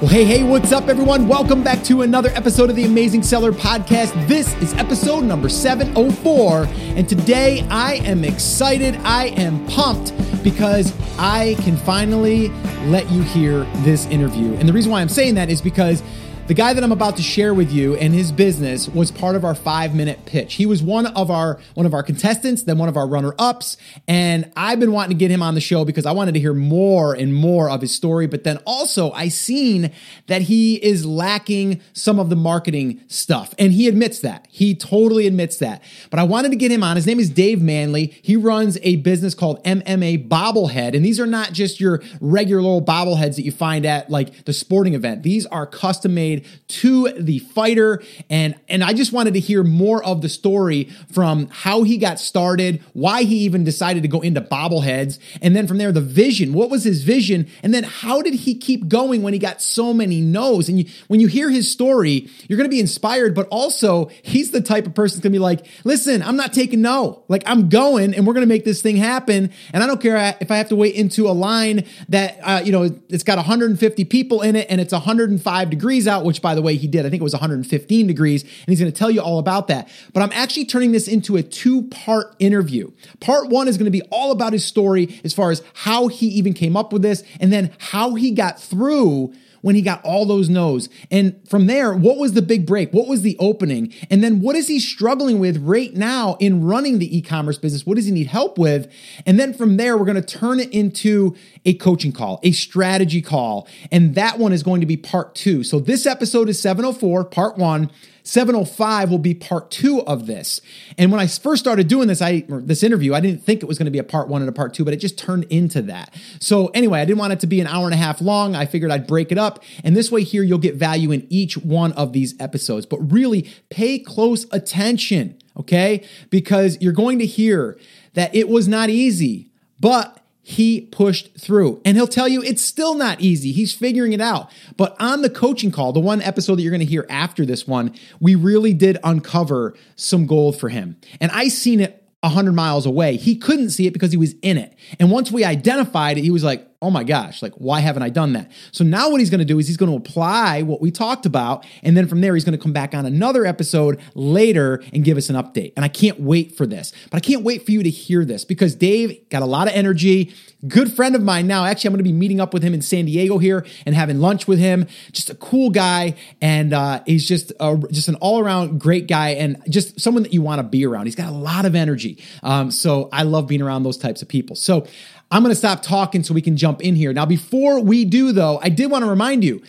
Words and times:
Well, 0.00 0.08
hey, 0.08 0.24
hey, 0.24 0.42
what's 0.42 0.72
up, 0.72 0.88
everyone? 0.88 1.28
Welcome 1.28 1.62
back 1.62 1.84
to 1.84 2.02
another 2.02 2.30
episode 2.30 2.68
of 2.68 2.74
the 2.74 2.82
Amazing 2.84 3.22
Seller 3.22 3.52
Podcast. 3.52 4.26
This 4.26 4.52
is 4.60 4.74
episode 4.74 5.20
number 5.22 5.48
704, 5.48 6.66
and 6.96 7.08
today 7.08 7.64
I 7.70 7.94
am 8.04 8.24
excited. 8.24 8.96
I 9.04 9.26
am 9.28 9.64
pumped 9.68 10.12
because 10.42 10.92
I 11.16 11.54
can 11.60 11.76
finally 11.76 12.48
let 12.86 13.08
you 13.12 13.22
hear 13.22 13.62
this 13.84 14.06
interview. 14.06 14.54
And 14.54 14.68
the 14.68 14.72
reason 14.72 14.90
why 14.90 15.00
I'm 15.00 15.08
saying 15.08 15.36
that 15.36 15.48
is 15.48 15.60
because 15.60 16.02
the 16.46 16.52
guy 16.52 16.74
that 16.74 16.84
I'm 16.84 16.92
about 16.92 17.16
to 17.16 17.22
share 17.22 17.54
with 17.54 17.72
you 17.72 17.94
and 17.96 18.12
his 18.12 18.30
business 18.30 18.86
was 18.86 19.10
part 19.10 19.34
of 19.34 19.46
our 19.46 19.54
five 19.54 19.94
minute 19.94 20.26
pitch. 20.26 20.54
He 20.54 20.66
was 20.66 20.82
one 20.82 21.06
of 21.06 21.30
our 21.30 21.58
one 21.72 21.86
of 21.86 21.94
our 21.94 22.02
contestants, 22.02 22.64
then 22.64 22.76
one 22.76 22.90
of 22.90 22.98
our 22.98 23.08
runner 23.08 23.34
ups, 23.38 23.78
and 24.06 24.52
I've 24.54 24.78
been 24.78 24.92
wanting 24.92 25.16
to 25.16 25.18
get 25.18 25.30
him 25.30 25.42
on 25.42 25.54
the 25.54 25.62
show 25.62 25.86
because 25.86 26.04
I 26.04 26.12
wanted 26.12 26.34
to 26.34 26.40
hear 26.40 26.52
more 26.52 27.14
and 27.14 27.34
more 27.34 27.70
of 27.70 27.80
his 27.80 27.94
story. 27.94 28.26
But 28.26 28.44
then 28.44 28.58
also 28.66 29.10
I 29.12 29.28
seen 29.28 29.90
that 30.26 30.42
he 30.42 30.74
is 30.74 31.06
lacking 31.06 31.80
some 31.94 32.18
of 32.18 32.28
the 32.28 32.36
marketing 32.36 33.00
stuff, 33.08 33.54
and 33.58 33.72
he 33.72 33.88
admits 33.88 34.20
that. 34.20 34.46
He 34.50 34.74
totally 34.74 35.26
admits 35.26 35.56
that. 35.58 35.82
But 36.10 36.20
I 36.20 36.24
wanted 36.24 36.50
to 36.50 36.56
get 36.56 36.70
him 36.70 36.82
on. 36.82 36.96
His 36.96 37.06
name 37.06 37.20
is 37.20 37.30
Dave 37.30 37.62
Manley. 37.62 38.18
He 38.20 38.36
runs 38.36 38.76
a 38.82 38.96
business 38.96 39.34
called 39.34 39.64
MMA 39.64 40.28
Bobblehead, 40.28 40.94
and 40.94 41.02
these 41.02 41.18
are 41.18 41.26
not 41.26 41.54
just 41.54 41.80
your 41.80 42.02
regular 42.20 42.62
old 42.62 42.86
bobbleheads 42.86 43.36
that 43.36 43.44
you 43.44 43.52
find 43.52 43.86
at 43.86 44.10
like 44.10 44.44
the 44.44 44.52
sporting 44.52 44.92
event. 44.92 45.22
These 45.22 45.46
are 45.46 45.64
custom 45.64 46.12
made 46.12 46.33
made 46.34 46.46
to 46.68 47.10
the 47.12 47.38
fighter. 47.38 48.02
And, 48.30 48.54
and 48.68 48.82
I 48.82 48.92
just 48.92 49.12
wanted 49.12 49.34
to 49.34 49.40
hear 49.40 49.62
more 49.62 50.04
of 50.04 50.22
the 50.22 50.28
story 50.28 50.84
from 51.12 51.48
how 51.50 51.82
he 51.82 51.98
got 51.98 52.18
started, 52.18 52.82
why 52.92 53.22
he 53.22 53.38
even 53.38 53.64
decided 53.64 54.02
to 54.02 54.08
go 54.08 54.20
into 54.20 54.40
bobbleheads. 54.40 55.18
And 55.40 55.54
then 55.54 55.66
from 55.66 55.78
there, 55.78 55.92
the 55.92 56.00
vision. 56.00 56.52
What 56.52 56.70
was 56.70 56.84
his 56.84 57.02
vision? 57.02 57.48
And 57.62 57.72
then 57.72 57.84
how 57.84 58.22
did 58.22 58.34
he 58.34 58.54
keep 58.54 58.88
going 58.88 59.22
when 59.22 59.32
he 59.32 59.38
got 59.38 59.62
so 59.62 59.92
many 59.92 60.20
no's? 60.20 60.68
And 60.68 60.78
you, 60.78 60.86
when 61.08 61.20
you 61.20 61.28
hear 61.28 61.50
his 61.50 61.70
story, 61.70 62.28
you're 62.48 62.56
going 62.56 62.68
to 62.68 62.74
be 62.74 62.80
inspired, 62.80 63.34
but 63.34 63.48
also 63.48 64.10
he's 64.22 64.50
the 64.50 64.60
type 64.60 64.86
of 64.86 64.94
person 64.94 65.16
that's 65.16 65.22
going 65.22 65.32
to 65.32 65.38
be 65.38 65.42
like, 65.42 65.66
listen, 65.84 66.22
I'm 66.22 66.36
not 66.36 66.52
taking 66.52 66.82
no. 66.82 67.24
Like 67.28 67.42
I'm 67.46 67.68
going 67.68 68.14
and 68.14 68.26
we're 68.26 68.34
going 68.34 68.46
to 68.46 68.52
make 68.52 68.64
this 68.64 68.82
thing 68.82 68.96
happen. 68.96 69.52
And 69.72 69.82
I 69.82 69.86
don't 69.86 70.00
care 70.00 70.36
if 70.40 70.50
I 70.50 70.56
have 70.56 70.68
to 70.68 70.76
wait 70.76 70.94
into 70.94 71.28
a 71.28 71.32
line 71.32 71.84
that, 72.08 72.38
uh, 72.42 72.62
you 72.64 72.72
know, 72.72 72.90
it's 73.08 73.24
got 73.24 73.36
150 73.36 74.04
people 74.06 74.42
in 74.42 74.56
it 74.56 74.66
and 74.70 74.80
it's 74.80 74.92
105 74.92 75.70
degrees 75.70 76.06
out 76.06 76.23
which 76.24 76.42
by 76.42 76.54
the 76.54 76.62
way, 76.62 76.76
he 76.76 76.86
did. 76.86 77.06
I 77.06 77.10
think 77.10 77.20
it 77.20 77.24
was 77.24 77.34
115 77.34 78.06
degrees, 78.06 78.42
and 78.42 78.66
he's 78.66 78.80
going 78.80 78.90
to 78.90 78.98
tell 78.98 79.10
you 79.10 79.20
all 79.20 79.38
about 79.38 79.68
that. 79.68 79.88
But 80.12 80.22
I'm 80.22 80.32
actually 80.32 80.64
turning 80.64 80.92
this 80.92 81.08
into 81.08 81.36
a 81.36 81.42
two 81.42 81.82
part 81.82 82.34
interview. 82.38 82.90
Part 83.20 83.48
one 83.48 83.68
is 83.68 83.76
going 83.76 83.86
to 83.86 83.90
be 83.90 84.02
all 84.10 84.32
about 84.32 84.52
his 84.52 84.64
story 84.64 85.20
as 85.24 85.32
far 85.32 85.50
as 85.50 85.62
how 85.74 86.08
he 86.08 86.26
even 86.26 86.52
came 86.52 86.76
up 86.76 86.92
with 86.92 87.02
this, 87.02 87.22
and 87.40 87.52
then 87.52 87.72
how 87.78 88.14
he 88.14 88.30
got 88.30 88.60
through 88.60 89.32
when 89.64 89.74
he 89.74 89.80
got 89.80 90.04
all 90.04 90.26
those 90.26 90.50
no's. 90.50 90.90
And 91.10 91.40
from 91.48 91.66
there, 91.66 91.94
what 91.94 92.18
was 92.18 92.34
the 92.34 92.42
big 92.42 92.66
break? 92.66 92.92
What 92.92 93.08
was 93.08 93.22
the 93.22 93.34
opening? 93.40 93.94
And 94.10 94.22
then 94.22 94.40
what 94.40 94.56
is 94.56 94.68
he 94.68 94.78
struggling 94.78 95.38
with 95.38 95.56
right 95.64 95.94
now 95.94 96.36
in 96.38 96.62
running 96.62 96.98
the 96.98 97.16
e 97.16 97.22
commerce 97.22 97.56
business? 97.56 97.86
What 97.86 97.94
does 97.94 98.04
he 98.04 98.12
need 98.12 98.26
help 98.26 98.58
with? 98.58 98.92
And 99.24 99.40
then 99.40 99.54
from 99.54 99.78
there, 99.78 99.96
we're 99.96 100.04
going 100.04 100.20
to 100.20 100.38
turn 100.38 100.60
it 100.60 100.70
into 100.70 101.34
a 101.64 101.72
coaching 101.72 102.12
call, 102.12 102.40
a 102.42 102.52
strategy 102.52 103.22
call. 103.22 103.66
And 103.90 104.14
that 104.16 104.38
one 104.38 104.52
is 104.52 104.62
going 104.62 104.82
to 104.82 104.86
be 104.86 104.98
part 104.98 105.34
two. 105.34 105.64
So 105.64 105.80
this 105.80 106.04
episode 106.04 106.50
is 106.50 106.60
704, 106.60 107.24
part 107.24 107.56
one. 107.56 107.90
705 108.24 109.10
will 109.10 109.18
be 109.18 109.34
part 109.34 109.70
two 109.70 110.00
of 110.02 110.26
this. 110.26 110.62
And 110.96 111.12
when 111.12 111.20
I 111.20 111.26
first 111.26 111.62
started 111.62 111.88
doing 111.88 112.08
this, 112.08 112.22
I 112.22 112.44
this 112.48 112.82
interview, 112.82 113.12
I 113.14 113.20
didn't 113.20 113.42
think 113.44 113.62
it 113.62 113.66
was 113.66 113.76
going 113.76 113.84
to 113.84 113.90
be 113.90 113.98
a 113.98 114.04
part 114.04 114.28
one 114.28 114.40
and 114.40 114.48
a 114.48 114.52
part 114.52 114.72
two, 114.72 114.84
but 114.84 114.94
it 114.94 114.96
just 114.96 115.18
turned 115.18 115.44
into 115.44 115.82
that. 115.82 116.14
So 116.40 116.68
anyway, 116.68 117.00
I 117.00 117.04
didn't 117.04 117.18
want 117.18 117.34
it 117.34 117.40
to 117.40 117.46
be 117.46 117.60
an 117.60 117.66
hour 117.66 117.84
and 117.84 117.92
a 117.92 117.98
half 117.98 118.22
long. 118.22 118.56
I 118.56 118.64
figured 118.64 118.90
I'd 118.90 119.06
break 119.06 119.30
it 119.30 119.36
up. 119.36 119.62
And 119.84 119.94
this 119.94 120.10
way 120.10 120.22
here, 120.22 120.42
you'll 120.42 120.58
get 120.58 120.74
value 120.74 121.12
in 121.12 121.26
each 121.28 121.58
one 121.58 121.92
of 121.92 122.14
these 122.14 122.34
episodes. 122.40 122.86
But 122.86 123.12
really 123.12 123.50
pay 123.68 123.98
close 123.98 124.46
attention, 124.52 125.38
okay? 125.58 126.02
Because 126.30 126.78
you're 126.80 126.94
going 126.94 127.18
to 127.18 127.26
hear 127.26 127.78
that 128.14 128.34
it 128.34 128.48
was 128.48 128.66
not 128.66 128.88
easy, 128.88 129.50
but 129.78 130.23
he 130.46 130.82
pushed 130.82 131.40
through. 131.40 131.80
And 131.86 131.96
he'll 131.96 132.06
tell 132.06 132.28
you 132.28 132.42
it's 132.42 132.62
still 132.62 132.94
not 132.94 133.18
easy. 133.20 133.50
He's 133.50 133.72
figuring 133.72 134.12
it 134.12 134.20
out. 134.20 134.50
But 134.76 134.94
on 135.00 135.22
the 135.22 135.30
coaching 135.30 135.70
call, 135.70 135.92
the 135.92 136.00
one 136.00 136.20
episode 136.20 136.56
that 136.56 136.62
you're 136.62 136.70
going 136.70 136.80
to 136.80 136.86
hear 136.86 137.06
after 137.08 137.46
this 137.46 137.66
one, 137.66 137.94
we 138.20 138.34
really 138.34 138.74
did 138.74 138.98
uncover 139.02 139.74
some 139.96 140.26
gold 140.26 140.60
for 140.60 140.68
him. 140.68 140.98
And 141.18 141.32
I 141.32 141.48
seen 141.48 141.80
it 141.80 142.06
100 142.20 142.52
miles 142.52 142.84
away. 142.84 143.16
He 143.16 143.36
couldn't 143.36 143.70
see 143.70 143.86
it 143.86 143.92
because 143.94 144.10
he 144.10 144.18
was 144.18 144.34
in 144.42 144.58
it. 144.58 144.76
And 145.00 145.10
once 145.10 145.32
we 145.32 145.44
identified 145.44 146.18
it, 146.18 146.22
he 146.22 146.30
was 146.30 146.44
like, 146.44 146.68
oh 146.84 146.90
my 146.90 147.02
gosh, 147.02 147.40
like, 147.40 147.54
why 147.54 147.80
haven't 147.80 148.02
I 148.02 148.10
done 148.10 148.34
that? 148.34 148.52
So 148.70 148.84
now 148.84 149.08
what 149.08 149.20
he's 149.20 149.30
going 149.30 149.38
to 149.38 149.46
do 149.46 149.58
is 149.58 149.66
he's 149.66 149.78
going 149.78 149.90
to 149.90 149.96
apply 149.96 150.60
what 150.60 150.82
we 150.82 150.90
talked 150.90 151.24
about. 151.24 151.64
And 151.82 151.96
then 151.96 152.06
from 152.06 152.20
there, 152.20 152.34
he's 152.34 152.44
going 152.44 152.56
to 152.56 152.62
come 152.62 152.74
back 152.74 152.94
on 152.94 153.06
another 153.06 153.46
episode 153.46 153.98
later 154.14 154.84
and 154.92 155.02
give 155.02 155.16
us 155.16 155.30
an 155.30 155.36
update. 155.36 155.72
And 155.76 155.84
I 155.84 155.88
can't 155.88 156.20
wait 156.20 156.54
for 156.54 156.66
this. 156.66 156.92
But 157.10 157.16
I 157.16 157.20
can't 157.20 157.42
wait 157.42 157.64
for 157.64 157.72
you 157.72 157.82
to 157.82 157.88
hear 157.88 158.26
this 158.26 158.44
because 158.44 158.74
Dave 158.74 159.30
got 159.30 159.40
a 159.40 159.46
lot 159.46 159.66
of 159.66 159.72
energy. 159.74 160.34
Good 160.68 160.92
friend 160.92 161.14
of 161.14 161.22
mine 161.22 161.46
now. 161.46 161.64
Actually, 161.64 161.88
I'm 161.88 161.92
going 161.94 162.04
to 162.04 162.10
be 162.10 162.12
meeting 162.12 162.40
up 162.40 162.52
with 162.52 162.62
him 162.62 162.74
in 162.74 162.82
San 162.82 163.06
Diego 163.06 163.38
here 163.38 163.64
and 163.86 163.94
having 163.94 164.20
lunch 164.20 164.46
with 164.46 164.58
him. 164.58 164.86
Just 165.12 165.30
a 165.30 165.34
cool 165.34 165.70
guy. 165.70 166.16
And 166.42 166.74
uh, 166.74 167.02
he's 167.06 167.26
just, 167.26 167.50
a, 167.60 167.82
just 167.90 168.08
an 168.08 168.16
all 168.16 168.40
around 168.40 168.78
great 168.78 169.08
guy 169.08 169.30
and 169.30 169.62
just 169.70 170.00
someone 170.00 170.22
that 170.22 170.34
you 170.34 170.42
want 170.42 170.58
to 170.58 170.62
be 170.62 170.84
around. 170.84 171.06
He's 171.06 171.16
got 171.16 171.30
a 171.30 171.36
lot 171.36 171.64
of 171.64 171.74
energy. 171.74 172.22
Um, 172.42 172.70
so 172.70 173.08
I 173.10 173.22
love 173.22 173.46
being 173.46 173.62
around 173.62 173.84
those 173.84 173.96
types 173.96 174.20
of 174.20 174.28
people. 174.28 174.56
So 174.56 174.86
I'm 175.30 175.42
going 175.42 175.52
to 175.52 175.58
stop 175.58 175.82
talking 175.82 176.22
so 176.22 176.34
we 176.34 176.42
can 176.42 176.56
jump 176.56 176.80
in 176.80 176.94
here. 176.94 177.12
Now, 177.12 177.26
before 177.26 177.80
we 177.80 178.04
do, 178.04 178.32
though, 178.32 178.60
I 178.62 178.68
did 178.68 178.90
want 178.90 179.04
to 179.04 179.10
remind 179.10 179.44
you 179.44 179.62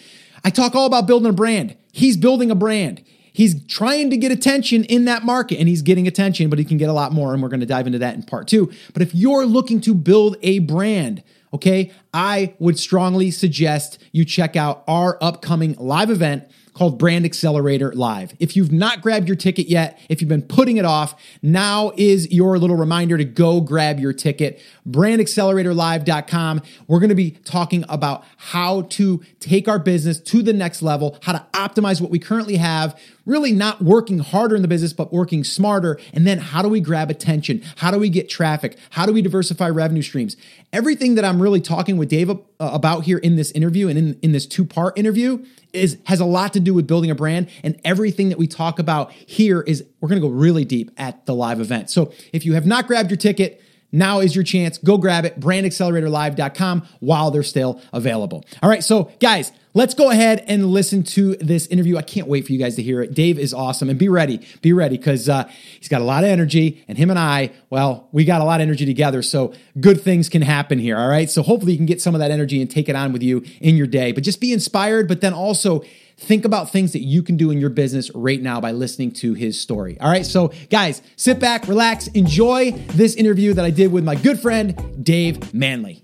I 0.44 0.50
talk 0.50 0.76
all 0.76 0.86
about 0.86 1.08
building 1.08 1.30
a 1.30 1.34
brand. 1.34 1.76
He's 1.92 2.18
building 2.18 2.52
a 2.52 2.56
brand. 2.56 3.04
He's 3.34 3.66
trying 3.66 4.12
to 4.12 4.18
get 4.18 4.32
attention 4.32 4.86
in 4.86 5.06
that 5.06 5.24
market 5.24 5.60
and 5.60 5.68
he's 5.68 5.82
getting 5.82 6.08
attention, 6.08 6.50
but 6.50 6.58
he 6.58 6.64
can 6.64 6.78
get 6.78 6.88
a 6.88 6.94
lot 6.94 7.12
more. 7.12 7.34
And 7.34 7.44
we're 7.44 7.50
going 7.50 7.60
to 7.60 7.66
dive 7.66 7.86
into 7.86 8.00
that 8.00 8.16
in 8.16 8.24
part 8.24 8.48
two. 8.48 8.72
But 8.94 9.02
if 9.02 9.14
you're 9.14 9.46
looking 9.46 9.82
to 9.82 9.94
build 9.94 10.38
a 10.42 10.60
brand, 10.60 11.22
okay, 11.54 11.92
I 12.14 12.54
would 12.60 12.80
strongly 12.80 13.32
suggest 13.32 13.98
you 14.12 14.24
check 14.24 14.56
out 14.56 14.84
our 14.88 15.18
upcoming 15.22 15.76
live 15.78 16.12
event 16.12 16.50
called 16.76 17.00
Brand 17.00 17.26
Accelerator 17.26 17.92
Live. 17.94 18.36
If 18.40 18.56
you've 18.56 18.72
not 18.72 19.02
grabbed 19.02 19.28
your 19.28 19.38
ticket 19.38 19.68
yet, 19.68 20.00
if 20.10 20.22
you've 20.22 20.30
been 20.30 20.42
putting 20.42 20.78
it 20.78 20.86
off, 20.86 21.20
now 21.42 21.92
is 21.98 22.32
your 22.32 22.60
little 22.60 22.76
reminder 22.76 23.18
to 23.18 23.24
go 23.24 23.62
grab 23.62 24.00
your 24.00 24.14
ticket. 24.14 24.62
BrandAcceleratorLive.com. 24.88 26.62
We're 26.88 27.00
going 27.00 27.10
to 27.10 27.16
be 27.16 27.32
talking 27.32 27.86
about 27.90 28.26
how 28.38 28.82
to 28.82 29.24
take 29.40 29.68
our 29.68 29.80
business 29.80 30.20
to 30.20 30.44
the 30.44 30.54
next 30.54 30.82
level, 30.82 31.18
how 31.24 31.32
to 31.32 31.46
optimize 31.54 32.02
what 32.02 32.12
we 32.12 32.20
currently 32.20 32.58
have, 32.58 33.00
really 33.26 33.52
not 33.52 33.82
working 33.82 34.20
harder 34.20 34.56
in 34.56 34.62
the 34.62 34.68
business, 34.68 34.94
but 34.94 35.12
working 35.12 35.44
smarter. 35.44 36.00
And 36.14 36.26
then 36.26 36.38
how 36.38 36.62
do 36.62 36.70
we 36.70 36.80
grab 36.80 37.10
attention? 37.10 37.64
How 37.78 37.92
do 37.92 38.00
we 38.00 38.10
get 38.10 38.30
traffic? 38.30 38.78
How 38.92 39.06
do 39.06 39.14
we 39.14 39.22
diversify 39.22 39.70
revenue 39.70 40.02
streams? 40.02 40.38
Everything 40.72 41.16
that 41.16 41.26
I'm 41.26 41.42
really 41.42 41.62
talking 41.62 41.98
with 41.98 42.10
Dave 42.10 42.30
uh, 42.30 42.36
about 42.60 43.04
here 43.04 43.18
in 43.18 43.36
this 43.36 43.52
interview 43.52 43.88
and 43.88 43.98
in, 43.98 44.20
in 44.22 44.32
this 44.32 44.46
two 44.46 44.66
part 44.66 44.98
interview 44.98 45.44
is 45.74 45.98
has 46.06 46.20
a 46.20 46.26
lot 46.26 46.54
to 46.54 46.60
do 46.60 46.74
with 46.74 46.88
building 46.88 47.12
a 47.12 47.16
brand 47.16 47.50
and 47.64 47.80
everything 47.84 48.30
that 48.30 48.38
we 48.38 48.48
talk 48.48 48.80
about 48.80 49.12
here 49.12 49.62
is 49.62 49.84
we're 50.00 50.08
going 50.08 50.22
to 50.22 50.28
go 50.28 50.34
really 50.34 50.64
deep 50.64 50.92
at 50.98 51.26
the 51.26 51.36
live 51.36 51.60
event. 51.60 51.90
So 51.90 52.14
if 52.32 52.46
you 52.46 52.54
have 52.54 52.66
not 52.66 52.88
grabbed 52.88 53.10
your 53.10 53.18
ticket, 53.18 53.62
now 53.96 54.20
is 54.20 54.36
your 54.36 54.44
chance. 54.44 54.78
Go 54.78 54.98
grab 54.98 55.26
it, 55.26 55.40
brandacceleratorlive.com 55.40 56.88
while 57.00 57.32
they're 57.32 57.44
still 57.44 57.82
available. 57.94 58.46
All 58.62 58.70
right, 58.70 58.84
so 58.84 59.12
guys, 59.20 59.52
let's 59.74 59.94
go 59.94 60.10
ahead 60.10 60.44
and 60.48 60.68
listen 60.68 61.04
to 61.04 61.36
this 61.36 61.68
interview. 61.68 61.98
I 61.98 62.02
can't 62.02 62.28
wait 62.28 62.46
for 62.46 62.54
you 62.54 62.60
guys 62.60 62.76
to 62.76 62.84
hear 62.84 63.02
it. 63.02 63.14
Dave 63.14 63.40
is 63.40 63.54
awesome, 63.54 63.90
and 63.90 63.98
be 64.00 64.10
ready, 64.10 64.46
be 64.62 64.74
ready, 64.74 64.98
because 64.98 65.30
uh, 65.30 65.50
he's 65.80 65.88
got 65.88 66.02
a 66.02 66.06
lot 66.06 66.24
of 66.24 66.30
energy, 66.30 66.84
and 66.88 66.98
him 66.98 67.10
and 67.10 67.20
I, 67.20 67.52
well, 67.70 68.10
we 68.12 68.26
got 68.26 68.42
a 68.42 68.44
lot 68.44 68.60
of 68.60 68.64
energy 68.64 68.86
together, 68.86 69.22
so 69.22 69.54
good 69.80 70.02
things 70.02 70.30
can 70.30 70.42
happen 70.42 70.80
here. 70.80 70.98
All 70.98 71.10
right, 71.10 71.30
so 71.30 71.42
hopefully 71.42 71.74
you 71.74 71.78
can 71.78 71.86
get 71.86 72.02
some 72.02 72.16
of 72.16 72.20
that 72.20 72.32
energy 72.32 72.62
and 72.62 72.70
take 72.70 72.90
it 72.90 72.96
on 72.96 73.14
with 73.14 73.24
you 73.24 73.44
in 73.62 73.76
your 73.76 73.88
day, 73.88 74.12
but 74.12 74.24
just 74.24 74.42
be 74.42 74.54
inspired, 74.54 75.08
but 75.08 75.22
then 75.22 75.34
also 75.34 75.84
think 76.18 76.46
about 76.46 76.72
things 76.72 76.94
that 76.94 77.02
you 77.02 77.22
can 77.22 77.38
do 77.38 77.52
in 77.52 77.60
your 77.60 77.70
business 77.70 78.10
right 78.16 78.42
now 78.42 78.62
by 78.62 78.72
listening 78.72 79.12
to 79.12 79.34
his 79.34 79.60
story. 79.60 80.00
All 80.00 80.10
right, 80.10 80.26
so 80.26 80.52
guys, 80.70 81.02
sit 81.16 81.40
back, 81.40 81.68
relax, 81.68 82.08
enjoy 82.08 82.72
this 82.90 83.16
interview 83.16 83.54
that 83.54 83.66
I 83.66 83.70
did 83.70 83.92
with 83.92 84.04
my 84.04 84.16
good 84.16 84.40
friend, 84.40 85.04
Dave 85.04 85.54
Manley. 85.54 86.02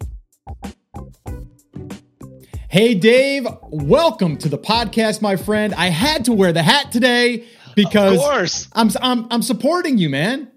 Hey, 2.70 2.94
Dave, 2.94 3.48
welcome 3.70 4.38
to 4.38 4.50
the 4.50 4.58
podcast, 4.58 5.22
my 5.22 5.36
friend. 5.36 5.74
I 5.74 5.88
had 5.88 6.26
to 6.26 6.34
wear 6.34 6.54
the 6.54 6.64
hat 6.64 6.92
today 6.92 7.46
because 7.76 8.68
I'm, 8.74 8.90
I'm, 9.02 9.28
I'm 9.30 9.42
supporting 9.42 9.98
you, 9.98 10.10
man. 10.10 10.51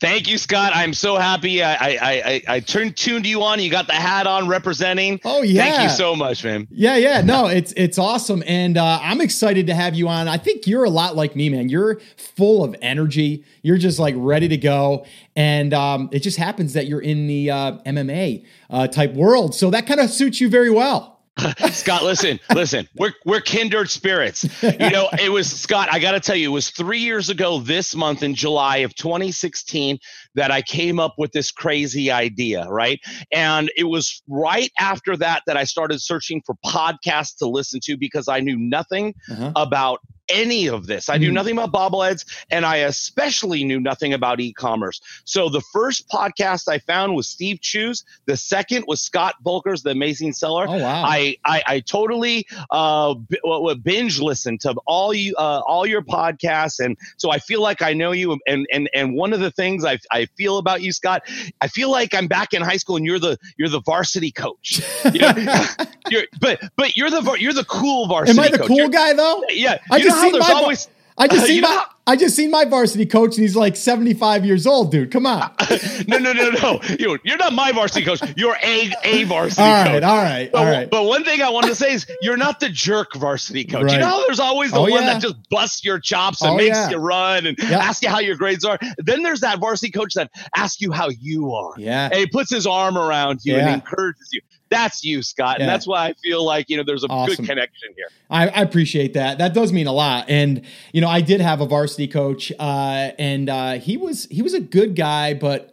Thank 0.00 0.28
you, 0.28 0.38
Scott. 0.38 0.72
I'm 0.74 0.94
so 0.94 1.16
happy. 1.16 1.62
I 1.62 1.74
I 1.74 1.98
I, 2.02 2.42
I 2.48 2.60
turned 2.60 2.96
tuned 2.96 3.26
you 3.26 3.42
on. 3.42 3.60
You 3.60 3.70
got 3.70 3.86
the 3.86 3.94
hat 3.94 4.26
on, 4.26 4.48
representing. 4.48 5.20
Oh 5.24 5.42
yeah. 5.42 5.64
Thank 5.64 5.82
you 5.82 5.88
so 5.96 6.14
much, 6.14 6.44
man. 6.44 6.68
Yeah, 6.70 6.96
yeah. 6.96 7.20
No, 7.22 7.46
it's 7.46 7.72
it's 7.76 7.98
awesome, 7.98 8.42
and 8.46 8.76
uh, 8.76 8.98
I'm 9.02 9.20
excited 9.20 9.66
to 9.68 9.74
have 9.74 9.94
you 9.94 10.08
on. 10.08 10.28
I 10.28 10.36
think 10.36 10.66
you're 10.66 10.84
a 10.84 10.90
lot 10.90 11.16
like 11.16 11.36
me, 11.36 11.48
man. 11.48 11.68
You're 11.68 12.00
full 12.16 12.64
of 12.64 12.76
energy. 12.82 13.44
You're 13.62 13.78
just 13.78 13.98
like 13.98 14.14
ready 14.18 14.48
to 14.48 14.56
go, 14.56 15.06
and 15.36 15.72
um, 15.72 16.08
it 16.12 16.20
just 16.20 16.38
happens 16.38 16.72
that 16.74 16.86
you're 16.86 17.02
in 17.02 17.26
the 17.26 17.50
uh, 17.50 17.72
MMA 17.86 18.44
uh, 18.70 18.88
type 18.88 19.14
world, 19.14 19.54
so 19.54 19.70
that 19.70 19.86
kind 19.86 20.00
of 20.00 20.10
suits 20.10 20.40
you 20.40 20.48
very 20.48 20.70
well. 20.70 21.11
Scott, 21.70 22.02
listen, 22.02 22.38
listen. 22.54 22.88
We're 22.96 23.12
we're 23.24 23.40
kindred 23.40 23.90
spirits. 23.90 24.44
You 24.62 24.90
know, 24.90 25.08
it 25.18 25.30
was 25.30 25.50
Scott. 25.50 25.88
I 25.90 25.98
got 25.98 26.12
to 26.12 26.20
tell 26.20 26.36
you, 26.36 26.50
it 26.50 26.52
was 26.52 26.70
three 26.70 26.98
years 26.98 27.30
ago 27.30 27.58
this 27.58 27.94
month 27.94 28.22
in 28.22 28.34
July 28.34 28.78
of 28.78 28.94
2016 28.94 29.98
that 30.34 30.50
I 30.50 30.60
came 30.62 31.00
up 31.00 31.14
with 31.16 31.32
this 31.32 31.50
crazy 31.50 32.10
idea, 32.10 32.66
right? 32.68 33.00
And 33.32 33.70
it 33.76 33.84
was 33.84 34.22
right 34.28 34.70
after 34.78 35.16
that 35.16 35.42
that 35.46 35.56
I 35.56 35.64
started 35.64 36.00
searching 36.00 36.42
for 36.44 36.54
podcasts 36.64 37.36
to 37.38 37.46
listen 37.46 37.80
to 37.84 37.96
because 37.96 38.28
I 38.28 38.40
knew 38.40 38.58
nothing 38.58 39.14
uh-huh. 39.30 39.52
about 39.56 40.00
any 40.28 40.68
of 40.68 40.86
this. 40.86 41.08
I 41.08 41.18
knew 41.18 41.30
mm. 41.30 41.34
nothing 41.34 41.58
about 41.58 41.72
bobbleheads, 41.72 42.24
and 42.50 42.64
I 42.64 42.76
especially 42.76 43.64
knew 43.64 43.80
nothing 43.80 44.12
about 44.12 44.40
e-commerce. 44.40 45.00
So 45.24 45.48
the 45.48 45.60
first 45.60 46.08
podcast 46.08 46.68
I 46.68 46.78
found 46.78 47.14
was 47.14 47.26
Steve 47.26 47.60
Chou's. 47.60 48.04
The 48.26 48.36
second 48.36 48.84
was 48.86 49.00
Scott 49.00 49.34
Voelker's 49.44 49.82
The 49.82 49.90
Amazing 49.90 50.32
Seller. 50.32 50.66
Oh 50.68 50.78
wow! 50.78 51.04
I 51.04 51.36
I, 51.44 51.62
I 51.66 51.80
totally 51.80 52.46
uh, 52.70 53.14
b- 53.14 53.40
binge 53.82 54.20
listened 54.20 54.60
to 54.60 54.74
all 54.86 55.12
you 55.12 55.34
uh, 55.36 55.62
all 55.66 55.86
your 55.86 56.02
podcasts, 56.02 56.84
and 56.84 56.96
so 57.16 57.30
I 57.30 57.38
feel 57.38 57.60
like 57.60 57.82
I 57.82 57.92
know 57.92 58.12
you. 58.12 58.38
And 58.46 58.66
and 58.72 58.88
and 58.94 59.14
one 59.14 59.32
of 59.32 59.40
the 59.40 59.50
things 59.50 59.84
I 59.84 59.98
I 60.10 60.26
feel 60.36 60.58
about 60.58 60.82
you, 60.82 60.92
Scott, 60.92 61.22
I 61.60 61.68
feel 61.68 61.90
like 61.90 62.14
I'm 62.14 62.28
back 62.28 62.54
in 62.54 62.62
high 62.62 62.76
school, 62.76 62.96
and 62.96 63.04
you're 63.04 63.18
the 63.18 63.38
you're 63.56 63.68
the 63.68 63.80
varsity 63.80 64.30
coach. 64.30 64.82
You 65.12 65.20
know? 65.20 65.34
you're, 66.10 66.24
but 66.40 66.60
but 66.76 66.96
you're 66.96 67.10
the 67.10 67.36
you're 67.38 67.52
the 67.52 67.64
cool 67.64 68.06
varsity. 68.06 68.38
Am 68.38 68.44
I 68.44 68.48
the 68.48 68.58
coach. 68.58 68.68
cool 68.68 68.76
you're, 68.76 68.88
guy 68.88 69.12
though? 69.12 69.44
Yeah, 69.50 69.78
I 69.90 70.00
just 70.00 70.11
see 70.12 70.38
my 70.38 70.52
always. 70.52 70.88
I 71.18 71.28
just 71.28 71.42
uh, 71.44 71.46
seen 71.46 71.62
my 71.62 71.86
I 72.04 72.16
just 72.16 72.34
seen 72.34 72.50
my 72.50 72.64
varsity 72.64 73.06
coach 73.06 73.36
and 73.36 73.42
he's 73.42 73.54
like 73.54 73.76
75 73.76 74.44
years 74.44 74.66
old, 74.66 74.90
dude. 74.90 75.12
Come 75.12 75.24
on. 75.24 75.52
no, 76.08 76.18
no, 76.18 76.32
no, 76.32 76.50
no. 76.50 76.80
You, 76.98 77.16
you're 77.22 77.36
not 77.36 77.52
my 77.52 77.70
varsity 77.70 78.04
coach. 78.04 78.20
You're 78.36 78.56
a 78.60 78.92
a 79.04 79.22
varsity 79.24 79.62
all 79.62 79.72
right, 79.72 79.86
coach. 79.86 80.02
All 80.02 80.16
right, 80.16 80.50
but, 80.52 80.58
all 80.58 80.64
right. 80.64 80.90
But 80.90 81.04
one 81.04 81.22
thing 81.22 81.42
I 81.42 81.50
want 81.50 81.66
to 81.66 81.76
say 81.76 81.92
is 81.92 82.06
you're 82.20 82.36
not 82.36 82.58
the 82.58 82.68
jerk 82.68 83.14
varsity 83.14 83.64
coach. 83.64 83.84
Right. 83.84 83.92
You 83.92 83.98
know 84.00 84.06
how 84.06 84.26
there's 84.26 84.40
always 84.40 84.72
the 84.72 84.78
oh, 84.78 84.82
one 84.82 84.90
yeah. 84.90 85.12
that 85.12 85.22
just 85.22 85.36
busts 85.48 85.84
your 85.84 86.00
chops 86.00 86.42
and 86.42 86.52
oh, 86.52 86.56
makes 86.56 86.76
yeah. 86.76 86.90
you 86.90 86.96
run 86.96 87.46
and 87.46 87.56
yep. 87.58 87.80
asks 87.80 88.02
you 88.02 88.08
how 88.08 88.18
your 88.18 88.34
grades 88.34 88.64
are. 88.64 88.80
Then 88.98 89.22
there's 89.22 89.40
that 89.40 89.60
varsity 89.60 89.92
coach 89.92 90.14
that 90.14 90.32
asks 90.56 90.80
you 90.80 90.90
how 90.90 91.08
you 91.08 91.52
are. 91.52 91.74
Yeah. 91.76 92.06
And 92.06 92.16
he 92.16 92.26
puts 92.26 92.50
his 92.50 92.66
arm 92.66 92.98
around 92.98 93.40
you 93.44 93.54
yeah. 93.54 93.60
and 93.60 93.74
encourages 93.74 94.28
you 94.32 94.40
that's 94.72 95.04
you, 95.04 95.22
Scott. 95.22 95.58
Yeah. 95.58 95.64
And 95.64 95.70
that's 95.70 95.86
why 95.86 96.08
I 96.08 96.14
feel 96.14 96.44
like, 96.44 96.68
you 96.68 96.76
know, 96.76 96.82
there's 96.82 97.04
a 97.04 97.08
awesome. 97.08 97.36
good 97.36 97.46
connection 97.46 97.90
here. 97.94 98.06
I, 98.30 98.48
I, 98.48 98.62
appreciate 98.62 99.12
that. 99.14 99.38
That 99.38 99.52
does 99.52 99.72
mean 99.72 99.86
a 99.86 99.92
lot. 99.92 100.24
And, 100.28 100.62
you 100.92 101.00
know, 101.02 101.08
I 101.08 101.20
did 101.20 101.40
have 101.42 101.60
a 101.60 101.66
varsity 101.66 101.91
coach, 102.10 102.52
uh, 102.58 103.10
and 103.18 103.48
uh, 103.48 103.72
he 103.74 103.96
was 103.96 104.26
he 104.26 104.42
was 104.42 104.54
a 104.54 104.60
good 104.60 104.96
guy, 104.96 105.34
but 105.34 105.72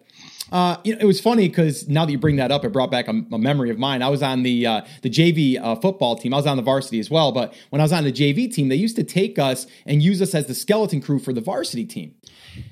uh, 0.52 0.78
you 0.84 0.94
know, 0.94 1.02
it 1.02 1.06
was 1.06 1.20
funny 1.20 1.48
because 1.48 1.88
now 1.88 2.06
that 2.06 2.12
you 2.12 2.18
bring 2.18 2.38
that 2.38 2.52
up, 2.52 2.66
it 2.66 2.70
brought 2.70 2.90
back 2.90 3.08
a, 3.08 3.12
a 3.32 3.38
memory 3.38 3.70
of 3.70 3.78
mine. 3.78 4.02
I 4.02 4.10
was 4.10 4.24
on 4.24 4.44
the 4.44 4.66
uh, 4.66 4.82
the 5.02 5.10
JV 5.10 5.62
uh, 5.62 5.76
football 5.76 6.16
team. 6.16 6.34
I 6.34 6.38
was 6.38 6.48
on 6.48 6.58
the 6.58 6.64
varsity 6.64 7.00
as 7.00 7.10
well. 7.10 7.32
But 7.32 7.54
when 7.70 7.82
I 7.82 7.84
was 7.84 7.94
on 7.94 8.04
the 8.04 8.12
JV 8.12 8.52
team, 8.52 8.70
they 8.70 8.76
used 8.76 8.96
to 8.96 9.04
take 9.04 9.38
us 9.38 9.68
and 9.86 10.02
use 10.02 10.22
us 10.22 10.34
as 10.34 10.48
the 10.48 10.56
skeleton 10.56 11.02
crew 11.02 11.20
for 11.20 11.34
the 11.34 11.42
varsity 11.42 11.86
team. 11.86 12.16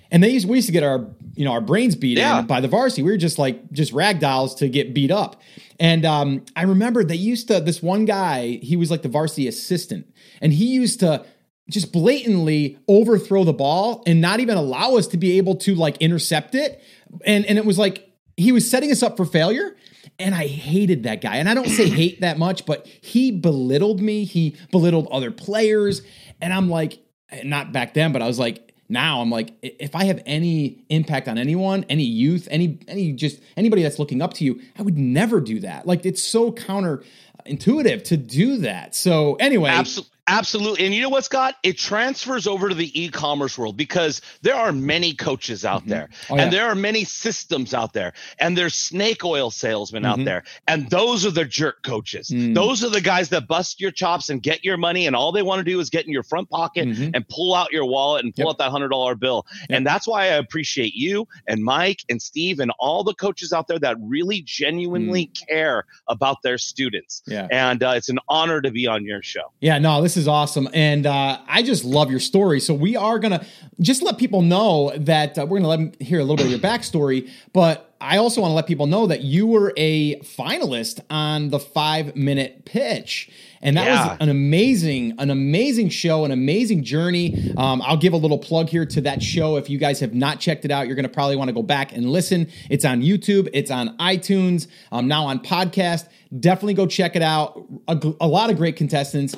And 0.09 0.23
they 0.23 0.29
used 0.29 0.47
we 0.47 0.57
used 0.57 0.67
to 0.67 0.73
get 0.73 0.83
our 0.83 1.05
you 1.35 1.45
know 1.45 1.51
our 1.51 1.61
brains 1.61 1.95
beat 1.95 2.17
yeah. 2.17 2.39
in 2.39 2.47
by 2.47 2.61
the 2.61 2.67
varsity. 2.67 3.03
We 3.03 3.11
were 3.11 3.17
just 3.17 3.37
like 3.37 3.71
just 3.71 3.93
rag 3.93 4.19
dolls 4.19 4.55
to 4.55 4.69
get 4.69 4.93
beat 4.93 5.11
up. 5.11 5.41
And 5.79 6.05
um, 6.05 6.45
I 6.55 6.63
remember 6.63 7.03
they 7.03 7.15
used 7.15 7.47
to 7.49 7.59
this 7.59 7.83
one 7.83 8.05
guy. 8.05 8.59
He 8.63 8.75
was 8.75 8.89
like 8.89 9.03
the 9.03 9.09
varsity 9.09 9.47
assistant, 9.47 10.11
and 10.41 10.51
he 10.51 10.65
used 10.65 10.99
to 11.01 11.25
just 11.69 11.91
blatantly 11.91 12.77
overthrow 12.87 13.43
the 13.43 13.53
ball 13.53 14.03
and 14.05 14.21
not 14.21 14.39
even 14.39 14.57
allow 14.57 14.95
us 14.95 15.07
to 15.07 15.17
be 15.17 15.37
able 15.37 15.55
to 15.55 15.75
like 15.75 15.97
intercept 15.97 16.55
it. 16.55 16.81
And 17.25 17.45
and 17.45 17.57
it 17.57 17.65
was 17.65 17.77
like 17.77 18.09
he 18.35 18.51
was 18.51 18.69
setting 18.69 18.91
us 18.91 19.03
up 19.03 19.17
for 19.17 19.25
failure. 19.25 19.75
And 20.19 20.33
I 20.33 20.47
hated 20.47 21.03
that 21.03 21.21
guy. 21.21 21.37
And 21.37 21.49
I 21.49 21.53
don't 21.53 21.69
say 21.69 21.89
hate 22.01 22.21
that 22.21 22.37
much, 22.37 22.65
but 22.65 22.87
he 22.87 23.31
belittled 23.31 24.01
me. 24.01 24.23
He 24.23 24.55
belittled 24.71 25.07
other 25.11 25.31
players. 25.31 26.01
And 26.41 26.53
I'm 26.53 26.69
like, 26.69 26.99
not 27.43 27.71
back 27.71 27.93
then, 27.93 28.13
but 28.13 28.21
I 28.21 28.27
was 28.27 28.39
like, 28.39 28.67
now 28.89 29.21
I'm 29.21 29.29
like, 29.29 29.53
if 29.61 29.95
I 29.95 30.05
have 30.05 30.23
any 30.25 30.85
impact 30.89 31.27
on 31.27 31.37
anyone, 31.37 31.85
any 31.89 32.03
youth, 32.03 32.47
any 32.49 32.79
any 32.87 33.11
just 33.11 33.41
anybody 33.57 33.83
that's 33.83 33.99
looking 33.99 34.21
up 34.21 34.33
to 34.35 34.45
you, 34.45 34.61
I 34.77 34.81
would 34.81 34.97
never 34.97 35.41
do 35.41 35.59
that. 35.59 35.85
Like 35.85 36.05
it's 36.05 36.23
so 36.23 36.51
counterintuitive 36.51 38.03
to 38.05 38.17
do 38.17 38.57
that. 38.59 38.95
So 38.95 39.35
anyway, 39.35 39.71
absolutely. 39.71 40.16
Absolutely. 40.27 40.85
And 40.85 40.93
you 40.93 41.01
know 41.01 41.09
what, 41.09 41.23
Scott? 41.23 41.55
It 41.63 41.77
transfers 41.77 42.47
over 42.47 42.67
to 42.67 42.75
the 42.75 43.01
e 43.01 43.09
commerce 43.09 43.57
world 43.57 43.77
because 43.77 44.21
there 44.41 44.55
are 44.55 44.73
many 44.73 45.13
coaches 45.13 45.63
out 45.63 45.81
mm-hmm. 45.81 45.89
there 45.91 46.09
oh, 46.29 46.35
yeah. 46.35 46.43
and 46.43 46.53
there 46.53 46.65
are 46.67 46.75
many 46.75 47.05
systems 47.05 47.73
out 47.73 47.93
there 47.93 48.11
and 48.39 48.57
there's 48.57 48.75
snake 48.75 49.23
oil 49.23 49.49
salesmen 49.49 50.03
mm-hmm. 50.03 50.19
out 50.19 50.25
there. 50.25 50.43
And 50.67 50.89
those 50.89 51.25
are 51.25 51.31
the 51.31 51.45
jerk 51.45 51.81
coaches. 51.83 52.29
Mm. 52.29 52.53
Those 52.53 52.83
are 52.83 52.89
the 52.89 52.99
guys 52.99 53.29
that 53.29 53.47
bust 53.47 53.79
your 53.79 53.91
chops 53.91 54.29
and 54.29 54.43
get 54.43 54.65
your 54.65 54.75
money. 54.75 55.07
And 55.07 55.15
all 55.15 55.31
they 55.31 55.43
want 55.43 55.59
to 55.59 55.63
do 55.63 55.79
is 55.79 55.89
get 55.89 56.05
in 56.05 56.11
your 56.11 56.23
front 56.23 56.49
pocket 56.49 56.87
mm-hmm. 56.89 57.11
and 57.13 57.27
pull 57.29 57.55
out 57.55 57.71
your 57.71 57.85
wallet 57.85 58.25
and 58.25 58.35
pull 58.35 58.47
yep. 58.47 58.55
out 58.55 58.57
that 58.57 58.71
$100 58.71 59.19
bill. 59.19 59.45
Yep. 59.61 59.77
And 59.77 59.87
that's 59.87 60.07
why 60.07 60.23
I 60.23 60.35
appreciate 60.35 60.93
you 60.93 61.25
and 61.47 61.63
Mike 61.63 62.03
and 62.09 62.21
Steve 62.21 62.59
and 62.59 62.71
all 62.79 63.05
the 63.05 63.13
coaches 63.13 63.53
out 63.53 63.67
there 63.67 63.79
that 63.79 63.95
really 64.01 64.41
genuinely 64.41 65.27
mm. 65.27 65.47
care 65.47 65.85
about 66.07 66.41
their 66.43 66.57
students. 66.57 67.23
Yeah. 67.25 67.47
And 67.49 67.81
uh, 67.81 67.93
it's 67.95 68.09
an 68.09 68.19
honor 68.27 68.61
to 68.61 68.71
be 68.71 68.87
on 68.87 69.05
your 69.05 69.23
show. 69.23 69.53
Yeah, 69.61 69.79
no, 69.79 70.01
this 70.01 70.16
is 70.17 70.27
awesome. 70.27 70.67
And 70.73 71.05
uh, 71.05 71.39
I 71.47 71.61
just 71.61 71.85
love 71.85 72.11
your 72.11 72.19
story. 72.19 72.59
So 72.59 72.73
we 72.73 72.95
are 72.95 73.19
going 73.19 73.39
to 73.39 73.45
just 73.79 74.01
let 74.01 74.17
people 74.17 74.41
know 74.41 74.91
that 74.97 75.37
uh, 75.37 75.43
we're 75.43 75.59
going 75.59 75.63
to 75.63 75.69
let 75.69 75.77
them 75.77 75.91
hear 75.99 76.19
a 76.19 76.23
little 76.23 76.37
bit 76.37 76.45
of 76.45 76.51
your 76.51 76.59
backstory. 76.59 77.29
But 77.53 77.95
I 77.99 78.17
also 78.17 78.41
want 78.41 78.51
to 78.51 78.55
let 78.55 78.67
people 78.67 78.85
know 78.85 79.07
that 79.07 79.21
you 79.21 79.47
were 79.47 79.73
a 79.75 80.19
finalist 80.19 80.99
on 81.09 81.49
the 81.49 81.59
five 81.59 82.15
minute 82.15 82.65
pitch. 82.65 83.31
And 83.61 83.75
that 83.75 83.85
yeah. 83.85 84.09
was 84.09 84.17
an 84.19 84.29
amazing, 84.29 85.15
an 85.17 85.31
amazing 85.31 85.89
show, 85.89 86.23
an 86.25 86.31
amazing 86.31 86.83
journey. 86.83 87.53
Um, 87.57 87.81
I'll 87.81 87.97
give 87.97 88.13
a 88.13 88.17
little 88.17 88.37
plug 88.37 88.69
here 88.69 88.85
to 88.85 89.01
that 89.01 89.23
show. 89.23 89.57
If 89.57 89.69
you 89.69 89.79
guys 89.79 89.99
have 90.01 90.13
not 90.13 90.39
checked 90.39 90.63
it 90.63 90.69
out, 90.69 90.85
you're 90.85 90.95
going 90.95 91.07
to 91.07 91.09
probably 91.09 91.35
want 91.35 91.49
to 91.49 91.53
go 91.53 91.63
back 91.63 91.91
and 91.91 92.09
listen. 92.09 92.49
It's 92.69 92.85
on 92.85 93.01
YouTube, 93.01 93.49
it's 93.53 93.71
on 93.71 93.97
iTunes, 93.97 94.67
um, 94.91 95.07
now 95.07 95.25
on 95.25 95.39
podcast. 95.39 96.07
Definitely 96.39 96.75
go 96.75 96.85
check 96.85 97.15
it 97.15 97.21
out. 97.23 97.65
A, 97.87 98.13
a 98.21 98.27
lot 98.27 98.51
of 98.51 98.57
great 98.57 98.75
contestants. 98.75 99.35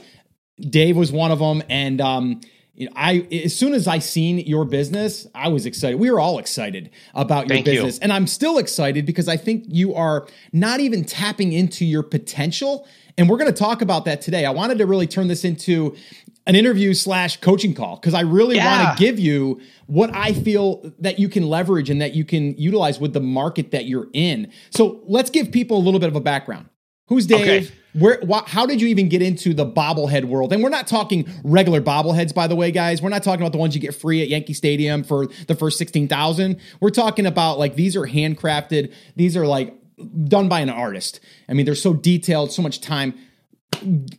Dave 0.60 0.98
was 0.98 1.12
one 1.12 1.32
of 1.32 1.40
them, 1.40 1.64
and 1.70 2.02
um, 2.02 2.42
you 2.76 2.86
know, 2.86 2.94
I 2.96 3.28
as 3.32 3.56
soon 3.56 3.74
as 3.74 3.88
I 3.88 4.00
seen 4.00 4.40
your 4.40 4.66
business, 4.66 5.28
I 5.36 5.50
was 5.50 5.66
excited. 5.66 6.00
We 6.00 6.10
were 6.12 6.20
all 6.20 6.40
excited 6.40 6.90
about 7.14 7.48
your 7.48 7.58
Thank 7.58 7.66
business, 7.66 7.96
you. 7.96 8.00
and 8.04 8.14
I'm 8.14 8.28
still 8.28 8.58
excited 8.58 9.06
because 9.06 9.28
I 9.28 9.38
think 9.38 9.66
you 9.68 9.96
are 9.96 10.28
not 10.54 10.80
even 10.80 11.04
tapping 11.04 11.54
into 11.54 11.86
your 11.86 12.04
potential. 12.04 12.88
And 13.18 13.30
we're 13.30 13.38
going 13.38 13.52
to 13.52 13.58
talk 13.58 13.82
about 13.82 14.06
that 14.06 14.22
today. 14.22 14.46
I 14.46 14.52
wanted 14.52 14.78
to 14.78 14.86
really 14.86 15.08
turn 15.08 15.28
this 15.28 15.44
into 15.44 15.94
an 16.48 16.56
interview 16.56 16.94
slash 16.94 17.38
coaching 17.42 17.74
call 17.74 17.98
because 17.98 18.14
I 18.14 18.22
really 18.22 18.56
yeah. 18.56 18.86
want 18.86 18.98
to 18.98 19.04
give 19.04 19.20
you 19.20 19.60
what 19.88 20.10
I 20.16 20.32
feel 20.34 20.90
that 21.00 21.20
you 21.20 21.28
can 21.28 21.48
leverage 21.48 21.90
and 21.90 22.02
that 22.02 22.16
you 22.16 22.24
can 22.24 22.58
utilize 22.58 22.98
with 22.98 23.12
the 23.12 23.20
market 23.20 23.72
that 23.72 23.86
you're 23.86 24.08
in. 24.14 24.52
So 24.70 25.02
let's 25.06 25.30
give 25.30 25.52
people 25.52 25.78
a 25.78 25.84
little 25.84 26.00
bit 26.00 26.08
of 26.08 26.16
a 26.16 26.22
background. 26.22 26.70
Who's 27.08 27.26
Dave? 27.26 27.66
Okay. 27.66 27.79
Where? 27.94 28.20
Wh- 28.28 28.46
how 28.48 28.66
did 28.66 28.82
you 28.82 28.88
even 28.88 29.10
get 29.10 29.22
into 29.22 29.54
the 29.54 29.66
bobblehead 29.66 30.26
world? 30.26 30.54
And 30.54 30.62
we're 30.64 30.70
not 30.70 30.88
talking 30.88 31.28
regular 31.44 31.82
bobbleheads, 31.82 32.34
by 32.34 32.48
the 32.48 32.56
way, 32.56 32.72
guys. 32.72 33.02
We're 33.02 33.10
not 33.10 33.24
talking 33.24 33.42
about 33.42 33.52
the 33.52 33.58
ones 33.58 33.76
you 33.76 33.82
get 33.82 33.96
free 33.96 34.22
at 34.22 34.28
Yankee 34.28 34.54
Stadium 34.54 35.04
for 35.04 35.28
the 35.48 35.56
first 35.56 35.78
sixteen 35.78 36.08
thousand. 36.08 36.60
We're 36.80 36.92
talking 36.92 37.26
about 37.26 37.58
like 37.58 37.76
these 37.76 37.96
are 37.96 38.06
handcrafted. 38.06 38.94
These 39.16 39.36
are 39.36 39.48
like 39.48 39.74
done 40.26 40.50
by 40.50 40.60
an 40.60 40.70
artist. 40.70 41.20
I 41.48 41.54
mean, 41.54 41.66
they're 41.66 41.76
so 41.76 41.94
detailed, 41.94 42.52
so 42.52 42.62
much 42.62 42.80
time. 42.82 43.16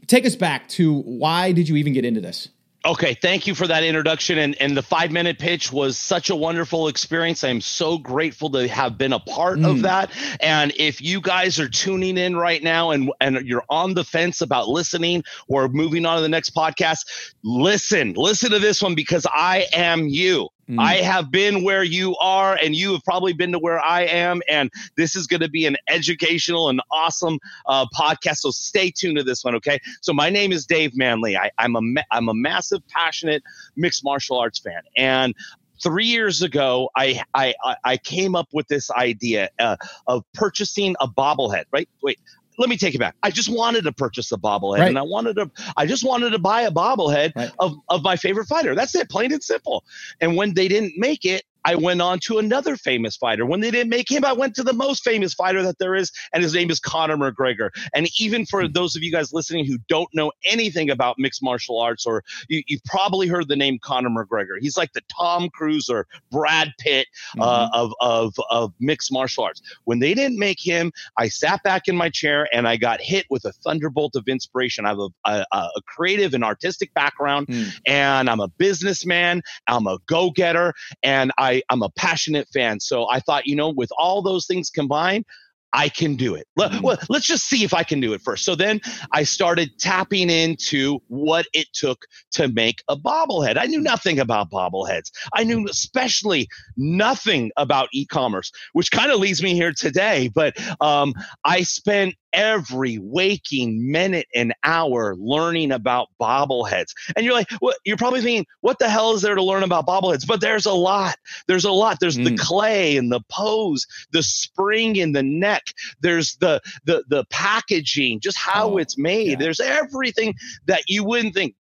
Take 0.07 0.27
us 0.27 0.37
back 0.37 0.69
to 0.71 1.00
why 1.03 1.53
did 1.53 1.69
you 1.69 1.77
even 1.77 1.93
get 1.93 2.05
into 2.05 2.21
this? 2.21 2.49
Okay, 2.87 3.13
thank 3.13 3.47
you 3.47 3.55
for 3.55 3.67
that 3.67 3.85
introduction. 3.85 4.39
And, 4.39 4.57
and 4.59 4.75
the 4.75 4.83
five 4.83 5.11
minute 5.11 5.39
pitch 5.39 5.71
was 5.71 5.99
such 5.99 6.31
a 6.31 6.37
wonderful 6.37 6.89
experience. 6.89 7.45
I'm 7.45 7.61
so 7.61 7.99
grateful 7.99 8.49
to 8.51 8.67
have 8.69 8.97
been 8.97 9.13
a 9.13 9.21
part 9.21 9.59
mm. 9.59 9.71
of 9.71 9.83
that. 9.83 10.11
And 10.41 10.73
if 10.79 11.03
you 11.03 11.21
guys 11.21 11.61
are 11.61 11.69
tuning 11.69 12.17
in 12.17 12.37
right 12.37 12.63
now 12.63 12.93
and, 12.93 13.13
and 13.21 13.47
you're 13.47 13.65
on 13.69 13.93
the 13.93 14.05
fence 14.05 14.41
about 14.41 14.69
listening 14.69 15.25
or 15.47 15.69
moving 15.69 16.07
on 16.07 16.17
to 16.17 16.23
the 16.23 16.29
next 16.31 16.55
podcast, 16.55 17.33
listen, 17.45 18.15
listen 18.15 18.51
to 18.51 18.59
this 18.59 18.83
one 18.83 18.95
because 18.95 19.27
I 19.31 19.67
am 19.75 20.09
you. 20.09 20.49
Mm. 20.71 20.79
I 20.79 20.97
have 20.97 21.31
been 21.31 21.65
where 21.65 21.83
you 21.83 22.17
are, 22.19 22.57
and 22.62 22.77
you 22.77 22.93
have 22.93 23.03
probably 23.05 23.33
been 23.33 23.50
to 23.53 23.59
where 23.59 23.81
I 23.81 24.03
am. 24.03 24.41
And 24.49 24.71
this 24.97 25.17
is 25.17 25.27
going 25.27 25.41
to 25.41 25.49
be 25.49 25.67
an 25.67 25.77
educational 25.89 26.69
and 26.69 26.81
awesome 26.93 27.39
uh, 27.67 27.87
podcast. 27.95 28.37
So 28.37 28.50
stay 28.50 28.91
tuned 28.91 29.19
to 29.19 29.25
this 29.25 29.43
one, 29.43 29.57
okay? 29.57 29.81
So 30.00 30.12
my 30.12 30.31
name 30.31 30.53
is 30.53 30.67
Dave 30.67 30.97
Manley. 30.97 31.37
I, 31.37 31.50
I'm 31.59 31.75
a 31.75 31.81
ma- 31.83 32.03
I'm 32.12 32.29
a 32.29 32.35
massive, 32.35 32.87
passionate 32.89 33.43
mixed 33.77 34.05
martial 34.05 34.39
arts 34.39 34.61
fan, 34.61 34.83
and 34.97 35.35
three 35.83 36.07
years 36.07 36.43
ago, 36.43 36.91
I 36.97 37.23
I 37.35 37.55
I 37.85 37.97
came 37.97 38.35
up 38.35 38.49
with 38.53 38.69
this 38.69 38.91
idea 38.93 39.49
uh, 39.59 39.77
of 40.07 40.25
purchasing 40.35 40.95
a 41.00 41.09
bobblehead. 41.09 41.65
Right? 41.73 41.89
Wait, 42.03 42.21
let 42.61 42.69
me 42.69 42.76
take 42.76 42.95
it 42.95 42.99
back. 42.99 43.17
I 43.23 43.31
just 43.31 43.49
wanted 43.49 43.85
to 43.85 43.93
purchase 43.93 44.31
a 44.33 44.37
bobblehead, 44.37 44.81
right. 44.81 44.88
and 44.88 44.99
I 44.99 45.02
wanted 45.02 45.37
to. 45.37 45.50
I 45.79 45.87
just 45.87 46.05
wanted 46.05 46.31
to 46.31 46.38
buy 46.38 46.61
a 46.61 46.71
bobblehead 46.71 47.33
right. 47.35 47.50
of 47.59 47.75
of 47.88 48.02
my 48.02 48.17
favorite 48.17 48.49
fighter. 48.49 48.75
That's 48.75 48.95
it, 48.95 49.09
plain 49.09 49.33
and 49.33 49.43
simple. 49.43 49.83
And 50.21 50.37
when 50.37 50.52
they 50.52 50.69
didn't 50.69 50.93
make 50.99 51.25
it, 51.25 51.43
I 51.64 51.75
went 51.75 52.00
on 52.00 52.19
to 52.21 52.38
another 52.38 52.76
famous 52.76 53.17
fighter. 53.17 53.45
When 53.47 53.61
they 53.61 53.71
didn't 53.71 53.90
make 53.90 54.11
him, 54.11 54.25
I 54.25 54.33
went 54.33 54.55
to 54.57 54.62
the 54.62 54.73
most 54.73 55.05
famous 55.05 55.35
fighter 55.35 55.62
that 55.62 55.79
there 55.79 55.95
is, 55.95 56.11
and 56.33 56.43
his 56.43 56.55
name 56.55 56.71
is 56.71 56.81
Conor 56.81 57.17
McGregor. 57.17 57.71
And 57.95 58.09
even 58.19 58.47
for 58.47 58.67
Hmm. 58.67 58.73
those 58.73 58.97
of 58.97 59.02
you 59.02 59.12
guys 59.12 59.33
listening 59.33 59.67
who 59.67 59.79
don't 59.88 60.09
know 60.14 60.33
anything 60.45 60.90
about 60.90 61.19
mixed 61.19 61.43
martial 61.43 61.79
arts, 61.81 62.07
or 62.07 62.23
you, 62.49 62.62
you've 62.67 62.85
probably 62.85 63.26
heard 63.29 63.49
the 63.49 63.57
name 63.57 63.79
Conor 63.83 64.11
McGregor, 64.11 64.59
he's 64.61 64.76
like 64.76 64.93
the 64.93 65.02
Tom 65.14 65.49
Cruise 65.50 65.88
or 65.88 66.07
Brad 66.31 66.73
Pitt 66.79 67.07
uh, 67.40 67.69
Mm-hmm. 67.71 67.75
of, 67.75 67.93
of, 68.00 68.35
of 68.50 68.73
mixed 68.81 69.12
martial 69.12 69.45
arts. 69.45 69.61
When 69.85 69.99
they 69.99 70.14
didn't 70.14 70.38
make 70.38 70.59
him, 70.61 70.93
I 71.19 71.29
sat 71.29 71.62
back 71.62 71.88
in 71.88 71.97
my 71.97 72.09
chair 72.11 72.49
and 72.52 72.67
I 72.69 72.76
got 72.76 73.00
hit 73.00 73.26
with 73.31 73.45
a 73.45 73.52
thunderbolt 73.52 74.17
of 74.17 74.29
inspiration. 74.29 74.87
I 74.87 74.90
have 74.90 74.99
a, 74.99 75.09
a, 75.26 75.47
a 75.52 75.83
creative 75.87 76.35
and 76.35 76.45
artistic 76.45 76.93
background, 76.95 77.49
Mm. 77.49 77.73
and 77.87 78.31
I'm 78.31 78.40
a 78.40 78.49
businessman. 78.49 79.43
I'm 79.67 79.87
a 79.87 79.99
go 80.07 80.31
getter, 80.31 80.73
and 81.02 81.33
I, 81.38 81.50
I'm 81.71 81.83
a 81.83 81.90
passionate 81.90 82.49
fan. 82.52 82.80
So 82.80 83.09
I 83.09 83.21
thought, 83.21 83.47
you 83.47 83.57
know, 83.57 83.71
with 83.71 83.90
all 83.99 84.23
those 84.23 84.47
things 84.47 84.71
combined, 84.71 85.25
I 85.73 85.89
can 85.89 86.17
do 86.17 86.35
it. 86.35 86.47
Let, 86.57 86.73
Mhm. 86.73 86.83
well, 86.83 86.99
let's 87.09 87.27
just 87.27 87.49
see 87.49 87.65
if 87.65 87.73
I 87.75 87.83
can 87.83 88.00
do 88.00 88.12
it 88.12 88.21
first. 88.23 88.45
So 88.45 88.55
then 88.55 88.81
I 89.12 89.23
started 89.23 89.71
tapping 89.79 90.29
into 90.31 90.99
what 91.09 91.47
it 91.53 91.69
took 91.73 92.07
to 92.33 92.49
make 92.49 92.83
a 92.89 92.97
bobblehead. 92.97 93.57
I 93.59 93.67
knew 93.67 93.81
nothing 93.81 94.19
about 94.19 94.50
bobbleheads. 94.50 95.11
I 95.35 95.45
knew 95.45 95.67
especially 95.69 96.49
nothing 96.77 97.50
about 97.57 97.89
e-commerce, 97.93 98.50
which 98.73 98.91
kind 98.91 99.11
of 99.12 99.21
leads 99.21 99.43
me 99.43 99.55
here 99.55 99.73
today. 99.73 100.31
But 100.35 100.55
um, 100.81 101.15
I 101.45 101.62
spent 101.62 102.15
every 102.33 102.97
waking 103.00 103.91
minute 103.91 104.27
and 104.37 104.55
hour 104.62 105.17
learning 105.19 105.73
about 105.73 106.07
bobbleheads. 106.21 106.93
And 107.17 107.25
you're 107.25 107.35
like, 107.35 107.49
well, 107.61 107.75
you're 107.85 107.97
probably 107.97 108.21
thinking, 108.21 108.47
what 108.61 108.79
the 108.79 108.89
hell 108.89 109.12
is 109.15 109.23
there 109.23 109.35
to 109.35 109.43
learn 109.43 109.65
about 109.65 109.85
bobbleheads? 109.87 110.27
But 110.27 110.41
there's 110.41 110.65
a 110.67 110.73
lot. 110.73 111.17
There's 111.49 111.65
a 111.65 111.73
lot. 111.73 111.99
There's 112.00 112.17
the 112.17 112.31
Mm. 112.31 112.39
clay 112.39 112.97
and 112.97 113.11
the 113.11 113.21
pose, 113.31 113.85
the 114.12 114.23
spring 114.23 114.95
in 114.97 115.11
the 115.12 115.25
neck. 115.61 115.75
There's 116.00 116.37
the 116.37 116.61
the 116.85 117.05
the 117.09 117.25
packaging, 117.31 118.21
just 118.21 118.38
how 118.38 118.71
Oh, 118.73 118.76
it's 118.79 118.99
made. 118.99 119.31
yeah. 119.33 119.37
There's 119.38 119.61
everything 119.61 120.35
that 120.67 120.83
you 120.88 121.05
wouldn't 121.05 121.35
think. 121.35 121.55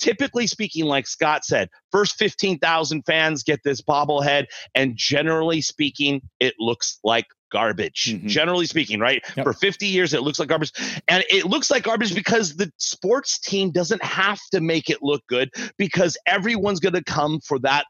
Typically 0.00 0.48
speaking, 0.48 0.84
like 0.86 1.06
Scott 1.06 1.44
said, 1.44 1.68
first 1.92 2.16
15,000 2.18 3.02
fans 3.06 3.44
get 3.44 3.60
this 3.62 3.80
bobblehead, 3.80 4.46
and 4.74 4.96
generally 4.96 5.60
speaking, 5.60 6.20
it 6.40 6.54
looks 6.58 6.98
like 7.04 7.26
garbage. 7.52 8.06
Mhm. 8.16 8.26
Generally 8.26 8.66
speaking, 8.66 8.98
right? 8.98 9.22
Yep. 9.36 9.44
For 9.44 9.52
50 9.52 9.86
years, 9.86 10.12
it 10.12 10.22
looks 10.22 10.40
like 10.40 10.48
garbage. 10.48 10.72
And 11.06 11.22
it 11.30 11.44
looks 11.46 11.70
like 11.70 11.84
garbage 11.84 12.14
because 12.16 12.56
the 12.56 12.72
sports 12.78 13.38
team 13.38 13.70
doesn't 13.70 14.02
have 14.02 14.40
to 14.52 14.60
make 14.60 14.90
it 14.90 14.98
look 15.02 15.22
good 15.28 15.50
because 15.78 16.16
everyone's 16.26 16.80
going 16.80 16.94
to 16.94 17.04
come 17.04 17.38
for 17.40 17.60
that 17.60 17.86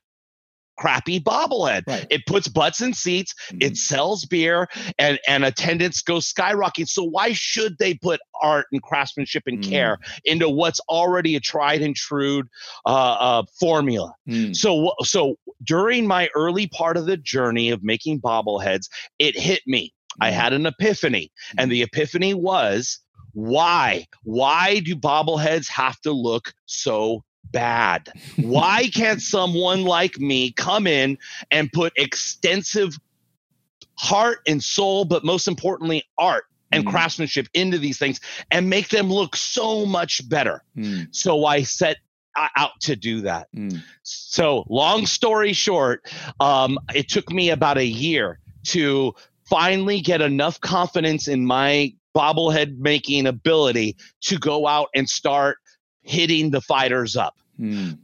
crappy 0.81 1.21
bobblehead. 1.21 1.83
Right. 1.87 2.07
It 2.11 2.27
puts 2.27 2.49
butts 2.49 2.81
in 2.81 2.95
seats, 2.95 3.35
Mhm. 3.53 3.65
it 3.65 3.77
sells 3.77 4.25
beer, 4.25 4.69
and, 4.99 5.21
and 5.29 5.45
attendance 5.45 6.01
goes 6.01 6.33
skyrocketing. 6.33 6.89
So 6.89 7.05
why 7.05 7.33
should 7.33 7.77
they 7.79 7.95
put 7.95 8.21
art 8.43 8.67
and 8.73 8.83
craftsmanship 8.83 9.43
and 9.47 9.59
Mm. 9.61 9.69
care 9.69 9.99
into 10.25 10.49
what's 10.49 10.81
already 10.89 11.37
a 11.37 11.41
tried 11.41 11.83
and 11.83 11.95
true 11.95 12.45
uh, 12.87 13.17
uh, 13.21 13.43
formula? 13.59 14.15
Mm. 14.27 14.57
So, 14.57 14.95
so 15.03 15.37
during 15.63 16.07
my 16.07 16.31
early 16.35 16.67
part 16.69 16.97
of 16.97 17.05
the 17.07 17.19
journey 17.19 17.71
of 17.71 17.83
making 17.83 18.21
bobbleheads, 18.21 18.89
it 19.19 19.39
hit 19.39 19.61
me. 19.67 19.93
I 20.21 20.31
Mhm. 20.31 20.35
had 20.35 20.53
an 20.55 20.67
epiphany, 20.67 21.31
and 21.59 21.71
the 21.71 21.83
epiphany 21.83 22.35
was 22.35 23.01
why? 23.33 24.07
Why 24.25 24.81
do 24.81 24.97
bobbleheads 24.97 25.69
have 25.69 26.01
to 26.01 26.11
look 26.13 26.53
so 26.67 27.23
bad? 27.44 28.12
Why 28.37 28.88
can't 28.94 29.20
someone 29.20 29.85
like 29.85 30.18
me 30.18 30.52
come 30.52 30.87
in 30.87 31.18
and 31.50 31.73
put 31.73 31.92
extensive 31.97 32.99
heart 33.99 34.38
and 34.47 34.62
soul, 34.62 35.04
but 35.04 35.25
most 35.25 35.47
importantly, 35.49 36.04
art 36.18 36.44
and 36.73 36.85
Mhm. 36.85 36.90
craftsmanship 36.90 37.49
into 37.52 37.78
these 37.78 37.99
things 37.99 38.20
and 38.50 38.70
make 38.70 38.88
them 38.88 39.12
look 39.12 39.37
so 39.37 39.85
much 39.85 40.26
better? 40.28 40.62
Mm. 40.76 41.09
So 41.11 41.44
I 41.44 41.62
set 41.62 41.99
out 42.56 42.80
to 42.80 42.97
do 42.97 43.20
that. 43.23 43.49
Mm. 43.54 43.82
So, 44.02 44.64
long 44.68 45.04
story 45.04 45.52
short, 45.52 46.09
um, 46.38 46.78
it 46.94 47.09
took 47.09 47.30
me 47.30 47.50
about 47.50 47.76
a 47.76 47.85
year 47.85 48.38
to 48.68 49.12
finally 49.49 50.00
get 50.00 50.23
enough 50.23 50.61
confidence 50.61 51.26
in 51.26 51.44
my 51.44 51.92
bobblehead 52.16 52.78
making 52.78 53.26
ability 53.26 53.97
to 54.23 54.38
go 54.38 54.66
out 54.66 54.88
and 54.94 55.09
start 55.09 55.59
hitting 56.02 56.50
the 56.50 56.61
fighters 56.61 57.16
up. 57.16 57.37
Mm. 57.59 57.99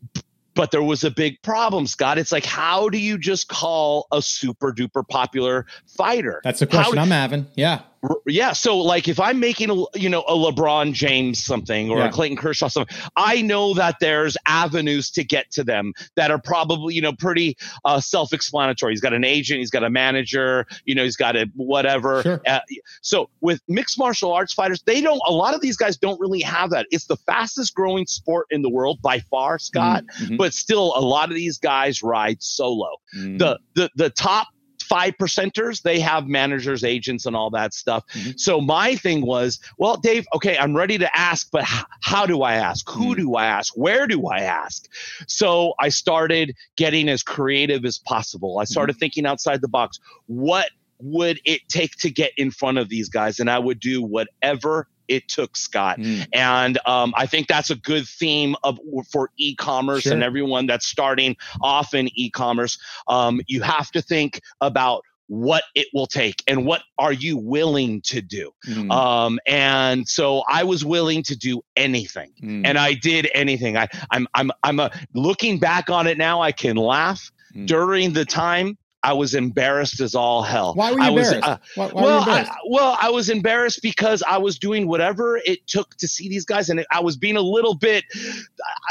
But 0.55 0.71
there 0.71 0.83
was 0.83 1.05
a 1.05 1.11
big 1.11 1.41
problem, 1.43 1.87
Scott. 1.87 2.17
It's 2.17 2.33
like, 2.33 2.47
how 2.47 2.89
do 2.89 2.97
you 2.97 3.19
just 3.19 3.49
call 3.49 4.07
a 4.11 4.23
super 4.23 4.73
duper 4.73 5.07
popular 5.07 5.67
fighter? 5.87 6.41
That's 6.43 6.61
the 6.61 6.67
question 6.67 6.95
do- 6.95 7.01
I'm 7.01 7.11
having. 7.11 7.47
Yeah. 7.57 7.81
Yeah, 8.27 8.53
so 8.53 8.79
like 8.79 9.09
if 9.09 9.19
I'm 9.19 9.41
making 9.41 9.71
a 9.71 9.85
you 9.99 10.09
know 10.09 10.23
a 10.29 10.33
LeBron 10.35 10.93
James 10.93 11.43
something 11.45 11.91
or 11.91 11.99
Yeah. 11.99 12.09
a 12.09 12.13
Clayton 12.13 12.37
Kershaw 12.37 12.69
something, 12.69 12.97
I 13.17 13.43
know 13.43 13.75
that 13.75 13.97
there's 14.01 14.37
avenues 14.47 15.11
to 15.13 15.25
get 15.25 15.51
to 15.53 15.65
them 15.65 15.93
that 16.17 16.31
are 16.31 16.41
probably 16.41 16.95
you 16.95 17.01
know 17.01 17.13
pretty 17.13 17.57
uh, 17.85 18.01
self-explanatory. 18.01 18.93
He's 18.93 19.01
got 19.01 19.13
an 19.13 19.25
agent, 19.25 19.59
he's 19.61 19.71
got 19.71 19.85
a 19.85 19.91
manager, 19.91 20.67
you 20.85 20.95
know, 20.95 21.05
he's 21.05 21.17
got 21.17 21.37
a 21.37 21.49
whatever. 21.55 22.23
Sure. 22.23 22.41
Uh, 22.47 22.61
so 23.03 23.29
with 23.41 23.61
mixed 23.69 23.99
martial 23.99 24.33
arts 24.33 24.53
fighters, 24.53 24.83
they 24.83 25.01
don't. 25.01 25.21
A 25.27 25.33
lot 25.33 25.55
of 25.55 25.61
these 25.61 25.77
guys 25.77 25.97
don't 25.97 26.21
really 26.21 26.41
have 26.43 26.71
that. 26.71 26.87
It's 26.91 27.07
the 27.07 27.17
fastest 27.17 27.75
growing 27.75 28.07
sport 28.07 28.47
in 28.51 28.63
the 28.63 28.71
world 28.71 29.01
by 29.03 29.21
far, 29.21 29.59
Scott. 29.59 30.05
Mhm. 30.21 30.37
But 30.37 30.53
still, 30.55 30.93
a 30.97 31.01
lot 31.01 31.29
of 31.31 31.35
these 31.35 31.59
guys 31.59 32.03
ride 32.03 32.43
solo 32.43 32.97
Mhm. 33.17 33.39
the 33.39 33.59
the 33.75 33.91
the 33.97 34.11
top 34.11 34.49
five 34.89 35.15
percenters 35.19 35.83
they 35.83 35.99
have 36.01 36.27
managers 36.27 36.83
agents 36.85 37.27
and 37.27 37.35
all 37.37 37.51
that 37.51 37.75
stuff. 37.75 38.05
Mhm. 38.13 38.39
so 38.39 38.61
my 38.61 38.95
thing 38.97 39.25
was 39.27 39.59
well 39.79 39.97
dave 39.97 40.27
okay 40.35 40.57
i'm 40.59 40.75
ready 40.77 40.97
to 40.99 41.09
ask 41.19 41.49
but 41.51 41.63
h- 41.63 41.85
how 42.03 42.25
do 42.27 42.43
i 42.43 42.55
ask? 42.55 42.89
Who 42.91 43.15
Mhm. 43.15 43.17
do 43.17 43.35
i 43.35 43.47
ask? 43.47 43.73
Where 43.77 44.07
do 44.07 44.27
i 44.29 44.39
ask? 44.41 44.87
So 45.27 45.75
i 45.81 45.89
started 45.89 46.55
getting 46.77 47.09
as 47.09 47.23
creative 47.23 47.85
as 47.85 47.99
possible. 47.99 48.59
I 48.59 48.65
started 48.65 48.97
thinking 48.97 49.27
outside 49.27 49.61
the 49.61 49.69
box. 49.69 49.99
What 50.27 50.69
would 51.01 51.41
it 51.45 51.61
take 51.69 51.93
to 51.99 52.11
get 52.11 52.33
in 52.37 52.51
front 52.51 52.79
of 52.79 52.89
these 52.89 53.09
guys? 53.09 53.39
And 53.41 53.51
i 53.51 53.59
would 53.59 53.81
do 53.81 54.03
whatever 54.03 54.89
it 55.09 55.29
took 55.29 55.57
scott 55.57 55.99
Mm. 55.99 56.27
and 56.33 56.79
um, 56.87 57.13
I 57.17 57.27
think 57.27 57.47
that's 57.49 57.71
a 57.71 57.77
good 57.77 58.07
theme 58.07 58.57
of 58.63 58.79
for 59.11 59.31
e-commerce 59.37 60.03
Sure. 60.05 60.13
and 60.13 60.23
everyone 60.23 60.67
that's 60.67 60.87
starting 60.87 61.37
off 61.61 61.95
in 61.95 62.09
e-commerce. 62.15 62.79
Um, 63.09 63.41
you 63.47 63.63
have 63.63 63.91
to 63.93 64.03
think 64.03 64.41
about 64.61 65.03
what 65.29 65.65
it 65.75 65.87
will 65.93 66.07
take 66.07 66.43
and 66.47 66.65
what 66.65 66.83
are 66.99 67.13
you 67.13 67.37
willing 67.37 68.01
to 68.03 68.21
do. 68.23 68.53
Mm. 68.69 68.93
Um, 68.93 69.41
and 69.47 70.07
so 70.09 70.45
I 70.49 70.63
was 70.65 70.85
willing 70.85 71.23
to 71.25 71.37
do 71.37 71.63
anything, 71.77 72.33
Mm. 72.43 72.65
and 72.67 72.79
I 72.79 72.95
did 72.95 73.29
anything. 73.35 73.77
I, 73.77 73.89
I'm 74.11 74.29
I'm 74.35 74.51
I'm 74.63 74.79
a, 74.81 74.91
looking 75.15 75.59
back 75.59 75.91
on 75.91 76.07
it 76.07 76.17
now. 76.19 76.41
I 76.43 76.53
can 76.53 76.77
laugh. 76.77 77.33
Mm. 77.55 77.67
During 77.67 78.13
the 78.13 78.25
time, 78.25 78.77
I 79.07 79.13
was 79.13 79.35
embarrassed 79.35 80.01
as 80.01 80.17
all 80.17 80.43
hell. 80.43 80.75
Why 80.75 80.91
were 80.91 80.99
you 80.99 81.05
I 81.05 81.11
was, 81.11 81.31
embarrassed? 81.31 81.49
uh, 81.49 81.59
why, 81.77 81.87
why 81.87 82.03
well, 82.03 82.19
embarrassed? 82.19 82.51
I, 82.51 82.57
well, 82.69 82.99
I 83.01 83.11
was 83.11 83.31
embarrassed 83.31 83.81
because 83.81 84.21
I 84.27 84.39
was 84.39 84.59
doing 84.59 84.89
whatever 84.89 85.37
it 85.37 85.65
took 85.69 85.97
to 85.99 86.09
see 86.09 86.29
these 86.29 86.45
guys, 86.45 86.71
and 86.71 86.85
I 86.91 87.01
was 87.01 87.17
being 87.17 87.37
a 87.37 87.41
little 87.41 87.75
bit, 87.75 88.03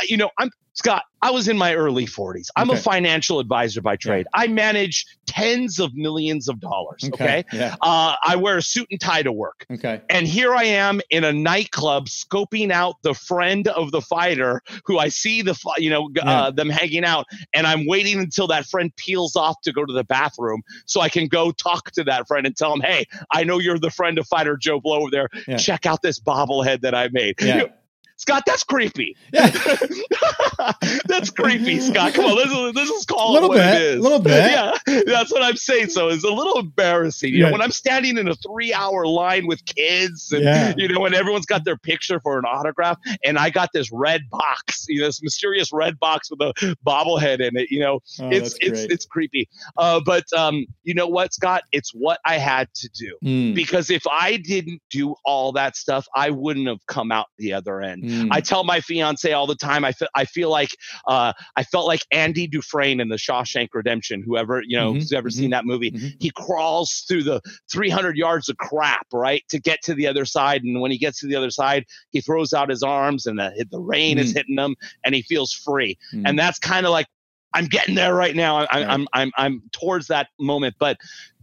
you 0.07 0.15
know, 0.15 0.29
I'm 0.37 0.51
Scott. 0.75 1.03
I 1.21 1.31
was 1.31 1.47
in 1.47 1.57
my 1.57 1.73
early 1.73 2.05
40s. 2.05 2.49
I'm 2.55 2.69
Okay. 2.69 2.77
a 2.77 2.81
financial 2.81 3.39
advisor 3.39 3.81
by 3.81 3.95
trade. 3.95 4.27
I 4.35 4.45
manage 4.47 5.07
tens 5.25 5.79
of 5.79 5.95
millions 5.95 6.47
of 6.47 6.59
dollars. 6.59 7.03
Okay. 7.05 7.43
Yeah. 7.51 7.75
Uh, 7.81 8.15
I 8.23 8.35
wear 8.35 8.57
a 8.57 8.61
suit 8.61 8.85
and 8.91 8.99
tie 8.99 9.23
to 9.23 9.31
work. 9.31 9.65
Okay. 9.71 10.01
And 10.09 10.27
here 10.27 10.53
I 10.53 10.65
am 10.65 11.01
in 11.09 11.23
a 11.23 11.33
nightclub 11.33 12.07
scoping 12.09 12.69
out 12.71 13.01
the 13.01 13.15
friend 13.15 13.67
of 13.69 13.91
the 13.91 14.01
fighter 14.01 14.61
who 14.83 14.99
I 14.99 15.07
see 15.07 15.41
the, 15.41 15.57
you 15.77 15.89
know, 15.89 16.09
Yeah. 16.15 16.29
uh, 16.29 16.51
them 16.51 16.69
hanging 16.69 17.05
out. 17.05 17.25
And 17.55 17.65
I'm 17.65 17.87
waiting 17.87 18.19
until 18.19 18.45
that 18.47 18.65
friend 18.67 18.95
peels 18.95 19.35
off 19.35 19.59
to 19.61 19.71
go 19.71 19.83
to 19.83 19.93
the 19.93 20.03
bathroom 20.03 20.61
so 20.85 21.01
I 21.01 21.09
can 21.09 21.27
go 21.27 21.51
talk 21.51 21.89
to 21.91 22.03
that 22.03 22.27
friend 22.27 22.45
and 22.45 22.55
tell 22.55 22.71
him, 22.73 22.81
hey, 22.81 23.05
I 23.31 23.45
know 23.45 23.57
you're 23.57 23.79
the 23.79 23.89
friend 23.89 24.19
of 24.19 24.27
fighter 24.27 24.57
Joe 24.57 24.79
Blow 24.79 24.99
over 24.99 25.09
there. 25.09 25.29
Yeah. 25.47 25.57
Check 25.57 25.87
out 25.87 26.03
this 26.03 26.19
bobblehead 26.19 26.81
that 26.81 26.93
I 26.93 27.07
made. 27.11 27.35
Yeah. 27.41 27.47
You 27.47 27.61
know, 27.61 27.69
Scott, 28.17 28.43
that's 28.45 28.63
creepy. 28.63 29.15
Yeah. 29.33 29.47
that's 31.07 31.29
creepy, 31.31 31.79
Scott. 31.79 32.13
Come 32.13 32.25
on, 32.25 32.35
let's, 32.37 32.75
let's 32.75 32.89
just 32.89 33.07
call 33.07 33.33
Little 33.33 33.51
it 33.51 33.57
what 33.57 33.63
bit, 33.63 33.75
it 33.75 33.81
is. 33.81 34.01
little 34.01 34.19
bit. 34.19 34.35
Yeah, 34.51 34.71
that's 35.05 35.31
what 35.31 35.41
I'm 35.43 35.55
saying. 35.55 35.89
So 35.89 36.09
it's 36.09 36.23
a 36.23 36.29
little 36.31 36.57
embarrassing. 36.59 37.33
You 37.33 37.39
Yeah. 37.39 37.45
know, 37.47 37.51
when 37.53 37.61
I'm 37.61 37.71
standing 37.71 38.17
in 38.17 38.27
a 38.27 38.35
three 38.35 38.73
hour 38.73 39.05
line 39.07 39.47
with 39.47 39.63
kids 39.65 40.31
and, 40.31 40.43
Yeah. 40.43 40.73
you 40.77 40.87
know, 40.87 41.05
and 41.05 41.15
everyone's 41.15 41.45
got 41.45 41.65
their 41.65 41.77
picture 41.77 42.19
for 42.19 42.37
an 42.39 42.45
autograph 42.45 42.97
and 43.23 43.37
I 43.37 43.49
got 43.49 43.69
this 43.73 43.91
red 43.91 44.21
box, 44.29 44.85
you 44.87 44.99
know, 45.01 45.07
this 45.07 45.21
mysterious 45.23 45.71
red 45.73 45.99
box 45.99 46.29
with 46.31 46.41
a 46.41 46.75
bobblehead 46.85 47.39
in 47.41 47.57
it, 47.57 47.69
you 47.71 47.79
know, 47.79 47.99
Oh, 48.19 48.29
it's, 48.29 48.55
it's, 48.61 48.81
great. 48.81 48.91
it's 48.91 49.05
creepy. 49.05 49.49
Uh, 49.77 49.99
but 50.05 50.23
um, 50.33 50.65
you 50.83 50.93
know 50.93 51.07
what, 51.07 51.33
Scott? 51.33 51.63
It's 51.71 51.91
what 51.93 52.19
I 52.25 52.37
had 52.37 52.67
to 52.75 52.89
do 52.89 53.17
Mm. 53.23 53.55
because 53.55 53.89
if 53.89 54.03
I 54.11 54.37
didn't 54.37 54.81
do 54.89 55.15
all 55.25 55.51
that 55.53 55.75
stuff, 55.75 56.07
I 56.15 56.29
wouldn't 56.29 56.67
have 56.67 56.85
come 56.87 57.11
out 57.11 57.27
the 57.37 57.53
other 57.53 57.81
end. 57.81 58.03
Mm. 58.03 58.27
I 58.31 58.41
tell 58.41 58.63
my 58.63 58.79
fiance 58.81 59.31
all 59.31 59.47
the 59.47 59.55
time. 59.55 59.83
I 59.85 59.91
feel 59.91 60.07
I 60.15 60.25
feel 60.25 60.49
like 60.49 60.69
uh, 61.07 61.33
I 61.55 61.63
felt 61.63 61.87
like 61.87 62.01
Andy 62.11 62.47
Dufresne 62.47 62.99
in 62.99 63.09
the 63.09 63.15
Shawshank 63.15 63.69
Redemption. 63.73 64.23
Whoever 64.25 64.61
you 64.65 64.77
know 64.77 64.84
mm-hmm. 64.89 64.99
who's 64.99 65.13
ever 65.13 65.29
mm-hmm. 65.29 65.37
seen 65.39 65.49
that 65.51 65.65
movie, 65.65 65.91
mm-hmm. 65.91 66.07
he 66.19 66.31
crawls 66.31 67.05
through 67.07 67.23
the 67.23 67.41
300 67.71 68.17
yards 68.17 68.49
of 68.49 68.57
crap 68.57 69.07
right 69.13 69.43
to 69.49 69.59
get 69.59 69.81
to 69.83 69.93
the 69.93 70.07
other 70.07 70.25
side. 70.25 70.63
And 70.63 70.81
when 70.81 70.91
he 70.91 70.97
gets 70.97 71.19
to 71.19 71.27
the 71.27 71.35
other 71.35 71.51
side, 71.51 71.85
he 72.11 72.21
throws 72.21 72.53
out 72.53 72.69
his 72.69 72.83
arms, 72.83 73.25
and 73.25 73.39
the 73.39 73.65
the 73.71 73.79
rain 73.79 74.17
is 74.17 74.31
mm. 74.31 74.37
hitting 74.37 74.57
him, 74.57 74.75
and 75.03 75.15
he 75.15 75.21
feels 75.21 75.53
free. 75.53 75.97
And 76.25 76.37
that's 76.37 76.59
kind 76.59 76.85
of 76.85 76.91
like 76.91 77.07
I'm 77.53 77.65
getting 77.65 77.95
there 77.95 78.13
right 78.13 78.35
now. 78.35 78.57
I, 78.57 78.67
I'm, 78.71 78.89
I'm 78.89 79.07
I'm 79.13 79.31
I'm 79.37 79.61
towards 79.71 80.07
that 80.07 80.27
moment. 80.39 80.75
But 80.79 80.97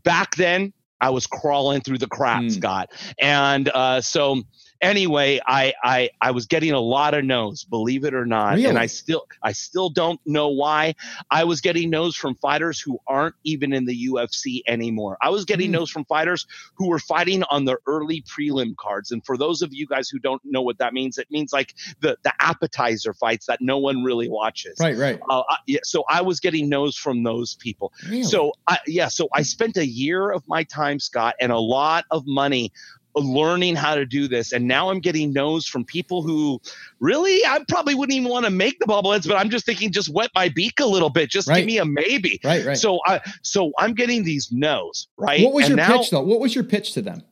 back 0.05 0.37
then, 0.37 0.73
I 1.01 1.11
was 1.11 1.27
crawling 1.27 1.81
through 1.81 1.99
the 1.99 2.07
crap, 2.07 2.43
mm. 2.43 2.53
Scott. 2.53 2.91
And 3.21 3.69
uh, 3.69 4.01
so 4.01 4.43
anyway, 4.83 5.41
I, 5.47 5.73
I 5.83 6.11
I 6.21 6.33
was 6.33 6.47
getting 6.47 6.73
a 6.73 6.81
lot 6.81 7.15
of 7.15 7.25
no's, 7.25 7.65
believe 7.65 8.05
it 8.05 8.13
or 8.13 8.27
not, 8.27 8.57
really? 8.57 8.67
and 8.67 8.79
I 8.79 8.87
still 8.87 9.27
I 9.43 9.53
still 9.53 9.89
don't 9.89 10.21
know 10.27 10.49
why. 10.49 10.95
I 11.31 11.45
was 11.45 11.61
getting 11.61 11.89
no's 11.89 12.17
from 12.17 12.35
fighters 12.37 12.81
who 12.81 12.99
aren't 13.07 13.37
even 13.45 13.73
in 13.73 13.87
the 13.87 14.09
UFC 14.09 14.61
anymore. 14.67 15.17
I 15.23 15.31
was 15.31 15.45
getting 15.45 15.71
mm. 15.71 15.75
no's 15.75 15.91
from 15.91 16.05
fighters 16.05 16.47
who 16.75 16.89
were 16.89 16.99
fighting 16.99 17.45
on 17.45 17.65
the 17.65 17.79
early 17.87 18.23
prelim 18.23 18.77
cards. 18.77 19.13
And 19.13 19.25
for 19.25 19.37
those 19.39 19.63
of 19.63 19.73
you 19.73 19.87
guys 19.87 20.09
who 20.09 20.19
don't 20.19 20.43
know 20.45 20.61
what 20.61 20.79
that 20.79 20.93
means, 20.93 21.17
it 21.17 21.31
means 21.31 21.53
like 21.53 21.75
the 22.01 22.19
the 22.25 22.33
appetizer 22.41 23.15
fights 23.15 23.47
that 23.47 23.61
no 23.61 23.79
one 23.79 24.03
really 24.03 24.29
watches. 24.29 24.77
Right, 24.81 24.97
right. 24.97 25.21
Uh, 25.31 25.43
yeah, 25.67 25.81
so 25.85 26.05
I 26.11 26.21
was 26.21 26.41
getting 26.41 26.69
no's 26.69 26.97
from 26.97 27.23
those 27.23 27.55
people. 27.55 27.93
Really? 28.09 28.25
So 28.25 28.53
I, 28.67 28.79
yeah, 28.87 29.09
so 29.09 29.29
I 29.33 29.43
spent 29.43 29.77
a 29.77 29.87
year 29.87 30.31
of 30.31 30.47
my 30.49 30.65
time, 30.65 30.99
Scott, 30.99 31.37
and 31.41 31.53
a 31.53 31.59
lot 31.59 32.05
of 32.11 32.27
money 32.27 32.73
learning 33.15 33.77
how 33.77 33.95
to 33.95 34.07
do 34.07 34.29
this. 34.29 34.53
And 34.53 34.67
now 34.67 34.91
I'm 34.91 35.01
getting 35.01 35.33
no's 35.33 35.67
from 35.67 35.85
people 35.85 36.23
who 36.23 36.61
really, 37.01 37.45
I 37.45 37.65
probably 37.69 37.95
wouldn't 37.95 38.17
even 38.17 38.31
want 38.31 38.45
to 38.45 38.51
make 38.51 38.79
the 38.79 38.87
bobbleheads, 38.87 39.27
but 39.27 39.37
I'm 39.37 39.51
just 39.51 39.67
thinking, 39.67 39.93
just 39.93 40.09
wet 40.09 40.31
my 40.35 40.49
beak 40.49 40.81
a 40.81 40.87
little 40.87 41.11
bit. 41.11 41.31
Just 41.31 41.49
right. 41.49 41.59
give 41.59 41.67
me 41.67 41.79
a 41.79 41.85
maybe. 41.85 42.41
Right, 42.45 42.65
right. 42.65 42.77
So 42.77 43.01
I, 43.07 43.21
so 43.43 43.73
I'm 43.79 43.95
getting 43.95 44.25
these 44.25 44.51
no's, 44.53 45.09
right? 45.17 45.43
What 45.43 45.55
was 45.55 45.65
and 45.67 45.71
your 45.71 45.77
now, 45.77 45.99
pitch 45.99 46.11
though? 46.11 46.23
What 46.23 46.41
was 46.41 46.55
your 46.55 46.65
pitch 46.65 46.93
to 46.95 47.03
them? 47.03 47.23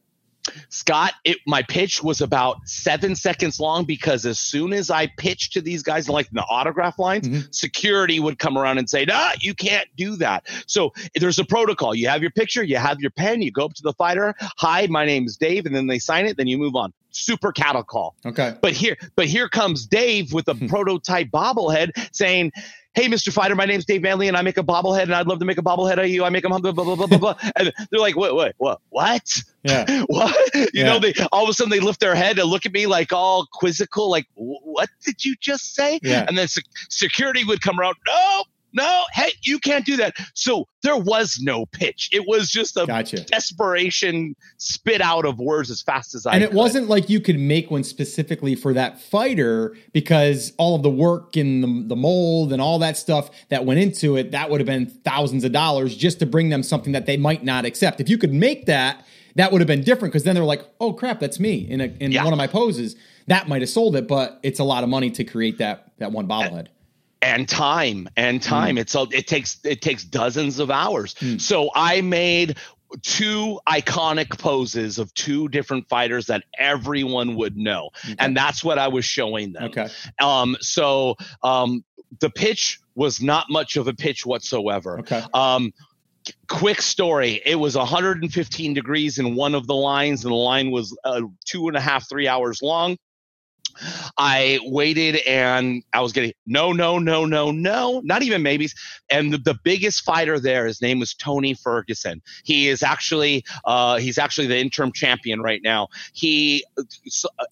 Scott, 0.69 1.15
it, 1.25 1.39
my 1.47 1.63
pitch 1.63 2.03
was 2.03 2.21
about 2.21 2.57
seven 2.67 3.15
seconds 3.15 3.61
long 3.61 3.85
because 3.85 4.27
as 4.27 4.39
soon 4.39 4.73
as 4.73 4.91
I 4.91 5.07
pitched 5.07 5.53
to 5.55 5.61
these 5.61 5.83
guys, 5.83 6.09
like 6.09 6.29
in 6.29 6.35
the 6.35 6.45
autograph 6.49 6.99
lines, 6.99 7.29
mm-hmm. 7.29 7.51
security 7.51 8.21
would 8.21 8.39
come 8.39 8.57
around 8.57 8.79
and 8.79 8.89
say, 8.89 9.07
"Ah, 9.11 9.35
you 9.41 9.55
can't 9.55 9.89
do 9.97 10.17
that." 10.17 10.49
So 10.67 10.93
there's 11.15 11.39
a 11.39 11.45
protocol. 11.45 11.95
You 11.95 12.09
have 12.09 12.23
your 12.23 12.31
picture, 12.31 12.63
you 12.63 12.77
have 12.77 13.01
your 13.01 13.11
pen, 13.11 13.43
you 13.43 13.53
go 13.53 13.65
up 13.65 13.75
to 13.75 13.83
the 13.83 13.93
fighter, 13.93 14.35
"Hi, 14.59 14.87
my 14.89 15.05
name 15.05 15.27
is 15.27 15.37
Dave," 15.37 15.67
and 15.67 15.75
then 15.75 15.87
they 15.87 15.99
sign 15.99 16.27
it. 16.27 16.37
Then 16.37 16.47
you 16.47 16.59
move 16.59 16.77
on. 16.77 16.93
Super 17.11 17.53
cattle 17.53 17.83
call. 17.83 18.15
Okay. 18.25 18.55
But 18.61 18.73
here, 18.73 18.97
but 19.17 19.27
here 19.27 19.49
comes 19.49 19.87
Dave 19.87 20.33
with 20.33 20.49
a 20.49 20.55
hmm. 20.55 20.67
prototype 20.67 21.29
bobblehead 21.29 21.91
saying, 22.15 22.53
hey, 22.95 23.07
Mr. 23.07 23.33
Fighter, 23.33 23.55
my 23.55 23.65
name's 23.65 23.85
Dave 23.85 24.03
Manley, 24.03 24.29
and 24.29 24.37
I 24.37 24.43
make 24.43 24.59
a 24.59 24.63
bobblehead, 24.63 25.05
and 25.05 25.15
I'd 25.15 25.27
love 25.27 25.39
to 25.39 25.45
make 25.45 25.59
a 25.59 25.63
bobblehead 25.63 26.03
of 26.03 26.09
you. 26.09 26.25
I 26.25 26.31
make 26.31 26.43
them 26.43 26.51
blah 26.51 26.73
blah 26.73 26.85
blah 26.85 26.97
blah 26.97 27.07
blah. 27.07 27.19
blah. 27.19 27.35
And 27.57 27.73
they're 27.91 28.01
like, 28.01 28.17
what, 28.17 28.35
what, 28.35 28.55
what, 28.59 28.81
what? 28.89 29.43
Yeah. 29.63 30.03
what? 30.07 30.55
You 30.55 30.69
yeah. 30.75 30.85
know, 30.85 30.99
they 30.99 31.15
all 31.33 31.45
of 31.45 31.49
a 31.49 31.53
sudden 31.53 31.71
they 31.71 31.81
lift 31.81 32.01
their 32.01 32.15
head 32.15 32.39
and 32.39 32.49
look 32.49 32.67
at 32.67 32.73
me 32.73 32.87
like 32.87 33.13
all 33.13 33.47
quizzical, 33.53 34.11
like, 34.11 34.27
what 34.35 34.89
did 35.05 35.25
you 35.25 35.37
just 35.41 35.75
say? 35.75 36.01
Yeah. 36.03 36.25
And 36.27 36.37
then 36.37 36.49
sec- 36.49 36.65
security 36.89 37.45
would 37.45 37.61
come 37.61 37.79
around. 37.79 37.97
No, 38.07 38.45
no, 38.73 39.05
hey, 39.13 39.33
you 39.43 39.59
can't 39.59 39.85
do 39.85 39.97
that. 39.97 40.15
So 40.35 40.67
there 40.83 40.97
was 40.97 41.39
no 41.41 41.67
pitch. 41.67 42.09
It 42.13 42.27
was 42.27 42.51
just 42.51 42.77
a 42.77 42.87
gotcha. 42.87 43.25
desperation 43.25 44.35
spit 44.59 45.01
out 45.01 45.25
of 45.25 45.39
words 45.39 45.71
as 45.71 45.83
fast 45.83 46.15
as 46.15 46.27
I 46.27 46.35
And 46.35 46.45
it 46.45 46.49
could. 46.49 46.57
wasn't 46.57 46.89
like 46.89 47.09
you 47.09 47.21
could 47.21 47.39
make 47.39 47.71
one 47.71 47.85
specifically 47.85 48.55
for 48.55 48.73
that 48.75 49.01
fighter 49.01 49.77
because 49.93 50.53
all 50.59 50.77
of 50.77 50.83
the 50.83 50.91
work 50.91 51.37
and 51.37 51.63
the, 51.63 51.89
the 51.89 51.97
mold 51.97 52.53
and 52.53 52.63
all 52.63 52.79
that 52.79 52.97
stuff 52.97 53.31
that 53.49 53.65
went 53.65 53.81
into 53.81 54.17
it, 54.17 54.31
that 54.31 54.51
would 54.51 54.61
have 54.61 54.67
been 54.67 54.87
thousands 54.87 55.45
of 55.45 55.53
dollars 55.53 55.97
just 55.97 56.19
to 56.21 56.27
bring 56.27 56.49
them 56.51 56.63
something 56.63 56.93
that 56.93 57.07
they 57.07 57.17
might 57.17 57.45
not 57.45 57.65
accept. 57.65 58.01
If 58.01 58.09
you 58.09 58.19
could 58.19 58.33
make 58.33 58.67
that, 58.67 59.05
that 59.37 59.53
would 59.53 59.61
have 59.61 59.69
been 59.69 59.83
different 59.83 60.13
because 60.13 60.25
then 60.25 60.35
they're 60.35 60.45
like, 60.45 60.65
oh 60.81 60.93
crap, 60.93 61.21
that's 61.21 61.39
me 61.39 61.69
in 61.69 61.81
a, 61.81 61.85
in 62.01 62.13
yeah. 62.13 62.25
one 62.25 62.33
of 62.33 62.37
my 62.37 62.47
poses. 62.47 62.97
That 63.27 63.49
might 63.49 63.63
have 63.63 63.69
sold 63.69 63.95
it, 63.95 64.09
but 64.09 64.41
it's 64.43 64.59
a 64.59 64.65
lot 64.65 64.83
of 64.83 64.89
money 64.89 65.11
to 65.11 65.25
create 65.25 65.59
that 65.59 65.93
that 65.99 66.11
one 66.11 66.27
bobblehead 66.27 66.69
and 67.23 67.49
time 67.49 68.09
and 68.17 68.43
time. 68.43 68.77
Mm. 68.77 68.81
It's 68.81 68.95
a, 68.95 69.07
it 69.13 69.27
takes 69.27 69.59
it 69.65 69.83
takes 69.83 70.05
dozens 70.05 70.59
of 70.59 70.71
hours. 70.71 71.15
Mm. 71.15 71.41
So 71.41 71.71
I 71.75 72.01
made 72.01 72.57
two 73.03 73.61
iconic 73.69 74.39
poses 74.39 74.99
of 74.99 75.13
two 75.15 75.49
different 75.49 75.89
fighters 75.89 76.27
that 76.27 76.45
everyone 76.59 77.37
would 77.37 77.57
know 77.57 77.91
okay. 78.05 78.17
and 78.19 78.37
that's 78.37 78.65
what 78.65 78.79
i 78.79 78.89
was 78.89 79.05
showing 79.05 79.53
them 79.53 79.65
okay 79.65 79.87
um 80.21 80.57
so 80.61 81.15
um 81.45 81.85
the 82.19 82.31
pitch 82.31 82.81
was 82.97 83.23
not 83.23 83.47
much 83.49 83.77
of 83.77 83.87
a 83.87 83.95
pitch 83.95 84.27
whatsoever 84.27 84.99
okay 84.99 85.23
um 85.35 85.73
quick 86.49 86.83
story 86.83 87.41
it 87.47 87.55
was 87.55 87.77
115 87.77 88.75
degrees 88.75 89.19
in 89.19 89.37
one 89.37 89.55
of 89.55 89.67
the 89.67 89.75
lines 89.75 90.25
and 90.25 90.33
the 90.33 90.37
line 90.37 90.71
was 90.71 90.97
uh, 91.05 91.23
two 91.45 91.69
and 91.69 91.77
a 91.77 91.81
half 91.81 92.09
three 92.09 92.27
hours 92.27 92.61
long 92.61 92.97
I 94.19 94.59
waited 94.65 95.17
and 95.27 95.83
I 95.93 96.01
was 96.01 96.13
getting 96.13 96.33
no, 96.47 96.73
no, 96.73 96.99
no, 96.99 97.25
no, 97.25 97.51
no, 97.51 98.01
not 98.05 98.23
even 98.23 98.43
maybes. 98.43 98.75
And 99.11 99.33
the, 99.33 99.39
the 99.39 99.59
biggest 99.63 100.03
fighter 100.05 100.39
there, 100.39 100.67
his 100.67 100.83
name 100.83 100.99
was 100.99 101.15
Tony 101.15 101.55
Ferguson. 101.55 102.23
He 102.45 102.69
is 102.69 102.83
actually 102.83 103.45
uh, 103.65 103.99
he's 103.99 104.19
actually 104.19 104.47
the 104.47 104.59
interim 104.59 104.93
champion 104.93 105.41
right 105.41 105.61
now. 105.63 105.89
He, 106.13 106.65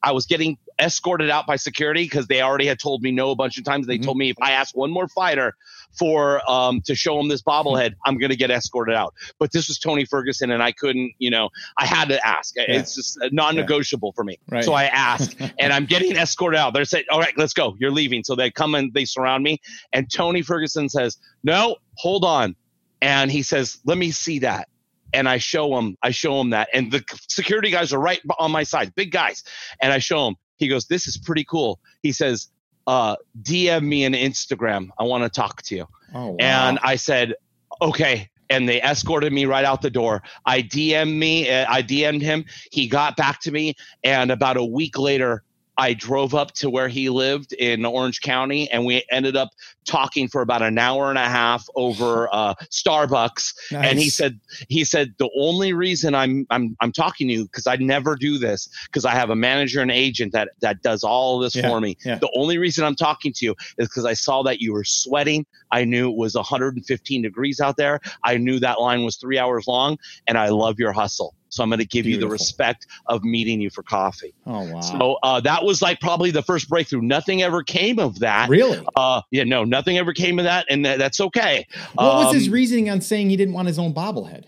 I 0.02 0.12
was 0.12 0.26
getting 0.26 0.58
escorted 0.80 1.30
out 1.30 1.46
by 1.46 1.56
security 1.56 2.04
because 2.04 2.26
they 2.26 2.40
already 2.40 2.66
had 2.66 2.78
told 2.78 3.02
me 3.02 3.10
no 3.10 3.30
a 3.30 3.34
bunch 3.34 3.58
of 3.58 3.64
times. 3.64 3.86
They 3.86 3.96
mm-hmm. 3.96 4.04
told 4.04 4.18
me 4.18 4.30
if 4.30 4.36
I 4.40 4.52
ask 4.52 4.76
one 4.76 4.90
more 4.90 5.08
fighter 5.08 5.56
for 5.98 6.48
um, 6.50 6.80
to 6.82 6.94
show 6.94 7.18
him 7.18 7.28
this 7.28 7.42
bobblehead, 7.42 7.94
I'm 8.04 8.18
going 8.18 8.30
to 8.30 8.36
get 8.36 8.50
escorted 8.50 8.94
out. 8.94 9.14
But 9.38 9.52
this 9.52 9.68
was 9.68 9.78
Tony 9.78 10.04
Ferguson, 10.04 10.50
and 10.50 10.62
I 10.62 10.72
couldn't, 10.72 11.12
you 11.18 11.30
know, 11.30 11.50
I 11.78 11.86
had 11.86 12.08
to 12.08 12.26
ask. 12.26 12.54
Yeah. 12.56 12.64
It's 12.68 12.94
just 12.94 13.18
non-negotiable 13.32 14.12
yeah. 14.12 14.16
for 14.16 14.24
me. 14.24 14.38
Right. 14.48 14.64
So 14.64 14.74
I 14.74 14.84
asked, 14.84 15.36
and 15.58 15.72
I'm 15.72 15.86
getting 15.86 16.16
escorted 16.16 16.58
out. 16.58 16.74
They're 16.74 16.84
saying, 16.84 17.06
"All 17.10 17.20
right, 17.20 17.36
let's 17.36 17.54
go. 17.54 17.76
You're 17.78 17.90
leaving." 17.90 18.24
So 18.24 18.34
they 18.34 18.50
come 18.50 18.74
and 18.74 18.92
they 18.94 19.04
surround 19.04 19.42
me, 19.42 19.60
and 19.92 20.10
Tony 20.10 20.42
Ferguson 20.42 20.88
says, 20.88 21.18
"No, 21.42 21.76
hold 21.94 22.24
on," 22.24 22.54
and 23.02 23.30
he 23.30 23.42
says, 23.42 23.78
"Let 23.84 23.98
me 23.98 24.10
see 24.10 24.40
that." 24.40 24.68
and 25.14 25.28
I 25.28 25.38
show 25.38 25.78
him, 25.78 25.96
I 26.02 26.10
show 26.10 26.40
him 26.40 26.50
that, 26.50 26.68
and 26.74 26.92
the 26.92 27.02
security 27.28 27.70
guys 27.70 27.92
are 27.92 27.98
right 27.98 28.20
on 28.38 28.50
my 28.50 28.62
side, 28.62 28.94
big 28.94 29.10
guys, 29.10 29.42
and 29.80 29.92
I 29.92 29.98
show 29.98 30.28
him. 30.28 30.36
He 30.58 30.68
goes, 30.68 30.86
"This 30.86 31.06
is 31.06 31.16
pretty 31.16 31.44
cool." 31.44 31.80
He 32.02 32.12
says, 32.12 32.48
uh, 32.86 33.16
"DM 33.42 33.84
me 33.84 34.04
an 34.04 34.12
Instagram. 34.12 34.88
I 34.98 35.04
want 35.04 35.24
to 35.24 35.30
talk 35.30 35.62
to 35.62 35.76
you." 35.76 35.88
Oh, 36.14 36.30
wow. 36.30 36.36
And 36.40 36.78
I 36.82 36.96
said, 36.96 37.34
"Okay." 37.80 38.28
And 38.50 38.66
they 38.66 38.80
escorted 38.80 39.32
me 39.32 39.44
right 39.44 39.64
out 39.64 39.82
the 39.82 39.90
door. 39.90 40.22
I 40.46 40.62
DM'd 40.62 41.18
me. 41.18 41.50
Uh, 41.50 41.66
I 41.68 41.82
DM'd 41.82 42.22
him. 42.22 42.46
He 42.72 42.88
got 42.88 43.16
back 43.16 43.40
to 43.40 43.52
me, 43.52 43.74
and 44.04 44.30
about 44.30 44.56
a 44.56 44.64
week 44.64 44.98
later, 44.98 45.44
I 45.78 45.94
drove 45.94 46.34
up 46.34 46.52
to 46.54 46.68
where 46.68 46.88
he 46.88 47.08
lived 47.08 47.52
in 47.52 47.84
Orange 47.84 48.20
County, 48.20 48.68
and 48.70 48.84
we 48.84 49.04
ended 49.10 49.36
up 49.36 49.50
talking 49.86 50.26
for 50.28 50.42
about 50.42 50.60
an 50.60 50.76
hour 50.76 51.08
and 51.08 51.18
a 51.18 51.28
half 51.28 51.64
over 51.76 52.28
uh, 52.32 52.54
Starbucks. 52.70 53.54
Nice. 53.72 53.90
And 53.90 53.98
he 53.98 54.10
said, 54.10 54.40
he 54.68 54.84
said 54.84 55.14
the 55.18 55.30
only 55.38 55.72
reason 55.72 56.14
I'm 56.16 56.46
I'm 56.50 56.76
I'm 56.80 56.92
talking 56.92 57.28
to 57.28 57.34
you 57.34 57.44
because 57.44 57.68
I 57.68 57.76
never 57.76 58.16
do 58.16 58.38
this 58.38 58.68
because 58.86 59.04
I 59.04 59.12
have 59.12 59.30
a 59.30 59.36
manager 59.36 59.80
and 59.80 59.90
agent 59.90 60.32
that 60.32 60.50
that 60.60 60.82
does 60.82 61.04
all 61.04 61.38
this 61.38 61.54
yeah, 61.54 61.68
for 61.68 61.80
me. 61.80 61.96
Yeah. 62.04 62.18
The 62.18 62.30
only 62.36 62.58
reason 62.58 62.84
I'm 62.84 62.96
talking 62.96 63.32
to 63.34 63.46
you 63.46 63.54
is 63.78 63.88
because 63.88 64.04
I 64.04 64.14
saw 64.14 64.42
that 64.42 64.60
you 64.60 64.72
were 64.72 64.84
sweating. 64.84 65.46
I 65.70 65.84
knew 65.84 66.10
it 66.10 66.16
was 66.16 66.34
115 66.34 67.22
degrees 67.22 67.60
out 67.60 67.76
there. 67.76 68.00
I 68.24 68.36
knew 68.36 68.58
that 68.58 68.80
line 68.80 69.04
was 69.04 69.16
three 69.16 69.38
hours 69.38 69.66
long, 69.68 69.96
and 70.26 70.36
I 70.36 70.48
love 70.48 70.78
your 70.78 70.92
hustle. 70.92 71.34
So 71.58 71.64
I'm 71.64 71.70
going 71.70 71.80
to 71.80 71.84
give 71.84 72.04
Beautiful. 72.04 72.22
you 72.22 72.28
the 72.28 72.32
respect 72.32 72.86
of 73.06 73.24
meeting 73.24 73.60
you 73.60 73.68
for 73.68 73.82
coffee. 73.82 74.32
Oh 74.46 74.72
wow! 74.72 74.80
So 74.80 75.18
uh, 75.24 75.40
that 75.40 75.64
was 75.64 75.82
like 75.82 76.00
probably 76.00 76.30
the 76.30 76.42
first 76.42 76.68
breakthrough. 76.68 77.02
Nothing 77.02 77.42
ever 77.42 77.64
came 77.64 77.98
of 77.98 78.20
that. 78.20 78.48
Really? 78.48 78.80
Uh, 78.94 79.22
yeah, 79.32 79.42
no, 79.42 79.64
nothing 79.64 79.98
ever 79.98 80.12
came 80.12 80.38
of 80.38 80.44
that, 80.44 80.66
and 80.70 80.84
th- 80.84 80.98
that's 80.98 81.20
okay. 81.20 81.66
What 81.94 82.04
um, 82.04 82.24
was 82.26 82.34
his 82.34 82.46
um, 82.46 82.54
reasoning 82.54 82.90
on 82.90 83.00
saying 83.00 83.30
he 83.30 83.36
didn't 83.36 83.54
want 83.54 83.66
his 83.66 83.76
own 83.76 83.92
bobblehead? 83.92 84.44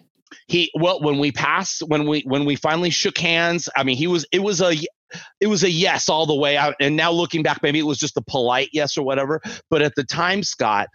He 0.47 0.71
well, 0.79 1.01
when 1.01 1.19
we 1.19 1.33
passed, 1.33 1.83
when 1.89 2.07
we 2.07 2.21
when 2.21 2.45
we 2.45 2.55
finally 2.55 2.91
shook 2.91 3.19
hands, 3.19 3.69
I 3.77 3.83
mean, 3.83 3.97
he 3.97 4.07
was 4.07 4.25
it 4.31 4.45
was 4.45 4.61
a 4.61 4.77
it 5.41 5.49
was 5.49 5.65
a 5.65 5.71
yes 5.71 6.09
all 6.09 6.27
the 6.27 6.35
way 6.35 6.57
out. 6.57 6.77
And 6.79 6.95
now 6.95 7.11
looking 7.11 7.43
back, 7.43 7.61
maybe 7.61 7.81
it 7.81 7.87
was 7.87 7.99
just 7.99 8.17
a 8.17 8.23
polite 8.23 8.69
yes 8.73 8.97
or 8.97 9.03
whatever. 9.03 9.41
But 9.69 9.83
at 9.83 9.97
the 9.97 10.05
time, 10.05 10.45
Scott, 10.45 10.89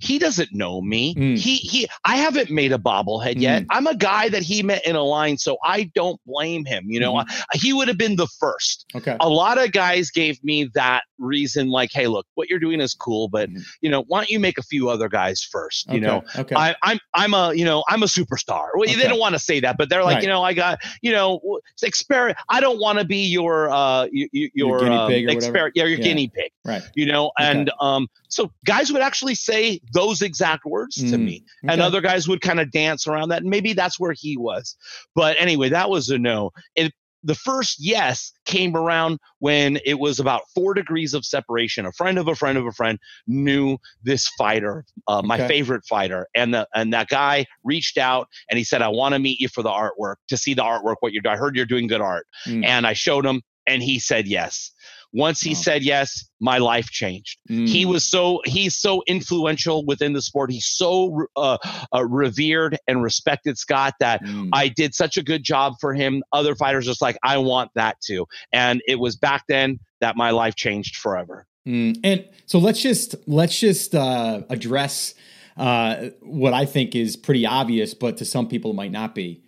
he 0.00 0.18
doesn't 0.18 0.52
know 0.52 0.80
me. 0.80 1.14
Mm. 1.14 1.36
He 1.36 1.56
he 1.56 1.88
I 2.04 2.16
haven't 2.16 2.50
made 2.50 2.72
a 2.72 2.78
bobblehead 2.78 3.34
mm. 3.34 3.40
yet. 3.40 3.64
I'm 3.70 3.86
a 3.86 3.96
guy 3.96 4.28
that 4.28 4.42
he 4.42 4.62
met 4.62 4.86
in 4.86 4.94
a 4.94 5.02
line, 5.02 5.38
so 5.38 5.58
I 5.64 5.90
don't 5.94 6.20
blame 6.24 6.64
him. 6.64 6.84
You 6.86 7.00
know, 7.00 7.14
mm. 7.14 7.44
he 7.54 7.72
would 7.72 7.88
have 7.88 7.98
been 7.98 8.16
the 8.16 8.28
first. 8.38 8.86
Okay. 8.94 9.16
A 9.20 9.28
lot 9.28 9.58
of 9.58 9.72
guys 9.72 10.10
gave 10.10 10.42
me 10.44 10.70
that 10.74 11.02
reason, 11.18 11.68
like, 11.68 11.90
hey, 11.92 12.06
look, 12.06 12.26
what 12.34 12.48
you're 12.48 12.60
doing 12.60 12.80
is 12.80 12.94
cool, 12.94 13.28
but 13.28 13.50
mm. 13.50 13.60
you 13.80 13.90
know, 13.90 14.04
why 14.06 14.20
don't 14.20 14.30
you 14.30 14.38
make 14.38 14.56
a 14.56 14.62
few 14.62 14.88
other 14.88 15.08
guys 15.08 15.42
first? 15.42 15.88
You 15.88 15.98
okay. 15.98 16.06
know, 16.06 16.22
okay. 16.36 16.54
I, 16.54 16.70
am 16.70 16.76
I'm, 16.82 16.98
I'm 17.14 17.34
a 17.34 17.54
you 17.54 17.64
know 17.64 17.82
I'm 17.88 18.04
a 18.04 18.06
superstar. 18.06 18.68
Well, 18.74 18.88
okay. 18.88 18.94
they 18.94 19.08
don't 19.08 19.18
want 19.18 19.34
to 19.34 19.40
say 19.40 19.58
that, 19.60 19.76
but 19.76 19.88
they're 19.88 20.04
like, 20.04 20.16
right. 20.16 20.22
you 20.22 20.28
know, 20.28 20.42
I 20.44 20.54
got 20.54 20.78
you 21.02 21.10
know, 21.10 21.40
experiment. 21.82 22.38
I 22.48 22.60
don't 22.60 22.78
want 22.78 23.00
to 23.00 23.04
be 23.04 23.26
your 23.26 23.68
uh 23.70 24.06
your, 24.12 24.28
your, 24.54 24.78
guinea 24.78 24.96
um, 24.96 25.10
pig 25.10 25.28
or 25.28 25.32
exper- 25.32 25.70
yeah, 25.74 25.84
your 25.84 25.98
yeah. 25.98 26.04
guinea 26.04 26.28
pig. 26.28 26.52
Right. 26.64 26.82
You 26.94 27.06
know, 27.06 27.32
and 27.38 27.70
um, 27.80 28.08
so 28.28 28.52
guys 28.64 28.92
would 28.92 29.02
actually 29.02 29.34
say 29.34 29.80
those 29.92 30.22
exact 30.22 30.64
words 30.64 30.96
to 30.96 31.02
mm, 31.16 31.24
me, 31.24 31.44
okay. 31.64 31.72
and 31.72 31.82
other 31.82 32.00
guys 32.00 32.28
would 32.28 32.40
kind 32.40 32.60
of 32.60 32.70
dance 32.70 33.06
around 33.06 33.30
that. 33.30 33.42
And 33.42 33.50
maybe 33.50 33.72
that's 33.72 33.98
where 33.98 34.14
he 34.16 34.36
was. 34.36 34.76
But 35.14 35.36
anyway, 35.38 35.68
that 35.70 35.90
was 35.90 36.08
a 36.10 36.18
no. 36.18 36.50
It, 36.74 36.92
the 37.22 37.34
first 37.34 37.76
yes 37.80 38.32
came 38.44 38.76
around 38.76 39.18
when 39.40 39.78
it 39.84 39.98
was 39.98 40.20
about 40.20 40.42
four 40.54 40.74
degrees 40.74 41.14
of 41.14 41.24
separation. 41.24 41.86
A 41.86 41.92
friend 41.92 42.18
of 42.18 42.28
a 42.28 42.34
friend 42.34 42.56
of 42.56 42.66
a 42.66 42.72
friend 42.72 42.98
knew 43.26 43.78
this 44.02 44.28
fighter, 44.28 44.84
uh, 45.08 45.22
my 45.22 45.36
okay. 45.36 45.48
favorite 45.48 45.84
fighter, 45.88 46.26
and 46.34 46.54
the 46.54 46.68
and 46.74 46.92
that 46.92 47.08
guy 47.08 47.44
reached 47.64 47.98
out 47.98 48.28
and 48.50 48.58
he 48.58 48.64
said, 48.64 48.82
"I 48.82 48.88
want 48.88 49.14
to 49.14 49.18
meet 49.18 49.40
you 49.40 49.48
for 49.48 49.62
the 49.62 49.70
artwork 49.70 50.16
to 50.28 50.36
see 50.36 50.54
the 50.54 50.62
artwork. 50.62 50.96
What 51.00 51.12
you're, 51.12 51.22
I 51.26 51.36
heard 51.36 51.56
you're 51.56 51.66
doing 51.66 51.86
good 51.86 52.00
art." 52.00 52.26
Mm. 52.46 52.64
And 52.64 52.86
I 52.86 52.92
showed 52.92 53.26
him, 53.26 53.42
and 53.66 53.82
he 53.82 53.98
said 53.98 54.26
yes. 54.26 54.72
Once 55.12 55.40
he 55.40 55.50
wow. 55.50 55.60
said 55.60 55.82
yes, 55.82 56.28
my 56.40 56.58
life 56.58 56.90
changed. 56.90 57.38
Mm. 57.50 57.66
He 57.66 57.86
was 57.86 58.08
so 58.08 58.40
he's 58.44 58.76
so 58.76 59.02
influential 59.06 59.84
within 59.86 60.12
the 60.12 60.20
sport. 60.20 60.50
He's 60.50 60.66
so 60.66 61.26
uh, 61.34 61.56
uh, 61.94 62.04
revered 62.04 62.78
and 62.86 63.02
respected, 63.02 63.56
Scott, 63.56 63.94
that 64.00 64.22
mm. 64.22 64.50
I 64.52 64.68
did 64.68 64.94
such 64.94 65.16
a 65.16 65.22
good 65.22 65.42
job 65.42 65.74
for 65.80 65.94
him. 65.94 66.22
Other 66.32 66.54
fighters 66.54 66.84
just 66.84 67.00
like 67.00 67.16
I 67.22 67.38
want 67.38 67.70
that 67.74 67.96
too, 68.00 68.26
and 68.52 68.82
it 68.86 68.96
was 68.96 69.16
back 69.16 69.44
then 69.48 69.80
that 70.00 70.16
my 70.16 70.30
life 70.30 70.56
changed 70.56 70.96
forever. 70.96 71.46
Mm. 71.66 71.98
And 72.04 72.28
so 72.46 72.58
let's 72.58 72.80
just 72.80 73.14
let's 73.26 73.58
just 73.58 73.94
uh, 73.94 74.42
address 74.50 75.14
uh, 75.56 76.10
what 76.20 76.52
I 76.52 76.64
think 76.64 76.94
is 76.94 77.16
pretty 77.16 77.46
obvious, 77.46 77.94
but 77.94 78.16
to 78.18 78.24
some 78.24 78.48
people 78.48 78.70
it 78.72 78.74
might 78.74 78.92
not 78.92 79.14
be. 79.14 79.42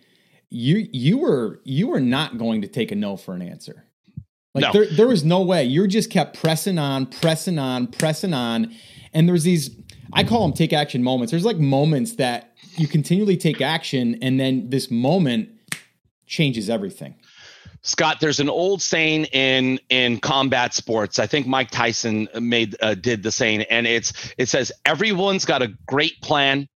You 0.49 0.87
you 0.91 1.17
were 1.19 1.61
you 1.63 1.87
were 1.87 2.01
not 2.01 2.37
going 2.37 2.61
to 2.63 2.67
take 2.67 2.91
a 2.91 2.95
no 2.95 3.15
for 3.15 3.33
an 3.33 3.41
answer. 3.41 3.85
Like 4.53 4.65
no. 4.65 4.71
there, 4.73 4.85
there 4.85 5.07
was 5.07 5.23
no 5.23 5.41
way. 5.41 5.63
You 5.63 5.87
just 5.87 6.09
kept 6.09 6.39
pressing 6.39 6.77
on, 6.77 7.05
pressing 7.05 7.57
on, 7.57 7.87
pressing 7.87 8.33
on. 8.33 8.73
And 9.13 9.27
there's 9.27 9.43
these, 9.43 9.71
I 10.13 10.23
call 10.23 10.41
them 10.41 10.53
take 10.53 10.73
action 10.73 11.03
moments. 11.03 11.31
There's 11.31 11.45
like 11.45 11.57
moments 11.57 12.15
that 12.17 12.53
you 12.77 12.87
continually 12.87 13.37
take 13.37 13.61
action, 13.61 14.17
and 14.21 14.39
then 14.39 14.69
this 14.69 14.89
moment 14.89 15.49
changes 16.25 16.69
everything. 16.69 17.15
Scott, 17.83 18.19
there's 18.19 18.39
an 18.39 18.49
old 18.49 18.81
saying 18.81 19.25
in 19.25 19.79
in 19.89 20.19
combat 20.19 20.73
sports. 20.73 21.17
I 21.17 21.25
think 21.25 21.47
Mike 21.47 21.71
Tyson 21.71 22.29
made 22.39 22.75
uh, 22.81 22.93
did 22.93 23.23
the 23.23 23.31
saying, 23.31 23.63
and 23.63 23.87
it's 23.87 24.33
it 24.37 24.47
says 24.47 24.71
everyone's 24.85 25.45
got 25.45 25.61
a 25.61 25.73
great 25.87 26.21
plan 26.21 26.67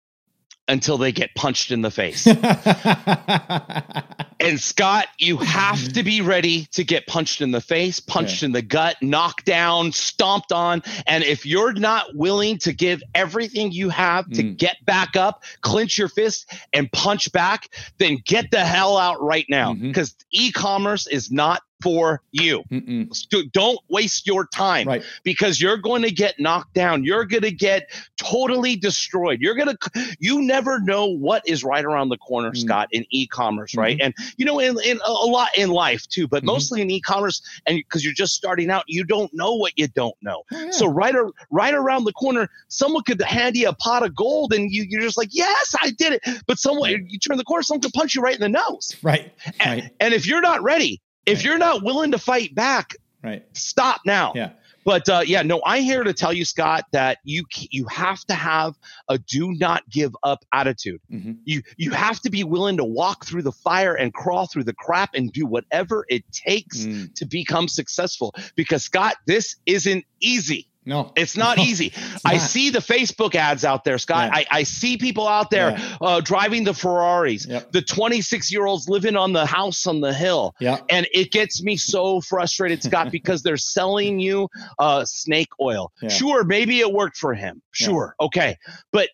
until 0.67 0.97
they 0.97 1.11
get 1.11 1.33
punched 1.35 1.71
in 1.71 1.81
the 1.81 1.91
face. 1.91 2.27
and 4.39 4.59
Scott, 4.59 5.07
you 5.17 5.37
have 5.37 5.93
to 5.93 6.03
be 6.03 6.21
ready 6.21 6.65
to 6.71 6.83
get 6.83 7.07
punched 7.07 7.41
in 7.41 7.51
the 7.51 7.61
face, 7.61 7.99
punched 7.99 8.43
in 8.43 8.51
the 8.51 8.61
gut, 8.61 8.97
knocked 9.01 9.45
down, 9.45 9.91
stomped 9.91 10.51
on. 10.51 10.81
And 11.05 11.23
if 11.23 11.45
you're 11.45 11.73
not 11.73 12.15
willing 12.15 12.57
to 12.59 12.73
give 12.73 13.01
everything 13.13 13.71
you 13.71 13.89
have 13.89 14.29
to 14.31 14.43
mm. 14.43 14.57
get 14.57 14.83
back 14.85 15.15
up, 15.15 15.43
clench 15.61 15.97
your 15.97 16.09
fist, 16.09 16.51
and 16.73 16.91
punch 16.91 17.31
back, 17.31 17.69
then 17.99 18.17
get 18.25 18.51
the 18.51 18.65
hell 18.65 18.97
out 18.97 19.21
right 19.21 19.45
now 19.49 19.73
because 19.73 20.11
mm-hmm. 20.11 20.47
e 20.47 20.51
commerce 20.51 21.07
is 21.07 21.31
not 21.31 21.61
for 21.85 22.19
you. 22.31 22.63
Mm-mm. 22.71 23.51
Don't 23.51 23.77
waste 23.89 24.25
your 24.25 24.47
time 24.47 24.87
right. 24.87 25.03
because 25.23 25.61
you're 25.61 25.77
going 25.77 26.01
to 26.01 26.09
get 26.09 26.39
knocked 26.39 26.73
down. 26.73 27.03
You're 27.03 27.25
going 27.25 27.43
to 27.43 27.51
get 27.51 27.91
totally 28.17 28.75
destroyed. 28.75 29.39
You're 29.39 29.53
going 29.53 29.67
to, 29.67 30.15
you 30.17 30.41
never 30.41 30.79
know 30.79 31.05
what 31.05 31.47
is 31.47 31.63
right 31.63 31.85
around 31.85 32.09
the 32.09 32.17
corner, 32.17 32.49
mm-hmm. 32.49 32.65
Scott, 32.65 32.87
in 32.91 33.05
e 33.11 33.27
commerce, 33.27 33.73
mm-hmm. 33.73 33.81
right? 33.81 33.99
And, 34.01 34.15
you 34.37 34.45
know, 34.45 34.57
in, 34.57 34.79
in 34.83 34.99
a 35.05 35.11
lot 35.11 35.49
in 35.55 35.69
life 35.69 36.07
too, 36.07 36.27
but 36.27 36.39
mm-hmm. 36.39 36.47
mostly 36.47 36.81
in 36.81 36.89
e 36.89 36.99
commerce. 37.01 37.39
And 37.67 37.77
because 37.77 38.03
you're 38.03 38.15
just 38.15 38.33
starting 38.33 38.71
out, 38.71 38.83
you 38.87 39.03
don't 39.03 39.31
know 39.31 39.53
what 39.53 39.73
you 39.75 39.87
don't 39.89 40.15
know. 40.23 40.41
Oh, 40.51 40.59
yeah. 40.59 40.71
So, 40.71 40.87
right, 40.87 41.13
right 41.51 41.73
around 41.75 42.05
the 42.05 42.13
corner, 42.13 42.49
someone 42.67 43.03
could 43.03 43.21
hand 43.21 43.55
you 43.55 43.69
a 43.69 43.75
pot 43.75 44.01
of 44.01 44.15
gold 44.15 44.53
and 44.53 44.71
you, 44.71 44.87
you're 44.89 45.01
just 45.01 45.17
like, 45.17 45.29
yes, 45.31 45.75
I 45.79 45.91
did 45.91 46.13
it. 46.13 46.43
But 46.47 46.57
someone, 46.57 47.05
you 47.07 47.19
turn 47.19 47.37
the 47.37 47.43
corner, 47.43 47.61
someone 47.61 47.81
could 47.81 47.93
punch 47.93 48.15
you 48.15 48.23
right 48.23 48.33
in 48.33 48.41
the 48.41 48.49
nose. 48.49 48.95
Right. 49.03 49.31
And, 49.59 49.83
right. 49.83 49.91
and 49.99 50.15
if 50.15 50.25
you're 50.25 50.41
not 50.41 50.63
ready, 50.63 50.99
if 51.25 51.37
right. 51.37 51.45
you're 51.45 51.57
not 51.57 51.83
willing 51.83 52.11
to 52.11 52.19
fight 52.19 52.53
back, 52.55 52.95
right, 53.23 53.45
stop 53.53 54.01
now. 54.05 54.33
Yeah. 54.35 54.51
But 54.85 55.09
uh, 55.09 55.23
yeah, 55.25 55.41
no, 55.41 55.61
I'm 55.65 55.81
here 55.81 56.03
to 56.03 56.13
tell 56.13 56.31
you, 56.31 56.45
Scott, 56.45 56.85
that 56.91 57.17
you 57.23 57.43
you 57.71 57.87
have 57.87 58.23
to 58.25 58.35
have 58.35 58.75
a 59.09 59.17
do 59.17 59.51
not 59.53 59.89
give 59.89 60.15
up 60.21 60.45
attitude. 60.53 61.01
Mm-hmm. 61.11 61.33
You 61.43 61.63
you 61.75 61.89
have 61.91 62.19
to 62.21 62.29
be 62.29 62.43
willing 62.43 62.77
to 62.77 62.83
walk 62.83 63.25
through 63.25 63.41
the 63.41 63.51
fire 63.51 63.95
and 63.95 64.13
crawl 64.13 64.45
through 64.45 64.65
the 64.65 64.75
crap 64.75 65.15
and 65.15 65.33
do 65.33 65.47
whatever 65.47 66.05
it 66.07 66.23
takes 66.31 66.81
mm. 66.81 67.13
to 67.15 67.25
become 67.25 67.67
successful. 67.67 68.35
Because 68.55 68.83
Scott, 68.83 69.15
this 69.25 69.55
isn't 69.65 70.05
easy. 70.21 70.67
No, 70.85 71.11
it's 71.15 71.35
not 71.35 71.57
no, 71.57 71.63
easy. 71.63 71.87
It's 71.87 72.25
I 72.25 72.37
see 72.37 72.69
the 72.69 72.79
Facebook 72.79 73.35
ads 73.35 73.65
out 73.65 73.83
there, 73.83 73.97
Scott. 73.97 74.29
Yeah. 74.31 74.39
I, 74.39 74.59
I 74.59 74.63
see 74.63 74.97
people 74.97 75.27
out 75.27 75.49
there 75.49 75.71
yeah. 75.71 75.97
uh, 76.01 76.21
driving 76.21 76.63
the 76.63 76.73
Ferraris, 76.73 77.45
yep. 77.45 77.71
the 77.71 77.81
26 77.81 78.51
year 78.51 78.65
olds 78.65 78.87
living 78.87 79.15
on 79.15 79.33
the 79.33 79.45
house 79.45 79.87
on 79.87 80.01
the 80.01 80.13
hill. 80.13 80.53
Yeah. 80.59 80.79
And 80.89 81.07
it 81.13 81.31
gets 81.31 81.63
me 81.63 81.77
so 81.77 82.21
frustrated, 82.21 82.83
Scott, 82.83 83.11
because 83.11 83.43
they're 83.43 83.57
selling 83.57 84.19
you 84.19 84.47
uh, 84.79 85.05
snake 85.05 85.49
oil. 85.59 85.91
Yeah. 86.01 86.09
Sure, 86.09 86.43
maybe 86.43 86.79
it 86.79 86.91
worked 86.91 87.17
for 87.17 87.33
him. 87.33 87.61
Sure. 87.71 88.15
Okay. 88.19 88.57
But 88.91 89.09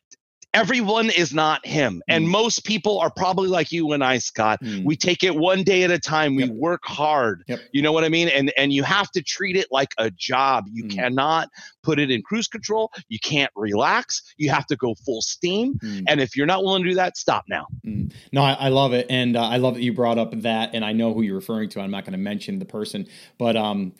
everyone 0.53 1.09
is 1.09 1.33
not 1.33 1.65
him. 1.65 2.01
And 2.07 2.25
mm. 2.25 2.29
most 2.29 2.65
people 2.65 2.99
are 2.99 3.09
probably 3.09 3.47
like 3.47 3.71
you 3.71 3.91
and 3.93 4.03
I, 4.03 4.17
Scott. 4.17 4.59
Mm. 4.61 4.83
We 4.83 4.95
take 4.95 5.23
it 5.23 5.35
one 5.35 5.63
day 5.63 5.83
at 5.83 5.91
a 5.91 5.99
time. 5.99 6.35
We 6.35 6.43
yep. 6.43 6.53
work 6.53 6.81
hard. 6.83 7.43
Yep. 7.47 7.59
You 7.71 7.81
know 7.81 7.91
what 7.91 8.03
I 8.03 8.09
mean? 8.09 8.27
And 8.27 8.51
and 8.57 8.73
you 8.73 8.83
have 8.83 9.11
to 9.11 9.21
treat 9.21 9.55
it 9.55 9.67
like 9.71 9.93
a 9.97 10.11
job. 10.11 10.65
You 10.71 10.85
mm. 10.85 10.95
cannot 10.95 11.49
put 11.83 11.99
it 11.99 12.11
in 12.11 12.21
cruise 12.21 12.47
control. 12.47 12.91
You 13.09 13.19
can't 13.19 13.51
relax. 13.55 14.21
You 14.37 14.49
have 14.49 14.65
to 14.67 14.75
go 14.75 14.95
full 15.05 15.21
steam. 15.21 15.75
Mm. 15.79 16.03
And 16.07 16.21
if 16.21 16.35
you're 16.35 16.45
not 16.45 16.63
willing 16.63 16.83
to 16.83 16.89
do 16.89 16.95
that, 16.95 17.17
stop 17.17 17.45
now. 17.47 17.67
Mm. 17.85 18.13
No, 18.31 18.43
I, 18.43 18.53
I, 18.53 18.67
love 18.69 18.93
it. 18.93 19.07
And 19.09 19.35
uh, 19.35 19.43
I 19.43 19.57
love 19.57 19.75
that 19.75 19.81
you 19.81 19.93
brought 19.93 20.17
up 20.17 20.31
that. 20.41 20.71
And 20.73 20.85
I 20.85 20.93
know 20.93 21.13
who 21.13 21.21
you're 21.21 21.35
referring 21.35 21.69
to. 21.69 21.81
I'm 21.81 21.91
not 21.91 22.03
going 22.03 22.13
to 22.13 22.19
mention 22.19 22.59
the 22.59 22.65
person, 22.65 23.07
but 23.37 23.55
um, 23.55 23.93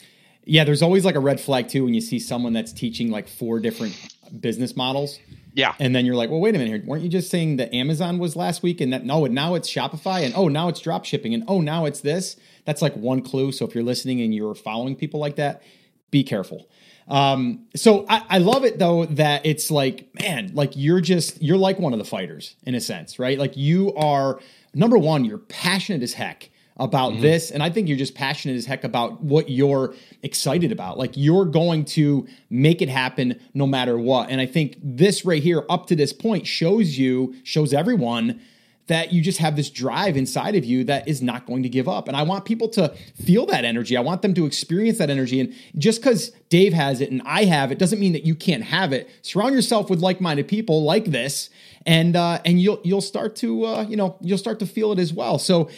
yeah, 0.46 0.64
there's 0.64 0.82
always 0.82 1.06
like 1.06 1.16
a 1.16 1.20
red 1.20 1.40
flag 1.40 1.68
too 1.68 1.84
when 1.86 1.94
you 1.94 2.02
see 2.02 2.20
someone 2.20 2.54
that's 2.54 2.74
teaching 2.74 3.10
like 3.10 3.28
four 3.28 3.60
different 3.60 3.96
business 4.40 4.76
models. 4.76 5.20
Yeah. 5.54 5.74
And 5.80 5.96
then 5.96 6.06
you're 6.06 6.16
like, 6.16 6.30
well, 6.30 6.40
wait 6.40 6.56
a 6.56 6.58
minute 6.58 6.70
here. 6.70 6.84
Weren't 6.86 7.04
you 7.04 7.10
just 7.10 7.30
saying 7.30 7.58
that 7.58 7.74
Amazon 7.74 8.20
was 8.20 8.36
last 8.36 8.64
week 8.64 8.80
and 8.80 8.94
that 8.94 9.04
no, 9.06 9.26
and 9.26 9.36
now 9.36 9.56
it's 9.56 9.70
Shopify 9.70 10.24
and 10.24 10.34
oh, 10.36 10.48
now 10.48 10.70
it's 10.70 10.80
drop 10.80 11.06
shipping 11.06 11.34
and 11.34 11.44
oh, 11.48 11.62
now 11.62 11.86
it's 11.86 12.02
this? 12.02 12.38
That's 12.66 12.82
like 12.82 12.96
one 12.96 13.22
clue. 13.22 13.52
So 13.52 13.66
if 13.66 13.76
you're 13.76 13.84
listening 13.84 14.22
and 14.22 14.34
you're 14.34 14.56
following 14.56 14.96
people 14.96 15.20
like 15.20 15.36
that, 15.36 15.62
be 16.10 16.24
careful. 16.24 16.70
Um, 17.08 17.66
so 17.76 18.06
I, 18.08 18.24
I 18.30 18.38
love 18.38 18.64
it 18.64 18.80
though 18.80 19.06
that 19.06 19.46
it's 19.46 19.72
like, 19.72 20.08
man, 20.20 20.52
like 20.54 20.72
you're 20.76 21.02
just 21.02 21.42
you're 21.42 21.58
like 21.58 21.80
one 21.80 21.94
of 21.94 22.00
the 22.00 22.06
fighters 22.06 22.56
in 22.64 22.76
a 22.76 22.82
sense, 22.82 23.20
right? 23.20 23.38
Like 23.38 23.58
you 23.58 23.94
are 23.96 24.40
number 24.74 24.98
one, 24.98 25.26
you're 25.26 25.40
passionate 25.40 26.04
as 26.04 26.14
heck 26.14 26.51
about 26.82 27.14
mm-hmm. 27.14 27.22
this. 27.22 27.52
And 27.52 27.62
I 27.62 27.70
think 27.70 27.88
you're 27.88 27.98
just 27.98 28.16
passionate 28.16 28.56
as 28.56 28.66
heck 28.66 28.84
about 28.84 29.22
what 29.22 29.50
you're 29.50 29.94
excited 30.24 30.72
about. 30.72 30.98
Like 30.98 31.12
you're 31.16 31.46
going 31.46 31.86
to 31.86 32.28
make 32.50 32.82
it 32.82 32.90
happen 32.90 33.40
no 33.54 33.68
matter 33.68 33.98
what. 33.98 34.30
And 34.30 34.42
I 34.42 34.48
think 34.48 34.78
this 34.82 35.24
right 35.24 35.42
here, 35.42 35.64
up 35.70 35.86
to 35.88 35.96
this 35.96 36.12
point, 36.12 36.48
shows 36.48 36.98
you, 36.98 37.36
shows 37.44 37.72
everyone 37.74 38.42
that 38.88 39.14
you 39.14 39.22
just 39.22 39.38
have 39.38 39.56
this 39.56 39.70
drive 39.70 40.18
inside 40.18 40.56
of 40.56 40.66
you 40.66 40.84
that 40.84 41.08
is 41.08 41.22
not 41.22 41.46
going 41.46 41.64
to 41.64 41.70
give 41.70 41.88
up. 41.88 42.08
And 42.08 42.18
I 42.18 42.24
want 42.24 42.46
people 42.46 42.68
to 42.70 42.90
feel 43.24 43.46
that 43.46 43.64
energy. 43.64 43.96
I 43.96 44.02
want 44.02 44.22
them 44.22 44.34
to 44.34 44.46
experience 44.46 44.98
that 44.98 45.10
energy. 45.10 45.40
And 45.40 45.54
just 45.78 46.02
because 46.02 46.32
Dave 46.50 46.74
has 46.74 47.00
it 47.00 47.12
and 47.12 47.22
I 47.24 47.46
have 47.46 47.72
it 47.72 47.78
doesn't 47.80 48.00
mean 48.00 48.14
that 48.14 48.26
you 48.26 48.36
can't 48.36 48.64
have 48.64 48.92
it. 48.92 49.10
Surround 49.22 49.54
yourself 49.54 49.90
with 49.90 50.02
like-minded 50.02 50.48
people 50.48 50.84
like 50.84 51.06
this, 51.06 51.50
and 51.86 52.16
uh, 52.16 52.40
and 52.46 52.62
you'll 52.62 52.80
you'll 52.84 53.02
start 53.02 53.36
to 53.38 53.66
uh, 53.66 53.86
you 53.88 53.96
know 53.96 54.18
you'll 54.22 54.38
start 54.38 54.60
to 54.60 54.66
feel 54.66 54.92
it 54.92 55.00
as 55.00 55.14
well. 55.14 55.40
So 55.40 55.70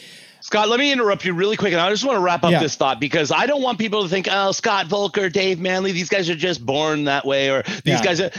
Scott, 0.41 0.67
let 0.67 0.77
me 0.77 0.91
interrupt 0.91 1.23
you 1.23 1.33
really 1.33 1.55
quick. 1.55 1.71
And 1.71 1.81
I 1.81 1.89
just 1.89 2.03
want 2.03 2.17
to 2.17 2.21
wrap 2.21 2.43
up 2.43 2.51
yeah. 2.51 2.59
this 2.59 2.75
thought 2.75 2.99
because 2.99 3.31
I 3.31 3.45
don't 3.45 3.61
want 3.61 3.79
people 3.79 4.03
to 4.03 4.09
think, 4.09 4.27
oh, 4.29 4.51
Scott 4.51 4.87
Voelker, 4.87 5.31
Dave 5.31 5.59
Manley, 5.59 5.93
these 5.93 6.09
guys 6.09 6.29
are 6.29 6.35
just 6.35 6.65
born 6.65 7.05
that 7.05 7.25
way, 7.25 7.49
or 7.49 7.63
these 7.63 7.81
yeah. 7.85 8.03
guys 8.03 8.21
are. 8.21 8.31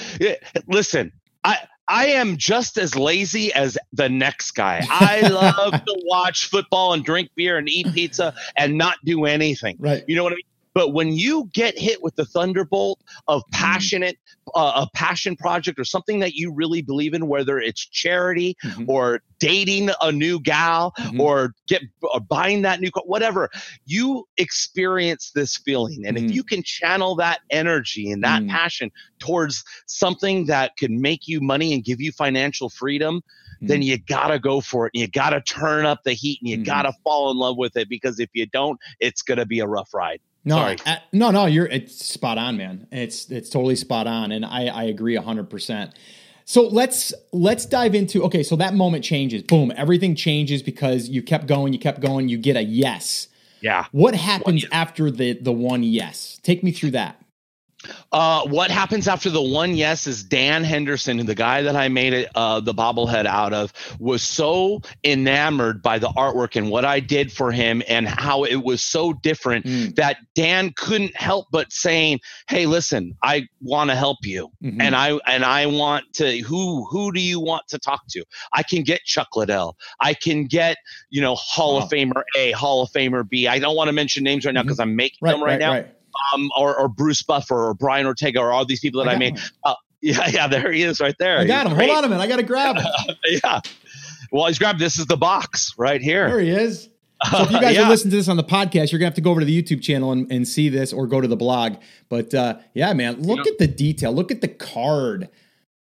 Listen, 0.67 1.13
I. 1.43 1.59
I 1.87 2.07
am 2.07 2.39
just 2.39 2.79
as 2.79 2.97
lazy 2.97 3.53
as 3.53 3.77
the 3.93 4.09
next 4.09 4.53
guy. 4.53 4.81
I 4.89 5.21
love 5.29 5.85
to 5.85 6.03
watch 6.07 6.47
football 6.49 6.95
and 6.95 7.05
drink 7.05 7.29
beer 7.37 7.59
and 7.59 7.69
eat 7.69 7.93
pizza 7.93 8.33
and 8.57 8.79
not 8.79 8.97
do 9.05 9.27
anything. 9.27 9.77
Right. 9.79 10.03
You 10.07 10.17
know 10.17 10.25
what 10.25 10.33
I 10.33 10.37
mean? 10.37 10.45
But 10.75 10.93
when 10.93 11.13
you 11.13 11.49
get 11.53 11.79
hit 11.79 12.03
with 12.03 12.17
the 12.17 12.25
thunderbolt 12.25 13.01
of 13.29 13.43
mm. 13.43 13.53
passionate, 13.53 14.19
uh, 14.55 14.85
a 14.85 14.89
passion 14.95 15.37
project 15.37 15.79
or 15.79 15.85
something 15.85 16.19
that 16.19 16.35
you 16.35 16.53
really 16.53 16.83
believe 16.83 17.15
in, 17.15 17.29
whether 17.29 17.59
it's 17.59 17.87
charity 17.87 18.57
mm-hmm. 18.63 18.91
or 18.91 19.21
dating 19.39 19.91
a 20.01 20.13
new 20.13 20.41
gal 20.41 20.93
mm-hmm. 20.99 21.21
or 21.21 21.55
get 21.69 21.83
or 22.03 22.21
buying 22.21 22.63
that 22.63 22.81
new 22.81 22.91
car, 22.91 23.05
whatever, 23.07 23.49
you 23.87 24.27
experience 24.37 25.31
this 25.35 25.57
feeling. 25.57 26.07
And 26.07 26.17
mm-hmm. 26.17 26.27
if 26.27 26.35
you 26.35 26.43
can 26.43 26.63
channel 26.63 27.15
that 27.17 27.41
energy 27.51 28.11
and 28.11 28.23
that 28.25 28.43
mm. 28.43 28.51
passion 28.51 28.91
towards 29.19 29.65
something 29.87 30.47
that 30.47 30.77
can 30.77 31.01
make 31.01 31.29
you 31.29 31.41
money 31.41 31.73
and 31.73 31.85
give 31.85 32.01
you 32.01 32.13
financial 32.13 32.69
freedom, 32.69 33.23
then 33.61 33.81
mm. 33.81 33.85
you 33.85 33.99
gotta 33.99 34.39
go 34.39 34.61
for 34.61 34.87
it. 34.87 34.93
And 34.95 35.03
you 35.03 35.09
gotta 35.09 35.41
turn 35.41 35.87
up 35.87 36.03
the 36.05 36.13
heat 36.13 36.41
and 36.43 36.51
you 36.51 36.57
mm-hmm. 36.57 36.65
gotta 36.65 36.93
fall 37.05 37.31
in 37.31 37.37
love 37.37 37.57
with 37.57 37.77
it 37.77 37.89
because 37.89 38.19
if 38.19 38.31
you 38.33 38.47
don't, 38.47 38.79
it's 39.01 39.23
gonna 39.23 39.47
be 39.47 39.61
a 39.61 39.67
rough 39.67 39.95
ride. 39.95 40.21
No, 40.45 40.77
uh, 40.85 40.97
no, 41.13 41.31
no, 41.31 41.47
you're 41.47 41.67
it's 41.67 42.05
spot 42.05 42.37
on, 42.37 42.57
man. 42.57 42.87
It's 42.93 43.31
it's 43.31 43.49
totally 43.49 43.77
spot 43.77 44.07
on, 44.07 44.31
and 44.31 44.45
I 44.45 44.67
I 44.67 44.85
agree 44.85 45.17
hundred 45.17 45.49
percent. 45.49 45.93
So 46.45 46.67
let's 46.67 47.15
let's 47.33 47.65
dive 47.65 47.95
into 47.95 48.23
okay. 48.25 48.43
So 48.43 48.57
that 48.57 48.75
moment 48.75 49.05
changes. 49.05 49.43
Boom, 49.43 49.73
everything 49.77 50.15
changes 50.15 50.63
because 50.63 51.09
you 51.09 51.23
kept 51.23 51.47
going, 51.47 51.73
you 51.73 51.79
kept 51.79 52.01
going. 52.01 52.29
You 52.29 52.37
get 52.37 52.57
a 52.57 52.63
yes. 52.63 53.29
Yeah. 53.63 53.87
What 53.93 54.15
happens 54.15 54.67
after 54.71 55.11
the 55.11 55.33
the 55.33 55.53
one 55.53 55.83
yes? 55.83 56.39
Take 56.43 56.63
me 56.63 56.71
through 56.71 56.91
that. 56.93 57.24
Uh, 58.13 58.43
what 58.47 58.71
happens 58.71 59.09
after 59.09 59.31
the 59.31 59.43
one 59.43 59.75
yes 59.75 60.07
is 60.07 60.23
Dan 60.23 60.65
Henderson, 60.65 61.25
the 61.27 61.35
guy 61.35 61.63
that 61.63 61.77
I 61.77 61.89
made 61.89 62.13
it, 62.13 62.31
uh, 62.35 62.61
the 62.61 62.75
bobblehead 62.75 63.27
out 63.27 63.53
of, 63.53 63.73
was 63.99 64.23
so 64.23 64.83
enamored 65.03 65.83
by 65.83 65.99
the 65.99 66.09
artwork 66.09 66.57
and 66.57 66.71
what 66.71 66.85
I 66.85 67.01
did 67.01 67.33
for 67.33 67.51
him 67.51 67.83
and 67.89 68.07
how 68.09 68.45
it 68.45 68.57
was 68.57 68.83
so 68.83 69.13
different 69.13 69.67
mm. 69.67 69.95
that 69.97 70.19
Dan 70.35 70.73
couldn't 70.77 71.17
help 71.17 71.49
but 71.51 71.73
saying, 71.73 72.21
"Hey, 72.49 72.67
listen, 72.67 73.17
I 73.23 73.49
want 73.61 73.91
to 73.91 73.97
help 73.97 74.19
you, 74.23 74.51
mm-hmm. 74.63 74.81
and 74.81 74.95
I 74.95 75.19
and 75.27 75.45
I 75.45 75.67
want 75.67 76.13
to. 76.15 76.39
Who 76.39 76.85
who 76.87 77.13
do 77.13 77.21
you 77.21 77.41
want 77.41 77.67
to 77.69 77.79
talk 77.79 78.07
to? 78.11 78.25
I 78.53 78.63
can 78.63 78.83
get 78.83 79.05
Chuck 79.05 79.37
Liddell. 79.37 79.77
I 80.01 80.15
can 80.15 80.45
get 80.45 80.77
you 81.11 81.21
know 81.21 81.35
Hall 81.35 81.79
of 81.79 81.91
Famer 81.91 82.23
A, 82.37 82.53
Hall 82.53 82.83
of 82.83 82.91
Famer 82.91 83.29
B. 83.29 83.49
I 83.49 83.59
don't 83.59 83.77
want 83.77 83.89
to 83.89 83.93
mention 83.93 84.25
names 84.25 84.45
right 84.45 84.55
now 84.55 84.63
because 84.63 84.79
mm-hmm. 84.79 84.91
I'm 84.91 84.97
making 84.97 85.19
right, 85.21 85.33
them 85.33 85.43
right, 85.43 85.51
right 85.51 85.59
now." 85.59 85.73
Right 85.73 85.89
um, 86.33 86.51
or, 86.57 86.79
or 86.79 86.89
Bruce 86.89 87.23
Buffer 87.23 87.69
or 87.69 87.75
Brian 87.75 88.07
Ortega 88.07 88.41
or 88.41 88.53
all 88.53 88.65
these 88.65 88.81
people 88.81 89.03
that 89.03 89.11
I, 89.11 89.15
I 89.15 89.19
made. 89.19 89.39
Uh, 89.65 89.75
yeah, 90.01 90.29
yeah, 90.29 90.47
there 90.47 90.71
he 90.71 90.83
is 90.83 91.01
right 91.01 91.17
there. 91.19 91.39
I 91.39 91.45
got 91.45 91.67
him. 91.67 91.77
Hold 91.77 91.91
on 91.91 92.05
a 92.05 92.09
minute. 92.09 92.23
I 92.23 92.27
got 92.27 92.37
to 92.37 92.43
grab 92.43 92.77
him. 92.77 93.17
yeah. 93.25 93.61
Well, 94.31 94.47
he's 94.47 94.59
grabbed. 94.59 94.79
This 94.79 94.99
is 94.99 95.07
the 95.07 95.17
box 95.17 95.75
right 95.79 96.01
here. 96.01 96.29
There 96.29 96.41
he 96.41 96.51
is. 96.51 96.89
So 97.31 97.43
if 97.43 97.53
you 97.53 97.61
guys 97.61 97.75
yeah. 97.75 97.87
are 97.87 97.89
listening 97.89 98.11
to 98.11 98.17
this 98.19 98.29
on 98.29 98.37
the 98.37 98.45
podcast, 98.45 98.93
you're 98.93 98.99
gonna 98.99 99.07
have 99.07 99.15
to 99.15 99.23
go 99.23 99.31
over 99.31 99.41
to 99.41 99.47
the 99.47 99.63
YouTube 99.63 99.81
channel 99.81 100.13
and, 100.13 100.31
and 100.31 100.47
see 100.47 100.69
this, 100.69 100.93
or 100.93 101.07
go 101.07 101.23
to 101.23 101.29
the 101.29 101.37
blog. 101.37 101.77
But 102.11 102.35
uh, 102.35 102.59
yeah, 102.75 102.93
man, 102.93 103.23
look 103.23 103.47
at 103.47 103.57
the 103.57 103.67
detail. 103.67 104.13
Look 104.13 104.31
at 104.31 104.43
the 104.43 104.49
card. 104.49 105.31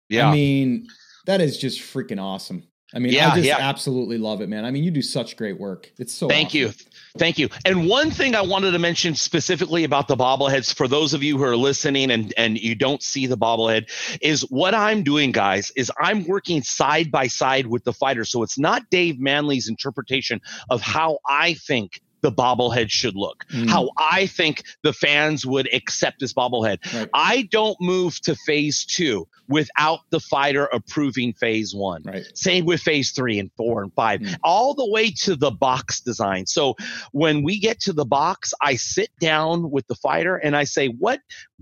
Yeah, 0.07 0.29
I 0.29 0.33
mean 0.33 0.87
that 1.25 1.41
is 1.41 1.57
just 1.57 1.79
freaking 1.79 2.21
awesome. 2.21 2.67
I 2.93 2.99
mean, 2.99 3.13
yeah, 3.13 3.31
I 3.31 3.35
just 3.35 3.47
yeah. 3.47 3.57
absolutely 3.57 4.17
love 4.17 4.41
it, 4.41 4.49
man. 4.49 4.65
I 4.65 4.71
mean, 4.71 4.83
you 4.83 4.91
do 4.91 5.01
such 5.01 5.37
great 5.37 5.59
work. 5.59 5.91
It's 5.97 6.13
so. 6.13 6.27
Thank 6.27 6.49
awesome. 6.49 6.59
you, 6.59 6.71
thank 7.17 7.38
you. 7.38 7.50
And 7.65 7.88
one 7.88 8.12
thing 8.12 8.36
I 8.36 8.41
wanted 8.41 8.71
to 8.71 8.80
mention 8.80 9.15
specifically 9.15 9.84
about 9.84 10.08
the 10.08 10.15
bobbleheads 10.15 10.74
for 10.74 10.88
those 10.88 11.13
of 11.13 11.24
you 11.24 11.38
who 11.38 11.43
are 11.43 11.58
listening 11.58 12.12
and 12.12 12.34
and 12.38 12.58
you 12.58 12.76
don't 12.76 13.02
see 13.02 13.28
the 13.28 13.38
bobblehead 13.38 13.89
is 14.21 14.41
what 14.50 14.74
I'm 14.74 15.04
doing, 15.04 15.32
guys. 15.32 15.71
Is 15.76 15.91
I'm 16.00 16.26
working 16.26 16.62
side 16.63 17.12
by 17.12 17.28
side 17.28 17.67
with 17.67 17.84
the 17.84 17.93
fighter, 17.93 18.26
so 18.26 18.43
it's 18.43 18.60
not 18.60 18.89
Dave 18.89 19.19
Manley's 19.19 19.69
interpretation 19.69 20.41
of 20.69 20.82
how 20.82 21.19
I 21.28 21.54
think 21.56 22.02
the 22.21 22.31
bobblehead 22.31 22.89
should 22.89 23.15
look, 23.15 23.45
mm. 23.51 23.69
how 23.69 23.89
I 23.97 24.27
think 24.27 24.63
the 24.84 24.93
fans 24.93 25.45
would 25.45 25.71
accept 25.73 26.19
this 26.19 26.34
bobblehead. 26.34 26.93
Right. 26.93 27.10
I 27.13 27.49
don't 27.51 27.79
move 27.81 28.19
to 28.21 28.36
phase 28.36 28.86
two 28.86 29.27
without 29.47 29.99
the 30.12 30.19
fighter 30.19 30.65
approving 30.71 31.34
phase 31.34 31.73
one. 31.75 32.03
Right. 32.03 32.23
Same 32.36 32.65
with 32.65 32.81
phase 32.81 33.12
three 33.12 33.38
and 33.39 33.51
four 33.57 33.84
and 33.84 33.93
five, 33.93 34.21
mm. 34.21 34.36
all 34.43 34.73
the 34.73 34.89
way 34.89 35.12
to 35.23 35.36
the 35.36 35.51
box 35.51 35.99
design. 35.99 36.45
So 36.45 36.75
when 37.12 37.43
we 37.43 37.60
get 37.60 37.79
to 37.81 37.93
the 37.93 38.05
box, 38.05 38.53
I 38.62 38.75
sit 38.75 39.10
down 39.19 39.71
with 39.71 39.88
the 39.88 39.95
fighter 39.95 40.38
and 40.38 40.55
I 40.55 40.63
say, 40.63 40.88
what, 40.88 41.19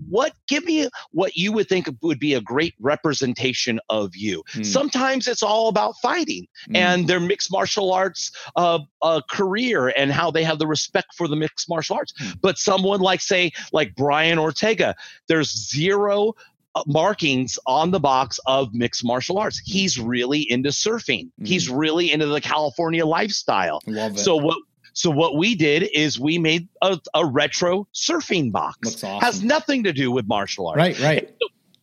what, 0.08 0.34
give 0.46 0.64
me 0.64 0.88
what 1.10 1.36
you 1.36 1.52
would 1.52 1.68
think 1.68 1.88
would 2.02 2.20
be 2.20 2.34
a 2.34 2.40
great 2.40 2.74
representation 2.80 3.80
of 3.88 4.14
you. 4.14 4.42
Mm. 4.54 4.66
Sometimes 4.66 5.26
it's 5.26 5.42
all 5.42 5.68
about 5.68 5.94
fighting 6.00 6.46
mm. 6.68 6.76
and 6.76 7.08
their 7.08 7.20
mixed 7.20 7.50
martial 7.50 7.92
arts 7.92 8.30
uh, 8.56 8.80
uh, 9.02 9.20
career 9.28 9.88
and 9.96 10.12
how 10.12 10.30
they 10.30 10.44
have 10.50 10.58
the 10.58 10.66
respect 10.66 11.14
for 11.16 11.28
the 11.28 11.36
mixed 11.36 11.68
martial 11.68 11.96
arts. 11.96 12.12
Mm. 12.12 12.40
But 12.42 12.58
someone 12.58 13.00
like, 13.00 13.20
say, 13.20 13.52
like 13.72 13.94
Brian 13.94 14.38
Ortega, 14.38 14.94
there's 15.28 15.50
zero 15.70 16.34
uh, 16.74 16.82
markings 16.86 17.58
on 17.66 17.90
the 17.90 18.00
box 18.00 18.38
of 18.46 18.74
mixed 18.74 19.04
martial 19.04 19.38
arts. 19.38 19.60
He's 19.64 19.98
really 19.98 20.42
into 20.50 20.70
surfing. 20.70 21.26
Mm-hmm. 21.26 21.44
He's 21.44 21.68
really 21.68 22.12
into 22.12 22.26
the 22.26 22.40
California 22.40 23.06
lifestyle. 23.06 23.80
Love 23.86 24.12
it. 24.12 24.18
So 24.18 24.36
what 24.36 24.58
so 24.92 25.10
what 25.10 25.36
we 25.36 25.54
did 25.54 25.88
is 25.94 26.18
we 26.18 26.38
made 26.38 26.68
a, 26.82 26.98
a 27.14 27.24
retro 27.24 27.86
surfing 27.94 28.52
box. 28.52 29.02
Awesome. 29.02 29.20
Has 29.20 29.42
nothing 29.42 29.84
to 29.84 29.92
do 29.92 30.10
with 30.10 30.26
martial 30.26 30.66
arts. 30.66 30.78
Right, 30.78 31.00
right. 31.00 31.34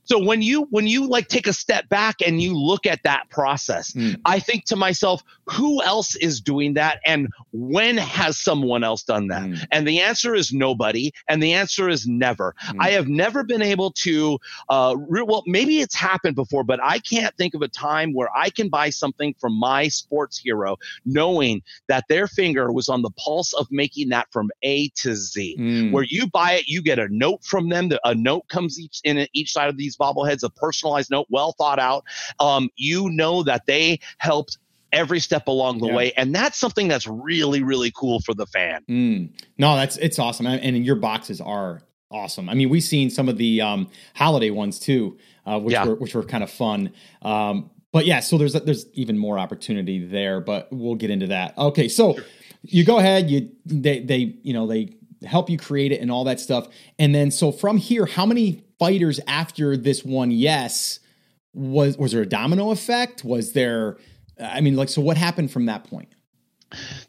So 0.07 0.23
when 0.23 0.41
you 0.41 0.67
when 0.71 0.87
you 0.87 1.07
like 1.07 1.27
take 1.27 1.47
a 1.47 1.53
step 1.53 1.89
back 1.89 2.15
and 2.25 2.41
you 2.41 2.57
look 2.57 2.85
at 2.85 3.03
that 3.03 3.29
process, 3.29 3.91
mm. 3.91 4.15
I 4.25 4.39
think 4.39 4.65
to 4.65 4.75
myself, 4.77 5.21
who 5.45 5.83
else 5.83 6.15
is 6.15 6.39
doing 6.39 6.75
that 6.75 6.99
and 7.05 7.27
when 7.51 7.97
has 7.97 8.37
someone 8.37 8.83
else 8.83 9.03
done 9.03 9.27
that? 9.27 9.43
Mm. 9.43 9.65
And 9.71 9.87
the 9.87 9.99
answer 9.99 10.33
is 10.33 10.53
nobody 10.53 11.11
and 11.27 11.43
the 11.43 11.53
answer 11.53 11.89
is 11.89 12.07
never. 12.07 12.55
Mm. 12.67 12.77
I 12.79 12.91
have 12.91 13.09
never 13.09 13.43
been 13.43 13.61
able 13.61 13.91
to 13.91 14.39
uh 14.69 14.95
re- 14.97 15.23
well 15.23 15.43
maybe 15.45 15.81
it's 15.81 15.95
happened 15.95 16.35
before, 16.35 16.63
but 16.63 16.79
I 16.81 16.99
can't 16.99 17.35
think 17.35 17.53
of 17.53 17.61
a 17.61 17.67
time 17.67 18.13
where 18.13 18.29
I 18.35 18.49
can 18.49 18.69
buy 18.69 18.89
something 18.89 19.35
from 19.39 19.53
my 19.53 19.89
sports 19.89 20.37
hero 20.37 20.77
knowing 21.05 21.61
that 21.89 22.05
their 22.07 22.27
finger 22.27 22.71
was 22.71 22.87
on 22.87 23.01
the 23.01 23.11
pulse 23.11 23.53
of 23.53 23.67
making 23.71 24.09
that 24.09 24.27
from 24.31 24.49
A 24.63 24.87
to 24.89 25.15
Z. 25.15 25.55
Hmm. 25.57 25.91
Where 25.91 26.03
you 26.03 26.27
buy 26.27 26.53
it, 26.53 26.67
you 26.67 26.81
get 26.81 26.97
a 26.97 27.09
note 27.09 27.43
from 27.43 27.67
them, 27.67 27.89
a 28.05 28.15
note 28.15 28.47
comes 28.47 28.79
each 28.79 29.01
in 29.03 29.27
each 29.33 29.51
side 29.51 29.67
of 29.67 29.75
these 29.75 29.96
bobbleheads, 29.97 30.43
a 30.43 30.49
personalized 30.49 31.11
note, 31.11 31.27
well 31.29 31.53
thought 31.57 31.79
out. 31.79 32.03
Um, 32.39 32.69
you 32.75 33.09
know 33.09 33.43
that 33.43 33.65
they 33.65 33.99
helped 34.17 34.57
every 34.93 35.19
step 35.19 35.47
along 35.47 35.79
the 35.79 35.87
yeah. 35.87 35.95
way 35.95 36.13
and 36.13 36.33
that's 36.33 36.57
something 36.57 36.87
that's 36.87 37.07
really 37.07 37.61
really 37.61 37.91
cool 37.91 38.21
for 38.21 38.33
the 38.33 38.45
fan 38.45 38.83
mm. 38.87 39.29
no 39.57 39.75
that's 39.75 39.97
it's 39.97 40.17
awesome 40.17 40.45
and 40.45 40.85
your 40.85 40.95
boxes 40.95 41.41
are 41.41 41.81
awesome 42.09 42.47
i 42.47 42.53
mean 42.53 42.69
we've 42.69 42.83
seen 42.83 43.09
some 43.09 43.27
of 43.27 43.37
the 43.37 43.59
um, 43.61 43.89
holiday 44.15 44.49
ones 44.49 44.79
too 44.79 45.17
uh, 45.45 45.59
which 45.59 45.73
yeah. 45.73 45.85
were 45.85 45.95
which 45.95 46.15
were 46.15 46.23
kind 46.23 46.43
of 46.43 46.49
fun 46.49 46.91
um, 47.21 47.69
but 47.91 48.05
yeah 48.05 48.19
so 48.19 48.37
there's 48.37 48.53
there's 48.53 48.85
even 48.93 49.17
more 49.17 49.37
opportunity 49.37 50.05
there 50.05 50.39
but 50.39 50.69
we'll 50.71 50.95
get 50.95 51.09
into 51.09 51.27
that 51.27 51.57
okay 51.57 51.89
so 51.89 52.13
sure. 52.13 52.23
you 52.63 52.85
go 52.85 52.97
ahead 52.97 53.29
you 53.29 53.49
they 53.65 53.99
they 53.99 54.37
you 54.43 54.53
know 54.53 54.67
they 54.67 54.95
help 55.25 55.49
you 55.49 55.57
create 55.57 55.91
it 55.91 55.99
and 55.99 56.11
all 56.11 56.23
that 56.23 56.39
stuff 56.39 56.67
and 56.97 57.13
then 57.13 57.29
so 57.29 57.51
from 57.51 57.77
here 57.77 58.05
how 58.05 58.25
many 58.25 58.63
fighters 58.79 59.19
after 59.27 59.77
this 59.77 60.03
one 60.03 60.31
yes. 60.31 60.99
Was 61.53 61.97
was 61.97 62.11
there 62.11 62.21
a 62.21 62.25
domino 62.27 62.71
effect? 62.71 63.23
Was 63.23 63.53
there 63.53 63.97
i 64.39 64.61
mean 64.61 64.75
like 64.75 64.89
so 64.89 65.01
what 65.01 65.17
happened 65.17 65.51
from 65.51 65.65
that 65.65 65.83
point 65.83 66.09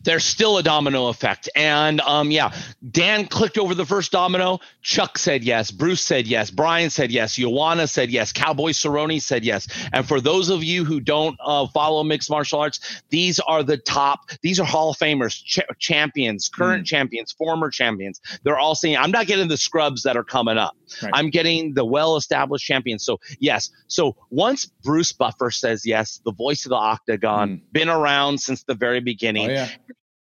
there's 0.03 0.25
still 0.25 0.59
a 0.59 0.63
domino 0.63 1.09
effect. 1.09 1.49
And 1.57 2.01
um, 2.03 2.31
yeah, 2.31 2.55
Dan 2.91 3.27
clicked 3.27 3.59
over 3.59 3.75
the 3.75 3.87
first 3.87 4.13
domino. 4.13 4.61
Chuck 4.83 5.19
said 5.19 5.45
yes. 5.45 5.71
Bruce 5.71 6.01
said 6.01 6.27
yes. 6.27 6.51
Brian 6.51 6.91
said 6.91 7.11
yes. 7.11 7.35
Joanna 7.37 7.87
said 7.87 8.11
yes. 8.11 8.33
Cowboy 8.33 8.71
Cerrone 8.71 9.21
said 9.21 9.45
yes. 9.45 9.69
And 9.93 10.07
for 10.07 10.21
those 10.21 10.49
of 10.49 10.63
you 10.63 10.85
who 10.85 11.01
don't 11.01 11.37
uh, 11.45 11.67
follow 11.69 12.03
mixed 12.05 12.31
martial 12.31 12.61
arts, 12.61 13.03
these 13.11 13.41
are 13.41 13.63
the 13.63 13.77
top. 13.77 14.31
These 14.43 14.61
are 14.61 14.65
Hall 14.65 14.91
of 14.91 14.97
Famers, 14.97 15.43
ch- 15.45 15.61
champions, 15.79 16.49
current 16.49 16.85
mm. 16.85 16.87
champions, 16.87 17.33
former 17.33 17.71
champions. 17.71 18.21
They're 18.45 18.59
all 18.59 18.75
saying, 18.75 18.97
I'm 18.97 19.11
not 19.11 19.27
getting 19.27 19.49
the 19.49 19.57
scrubs 19.57 20.03
that 20.05 20.17
are 20.17 20.25
coming 20.25 20.59
up. 20.59 20.77
Right. 21.03 21.11
I'm 21.15 21.31
getting 21.31 21.75
the 21.75 21.85
well-established 21.85 22.65
champions. 22.65 23.05
So 23.05 23.21
yes. 23.41 23.71
So 23.89 24.17
once 24.31 24.67
Bruce 24.67 25.13
Buffer 25.13 25.51
says 25.51 25.85
yes, 25.85 26.21
the 26.25 26.33
voice 26.33 26.65
of 26.65 26.71
the 26.71 26.77
octagon, 26.77 27.49
mm. 27.49 27.73
been 27.73 27.89
around 27.89 28.39
since 28.41 28.63
the 28.63 28.75
very 28.75 29.01
beginning. 29.01 29.48
Oh, 29.49 29.53
yeah 29.53 29.69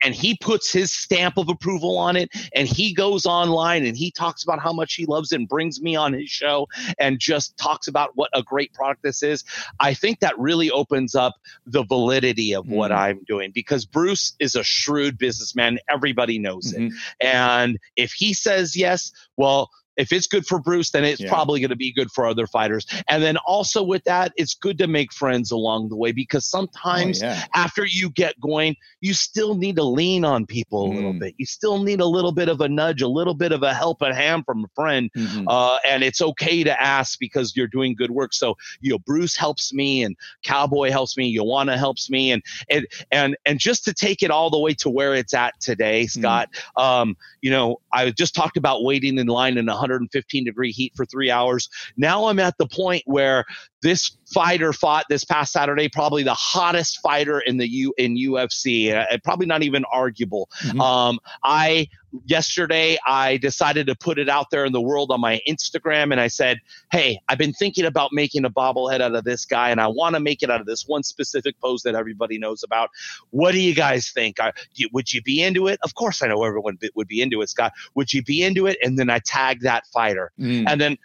and 0.04 0.14
he 0.14 0.38
puts 0.38 0.72
his 0.72 0.94
stamp 0.94 1.38
of 1.38 1.50
approval 1.50 1.98
on 1.98 2.16
it 2.16 2.30
and 2.54 2.68
he 2.68 2.94
goes 2.94 3.26
online 3.26 3.86
and 3.86 3.98
he 3.98 4.12
talks 4.12 4.44
about 4.44 4.60
how 4.60 4.72
much 4.72 4.94
he 4.94 5.06
loves 5.06 5.32
it 5.32 5.38
and 5.38 5.50
brings 5.50 5.82
me 5.82 5.96
on 5.96 6.14
his 6.14 6.30
show 6.30 6.68
and 7.00 7.20
just 7.20 7.58
talks 7.58 7.88
about 7.88 8.12
what 8.16 8.30
a 8.34 8.44
great 8.44 8.74
product 8.74 9.02
this 9.04 9.24
is 9.24 9.44
i 9.80 9.94
think 9.94 10.20
that 10.20 10.38
really 10.38 10.70
opens 10.72 11.16
up 11.16 11.34
the 11.66 11.84
validity 11.84 12.54
of 12.54 12.66
mm-hmm. 12.66 12.76
what 12.76 12.92
i'm 12.92 13.24
doing 13.28 13.52
because 13.54 13.86
bruce 13.86 14.36
is 14.40 14.56
a 14.56 14.64
shrewd 14.64 15.18
businessman 15.18 15.80
everybody 15.90 16.40
knows 16.40 16.74
mm-hmm. 16.74 16.88
it 16.88 16.94
and 17.22 17.78
if 17.96 18.12
he 18.12 18.34
says 18.34 18.76
yes 18.76 19.12
well 19.36 19.70
if 19.98 20.12
it's 20.12 20.28
good 20.28 20.46
for 20.46 20.60
Bruce, 20.60 20.92
then 20.92 21.04
it's 21.04 21.22
yeah. 21.22 21.30
probably 21.30 21.60
going 21.60 21.70
to 21.70 21.76
be 21.76 21.92
good 21.92 22.12
for 22.12 22.26
other 22.26 22.48
fighters. 22.48 22.86
And 23.10 23.22
then 23.22 23.38
also 23.38 23.84
with 23.84 24.04
that, 24.06 24.32
it's 24.38 24.54
good 24.54 24.78
to 24.78 24.88
make 24.88 25.12
friends 25.12 25.52
along 25.52 25.90
the 25.90 25.96
way 25.96 26.12
because 26.12 26.46
sometimes 26.46 27.22
oh, 27.22 27.28
yeah. 27.28 27.46
after 27.54 27.86
you 27.86 28.10
get 28.12 28.40
going, 28.40 28.76
you 29.02 29.14
still 29.14 29.56
need 29.56 29.76
to 29.76 29.84
lean 29.84 30.24
on 30.24 30.46
people 30.46 30.86
a 30.86 30.90
mm. 30.90 30.96
little 30.96 31.14
bit. 31.14 31.36
You 31.38 31.46
still 31.46 31.84
need 31.84 32.00
a 32.00 32.06
little 32.06 32.32
bit 32.32 32.48
of 32.48 32.62
a 32.62 32.70
nudge, 32.70 33.02
a 33.02 33.08
little 33.08 33.34
bit 33.34 33.52
of 33.52 33.64
a 33.64 33.74
help 33.74 33.98
helping 34.00 34.16
hand 34.16 34.46
from 34.46 34.66
a 34.66 34.68
friend. 34.76 35.10
Mm-hmm. 35.16 35.48
Uh, 35.48 35.78
and 35.86 36.04
it's 36.04 36.22
okay 36.22 36.64
to 36.64 36.82
ask 36.82 37.20
because 37.20 37.56
you're 37.56 37.68
doing 37.68 37.96
good 37.96 38.12
work. 38.12 38.34
So, 38.34 38.58
you 38.82 38.92
know, 38.92 39.00
Bruce 39.00 39.36
helps 39.36 39.74
me 39.74 40.04
and 40.04 40.16
Cowboy 40.44 40.92
helps 40.92 41.18
me, 41.18 41.36
Joanna 41.36 41.78
helps 41.78 42.10
me. 42.10 42.32
And, 42.32 42.44
and, 42.70 42.86
and, 43.12 43.38
and 43.46 43.60
just 43.60 43.86
to 43.86 43.94
take 43.94 44.24
it 44.24 44.32
all 44.32 44.50
the 44.50 44.60
way 44.60 44.74
to 44.76 44.90
where 44.90 45.16
it's 45.16 45.34
at 45.34 45.60
today, 45.60 46.04
mm. 46.04 46.10
Scott, 46.10 46.50
mm. 46.78 46.84
um, 46.84 47.18
you 47.42 47.52
know, 47.52 47.80
I 47.94 48.10
just 48.12 48.36
talked 48.36 48.58
about 48.58 48.84
waiting 48.84 49.18
in 49.18 49.28
line 49.28 49.58
in 49.58 49.66
115 49.88 50.44
degree 50.44 50.72
heat 50.72 50.94
for 50.96 51.06
three 51.06 51.32
hours. 51.32 51.70
Now 51.96 52.26
I'm 52.26 52.40
at 52.40 52.58
the 52.58 52.68
point 52.68 53.04
where 53.06 53.46
this 53.82 54.18
fighter 54.34 54.74
fought 54.74 55.06
this 55.10 55.24
past 55.24 55.54
Saturday, 55.54 55.88
probably 55.88 56.24
the 56.24 56.34
hottest 56.34 57.00
fighter 57.02 57.40
in 57.40 57.58
the 57.58 57.70
U 57.70 57.94
in 57.98 58.16
UFC, 58.16 58.94
uh, 58.94 59.18
probably 59.24 59.46
not 59.46 59.64
even 59.64 59.86
arguable. 59.86 60.50
Mm-hmm. 60.64 60.82
Um, 60.82 61.20
I 61.44 61.88
yesterday 62.26 62.98
I 63.06 63.38
decided 63.38 63.88
to 63.88 63.96
put 63.96 64.20
it 64.20 64.30
out 64.30 64.50
there 64.52 64.66
in 64.66 64.74
the 64.74 64.82
world 64.82 65.12
on 65.12 65.22
my 65.22 65.42
Instagram, 65.48 66.12
and 66.12 66.20
I 66.20 66.28
said, 66.28 66.60
"Hey, 66.92 67.20
I've 67.28 67.38
been 67.38 67.54
thinking 67.54 67.86
about 67.86 68.12
making 68.14 68.46
a 68.46 68.50
bobblehead 68.50 69.02
out 69.02 69.16
of 69.16 69.24
this 69.24 69.46
guy, 69.46 69.70
and 69.70 69.80
I 69.80 69.88
want 69.88 70.16
to 70.16 70.20
make 70.20 70.44
it 70.44 70.50
out 70.50 70.60
of 70.60 70.68
this 70.68 70.88
one 70.88 71.04
specific 71.04 71.60
pose 71.60 71.84
that 71.84 71.96
everybody 71.96 72.38
knows 72.38 72.64
about. 72.64 72.90
What 73.32 73.52
do 73.52 73.62
you 73.62 73.74
guys 73.74 74.10
think? 74.12 74.40
I, 74.40 74.54
would 74.92 75.14
you 75.14 75.22
be 75.22 75.42
into 75.44 75.68
it? 75.68 75.80
Of 75.84 75.96
course, 75.96 76.22
I 76.22 76.28
know 76.28 76.44
everyone 76.44 76.78
would 76.96 77.08
be 77.08 77.22
into 77.22 77.42
it, 77.42 77.50
Scott. 77.50 77.74
Would 77.96 78.14
you 78.14 78.24
be 78.24 78.44
into 78.44 78.68
it? 78.68 78.78
And 78.84 78.98
then 78.98 79.10
I 79.10 79.20
tag 79.20 79.62
that 79.62 79.86
fighter, 79.88 80.32
mm. 80.40 80.66
and 80.68 80.82
then 80.82 80.98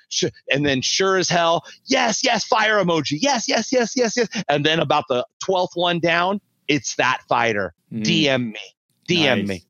and 0.51 0.67
then 0.67 0.83
sure 0.83 1.17
as 1.17 1.29
hell, 1.29 1.65
yes, 1.87 2.23
yes, 2.25 2.45
fire 2.45 2.83
emoji, 2.83 3.19
yes, 3.21 3.49
yes, 3.49 3.73
yes, 3.73 3.93
yes, 3.97 4.17
yes, 4.17 4.29
and 4.49 4.65
then 4.65 4.81
about 4.81 5.05
the 5.09 5.27
twelfth 5.41 5.75
one 5.75 5.99
down, 5.99 6.41
it's 6.69 6.97
that 6.97 7.23
fighter. 7.29 7.75
Mm. 7.93 8.03
DM 8.03 8.53
me, 8.53 8.61
DM 9.09 9.39
nice. 9.39 9.49
me. 9.49 9.65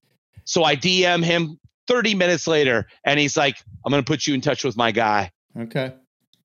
So 0.45 0.65
I 0.65 0.77
DM 0.77 1.25
him 1.25 1.59
30 1.87 2.15
minutes 2.15 2.47
later, 2.47 2.87
and 3.05 3.19
he's 3.19 3.37
like, 3.37 3.57
I'm 3.85 3.91
going 3.91 4.03
to 4.03 4.09
put 4.09 4.27
you 4.27 4.35
in 4.35 4.41
touch 4.41 4.65
with 4.65 4.77
my 4.77 4.93
guy. 4.93 5.31
Okay. 5.59 5.93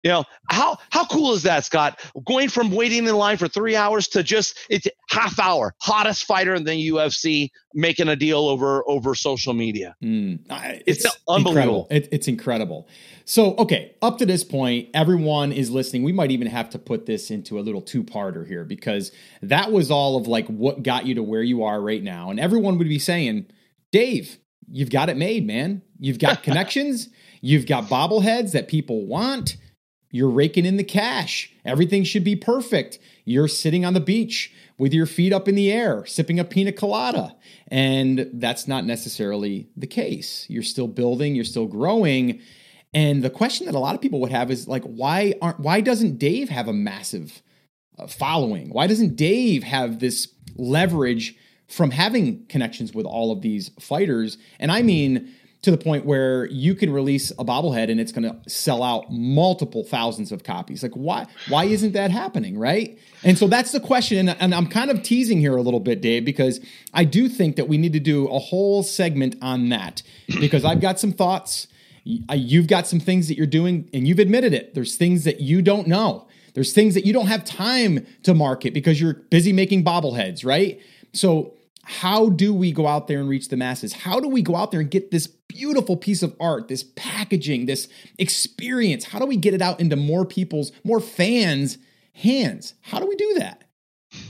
You 0.03 0.11
know 0.11 0.25
how 0.49 0.77
how 0.91 1.05
cool 1.07 1.33
is 1.33 1.43
that, 1.43 1.65
Scott? 1.65 1.99
Going 2.25 2.49
from 2.49 2.71
waiting 2.71 3.07
in 3.07 3.15
line 3.15 3.35
for 3.35 3.47
three 3.47 3.75
hours 3.75 4.07
to 4.09 4.23
just 4.23 4.57
it's 4.69 4.87
half 5.09 5.37
hour, 5.39 5.73
hottest 5.81 6.23
fighter 6.23 6.53
in 6.53 6.63
the 6.63 6.89
UFC, 6.89 7.49
making 7.73 8.07
a 8.07 8.15
deal 8.15 8.47
over 8.47 8.87
over 8.87 9.15
social 9.15 9.53
media. 9.53 9.95
Mm, 10.01 10.39
it's, 10.85 11.03
it's, 11.03 11.17
unbelievable. 11.27 11.49
Incredible. 11.49 11.87
It, 11.91 12.09
it's 12.11 12.27
incredible. 12.27 12.87
So 13.25 13.55
okay, 13.55 13.95
up 14.01 14.17
to 14.19 14.25
this 14.25 14.43
point, 14.43 14.89
everyone 14.93 15.51
is 15.51 15.71
listening. 15.71 16.03
We 16.03 16.13
might 16.13 16.31
even 16.31 16.47
have 16.47 16.69
to 16.69 16.79
put 16.79 17.05
this 17.05 17.29
into 17.31 17.59
a 17.59 17.61
little 17.61 17.81
two 17.81 18.03
parter 18.03 18.47
here 18.47 18.63
because 18.63 19.11
that 19.41 19.71
was 19.71 19.89
all 19.89 20.15
of 20.15 20.27
like 20.27 20.47
what 20.47 20.83
got 20.83 21.05
you 21.05 21.15
to 21.15 21.23
where 21.23 21.43
you 21.43 21.63
are 21.63 21.81
right 21.81 22.03
now, 22.03 22.29
and 22.29 22.39
everyone 22.39 22.77
would 22.77 22.87
be 22.87 22.99
saying 22.99 23.47
Dave, 23.91 24.39
you've 24.67 24.89
got 24.89 25.09
it 25.09 25.17
made, 25.17 25.45
man. 25.45 25.81
You've 25.99 26.19
got 26.19 26.43
connections, 26.43 27.09
you've 27.41 27.65
got 27.65 27.85
bobbleheads 27.85 28.51
that 28.51 28.67
people 28.67 29.05
want. 29.05 29.57
You're 30.09 30.29
raking 30.29 30.65
in 30.65 30.77
the 30.77 30.83
cash. 30.83 31.51
Everything 31.65 32.03
should 32.03 32.23
be 32.23 32.35
perfect. 32.35 32.97
You're 33.25 33.49
sitting 33.49 33.83
on 33.83 33.93
the 33.93 33.99
beach 33.99 34.53
with 34.79 34.93
your 34.93 35.05
feet 35.05 35.33
up 35.33 35.47
in 35.47 35.55
the 35.55 35.71
air, 35.71 36.05
sipping 36.05 36.39
a 36.39 36.45
pina 36.45 36.71
colada. 36.71 37.35
And 37.67 38.29
that's 38.33 38.67
not 38.67 38.85
necessarily 38.85 39.69
the 39.75 39.87
case. 39.87 40.45
You're 40.49 40.63
still 40.63 40.87
building, 40.87 41.35
you're 41.35 41.43
still 41.43 41.65
growing. 41.65 42.39
And 42.93 43.21
the 43.21 43.29
question 43.29 43.65
that 43.65 43.75
a 43.75 43.79
lot 43.79 43.95
of 43.95 44.01
people 44.01 44.21
would 44.21 44.31
have 44.31 44.49
is 44.49 44.67
like, 44.67 44.83
why 44.83 45.33
aren't 45.41 45.59
why 45.59 45.81
doesn't 45.81 46.17
Dave 46.17 46.49
have 46.49 46.67
a 46.67 46.73
massive 46.73 47.41
uh, 47.99 48.07
following? 48.07 48.69
Why 48.69 48.87
doesn't 48.87 49.15
Dave 49.15 49.63
have 49.63 49.99
this 49.99 50.29
leverage 50.55 51.35
from 51.67 51.91
having 51.91 52.45
connections 52.47 52.93
with 52.93 53.05
all 53.05 53.31
of 53.31 53.41
these 53.41 53.69
fighters. 53.79 54.37
And 54.59 54.71
I 54.71 54.81
mean, 54.81 55.33
to 55.63 55.71
the 55.71 55.77
point 55.77 56.05
where 56.05 56.45
you 56.45 56.75
can 56.75 56.91
release 56.93 57.31
a 57.31 57.43
bobblehead 57.43 57.89
and 57.89 57.99
it's 57.99 58.11
going 58.11 58.23
to 58.23 58.49
sell 58.49 58.83
out 58.83 59.11
multiple 59.11 59.83
thousands 59.83 60.31
of 60.31 60.43
copies. 60.43 60.83
Like 60.83 60.93
why 60.93 61.25
why 61.49 61.65
isn't 61.65 61.93
that 61.93 62.11
happening, 62.11 62.57
right? 62.57 62.97
And 63.23 63.37
so 63.37 63.47
that's 63.47 63.71
the 63.71 63.79
question 63.79 64.29
and, 64.29 64.37
and, 64.39 64.53
I'm 64.53 64.67
kind 64.67 64.91
of 64.91 65.03
teasing 65.03 65.39
here 65.39 65.57
a 65.57 65.61
little 65.61 65.79
bit 65.79 65.99
Dave 66.01 66.23
because 66.25 66.61
I 66.93 67.03
do 67.03 67.27
think 67.27 67.55
that 67.55 67.67
we 67.67 67.77
need 67.77 67.93
to 67.93 67.99
do 67.99 68.27
a 68.27 68.39
whole 68.39 68.83
segment 68.83 69.35
on 69.41 69.69
that 69.69 70.03
because 70.39 70.63
I've 70.63 70.79
got 70.79 70.99
some 70.99 71.11
thoughts, 71.11 71.67
you've 72.05 72.67
got 72.67 72.87
some 72.87 72.99
things 72.99 73.27
that 73.27 73.35
you're 73.35 73.45
doing 73.45 73.89
and 73.93 74.07
you've 74.07 74.19
admitted 74.19 74.53
it. 74.53 74.73
There's 74.73 74.95
things 74.95 75.23
that 75.25 75.41
you 75.41 75.61
don't 75.61 75.87
know. 75.87 76.27
There's 76.53 76.73
things 76.73 76.93
that 76.93 77.05
you 77.05 77.13
don't 77.13 77.27
have 77.27 77.43
time 77.43 78.05
to 78.23 78.33
market 78.33 78.73
because 78.73 79.01
you're 79.01 79.15
busy 79.15 79.53
making 79.53 79.83
bobbleheads, 79.83 80.45
right? 80.45 80.79
So 81.13 81.56
how 81.89 82.27
do 82.27 82.53
we 82.53 82.73
go 82.73 82.85
out 82.85 83.07
there 83.07 83.21
and 83.21 83.29
reach 83.29 83.47
the 83.47 83.55
masses? 83.55 83.93
How 83.93 84.19
do 84.19 84.27
we 84.27 84.41
go 84.41 84.57
out 84.57 84.71
there 84.71 84.81
and 84.81 84.91
get 84.91 85.09
this 85.09 85.25
beautiful 85.25 85.95
piece 85.95 86.21
of 86.21 86.35
art, 86.37 86.67
this 86.67 86.83
packaging, 86.83 87.65
this 87.65 87.87
experience? 88.17 89.05
How 89.05 89.19
do 89.19 89.25
we 89.25 89.37
get 89.37 89.53
it 89.53 89.61
out 89.61 89.79
into 89.79 89.95
more 89.95 90.25
people's, 90.25 90.73
more 90.83 90.99
fans' 90.99 91.77
hands? 92.11 92.73
How 92.81 92.99
do 92.99 93.07
we 93.07 93.15
do 93.15 93.35
that? 93.35 93.63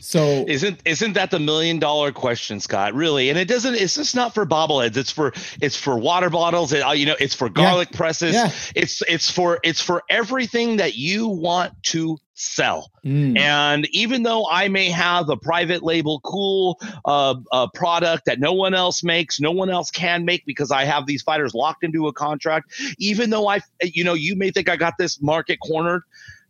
So 0.08 0.46
isn't 0.48 0.82
isn't 0.86 1.14
that 1.14 1.32
the 1.32 1.40
million 1.40 1.80
dollar 1.80 2.14
question, 2.14 2.62
Scott? 2.62 2.94
Really? 2.94 3.30
And 3.30 3.38
it 3.38 3.50
doesn't. 3.50 3.76
It's 3.76 3.96
just 3.96 4.16
not 4.16 4.34
for 4.34 4.46
bobbleheads. 4.46 4.96
It's 4.96 5.12
for 5.12 5.34
it's 5.62 5.76
for 5.76 5.98
water 6.00 6.30
bottles. 6.30 6.72
It, 6.72 6.80
uh, 6.80 6.94
you 6.94 7.06
know, 7.06 7.18
it's 7.20 7.36
for 7.36 7.50
garlic 7.50 7.90
yeah. 7.92 7.98
presses. 7.98 8.34
Yeah. 8.34 8.52
It's 8.74 9.02
it's 9.02 9.30
for 9.30 9.60
it's 9.64 9.82
for 9.82 10.04
everything 10.10 10.78
that 10.78 10.96
you 10.96 11.28
want 11.28 11.74
to 11.84 12.18
sell. 12.36 12.90
Mm. 13.04 13.38
And 13.38 13.88
even 13.92 14.24
though 14.24 14.48
I 14.50 14.70
may 14.70 14.90
have 14.92 15.28
a 15.30 15.36
private 15.36 15.84
label 15.84 16.22
cool 16.22 16.80
uh, 17.04 17.36
uh, 17.52 17.68
product 17.74 18.26
that 18.28 18.40
no 18.40 18.54
one 18.54 18.74
else 18.74 19.04
makes, 19.04 19.42
no 19.42 19.52
one 19.52 19.70
else 19.70 19.92
can 19.92 20.24
make 20.24 20.46
because 20.46 20.72
I 20.72 20.86
have 20.86 21.06
these 21.06 21.22
fighters 21.22 21.54
locked 21.54 21.84
into 21.84 22.08
a 22.08 22.14
contract, 22.14 22.72
even 22.98 23.30
though 23.30 23.50
I, 23.50 23.60
you 23.82 24.04
know, 24.06 24.14
you 24.14 24.38
may 24.38 24.52
think 24.52 24.70
I 24.70 24.78
got 24.78 24.94
this 24.98 25.22
market 25.22 25.58
cornered, 25.60 26.04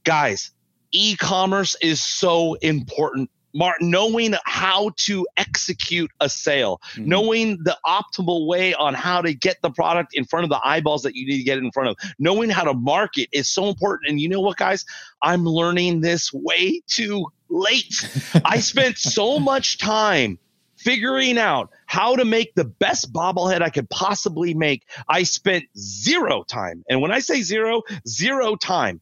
guys 0.03 0.51
e-commerce 0.91 1.75
is 1.81 2.03
so 2.03 2.55
important 2.55 3.29
Martin, 3.57 3.89
knowing 3.89 4.35
how 4.45 4.91
to 4.97 5.25
execute 5.35 6.11
a 6.19 6.29
sale, 6.29 6.79
mm-hmm. 6.91 7.09
knowing 7.09 7.57
the 7.63 7.75
optimal 7.85 8.45
way 8.45 8.73
on 8.75 8.93
how 8.93 9.21
to 9.21 9.33
get 9.33 9.59
the 9.63 9.71
product 9.71 10.13
in 10.13 10.25
front 10.25 10.43
of 10.43 10.49
the 10.49 10.59
eyeballs 10.63 11.01
that 11.01 11.15
you 11.15 11.25
need 11.25 11.37
to 11.37 11.43
get 11.43 11.57
in 11.57 11.71
front 11.71 11.89
of, 11.89 11.97
knowing 12.19 12.49
how 12.49 12.63
to 12.63 12.73
market 12.73 13.27
is 13.31 13.49
so 13.49 13.67
important. 13.67 14.09
And 14.09 14.21
you 14.21 14.29
know 14.29 14.41
what, 14.41 14.57
guys? 14.57 14.85
I'm 15.23 15.43
learning 15.43 16.01
this 16.01 16.31
way 16.31 16.81
too 16.87 17.25
late. 17.49 18.07
I 18.45 18.59
spent 18.59 18.97
so 18.97 19.39
much 19.39 19.79
time 19.79 20.37
figuring 20.75 21.39
out 21.39 21.71
how 21.87 22.15
to 22.15 22.23
make 22.23 22.53
the 22.53 22.65
best 22.65 23.11
bobblehead 23.11 23.63
I 23.63 23.71
could 23.71 23.89
possibly 23.89 24.53
make. 24.53 24.83
I 25.09 25.23
spent 25.23 25.65
zero 25.75 26.43
time. 26.43 26.85
And 26.89 27.01
when 27.01 27.11
I 27.11 27.19
say 27.19 27.41
zero, 27.41 27.81
zero 28.07 28.55
time 28.55 29.01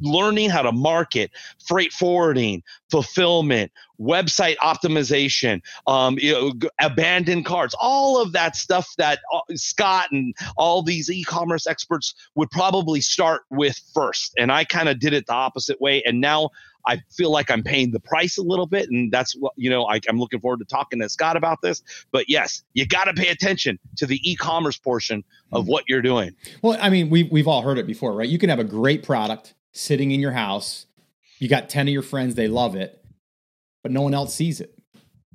learning 0.00 0.50
how 0.50 0.62
to 0.62 0.72
market, 0.72 1.30
freight 1.66 1.92
forwarding, 1.92 2.62
fulfillment, 2.90 3.72
website 4.00 4.56
optimization, 4.56 5.62
um, 5.86 6.18
you 6.18 6.32
know, 6.32 6.52
abandoned 6.80 7.44
carts, 7.44 7.74
all 7.80 8.20
of 8.20 8.32
that 8.32 8.56
stuff 8.56 8.94
that 8.98 9.20
uh, 9.32 9.40
Scott 9.54 10.08
and 10.12 10.34
all 10.56 10.82
these 10.82 11.10
e-commerce 11.10 11.66
experts 11.66 12.14
would 12.34 12.50
probably 12.50 13.00
start 13.00 13.42
with 13.50 13.80
first. 13.94 14.34
And 14.38 14.52
I 14.52 14.64
kind 14.64 14.88
of 14.88 14.98
did 14.98 15.12
it 15.12 15.26
the 15.26 15.34
opposite 15.34 15.80
way. 15.80 16.02
And 16.04 16.20
now 16.20 16.50
I 16.86 17.00
feel 17.10 17.30
like 17.30 17.50
I'm 17.50 17.62
paying 17.62 17.90
the 17.90 18.00
price 18.00 18.38
a 18.38 18.42
little 18.42 18.66
bit. 18.66 18.88
And 18.90 19.10
that's 19.10 19.34
what, 19.34 19.52
you 19.56 19.68
know, 19.68 19.86
I, 19.86 20.00
am 20.08 20.18
looking 20.18 20.40
forward 20.40 20.60
to 20.60 20.64
talking 20.64 21.00
to 21.00 21.08
Scott 21.08 21.36
about 21.36 21.60
this. 21.62 21.82
But 22.12 22.28
yes, 22.28 22.62
you 22.74 22.86
got 22.86 23.04
to 23.04 23.14
pay 23.14 23.28
attention 23.28 23.78
to 23.96 24.06
the 24.06 24.20
e-commerce 24.28 24.78
portion 24.78 25.24
of 25.52 25.62
mm-hmm. 25.62 25.72
what 25.72 25.84
you're 25.88 26.02
doing. 26.02 26.34
Well, 26.62 26.78
I 26.80 26.90
mean, 26.90 27.10
we've, 27.10 27.30
we've 27.30 27.48
all 27.48 27.62
heard 27.62 27.78
it 27.78 27.86
before, 27.86 28.14
right? 28.14 28.28
You 28.28 28.38
can 28.38 28.50
have 28.50 28.60
a 28.60 28.64
great 28.64 29.02
product 29.02 29.54
sitting 29.76 30.10
in 30.10 30.20
your 30.20 30.32
house. 30.32 30.86
You 31.38 31.48
got 31.48 31.68
10 31.68 31.88
of 31.88 31.92
your 31.92 32.02
friends, 32.02 32.34
they 32.34 32.48
love 32.48 32.74
it, 32.74 33.04
but 33.82 33.92
no 33.92 34.02
one 34.02 34.14
else 34.14 34.34
sees 34.34 34.60
it. 34.60 34.76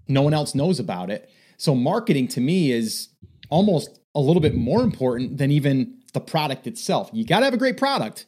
No 0.07 0.23
one 0.23 0.33
else 0.33 0.55
knows 0.55 0.79
about 0.79 1.09
it. 1.09 1.29
So, 1.57 1.75
marketing 1.75 2.27
to 2.29 2.41
me 2.41 2.71
is 2.71 3.09
almost 3.49 3.99
a 4.15 4.19
little 4.19 4.41
bit 4.41 4.55
more 4.55 4.81
important 4.81 5.37
than 5.37 5.51
even 5.51 5.99
the 6.13 6.19
product 6.19 6.65
itself. 6.65 7.09
You 7.13 7.23
got 7.23 7.39
to 7.39 7.45
have 7.45 7.53
a 7.53 7.57
great 7.57 7.77
product, 7.77 8.25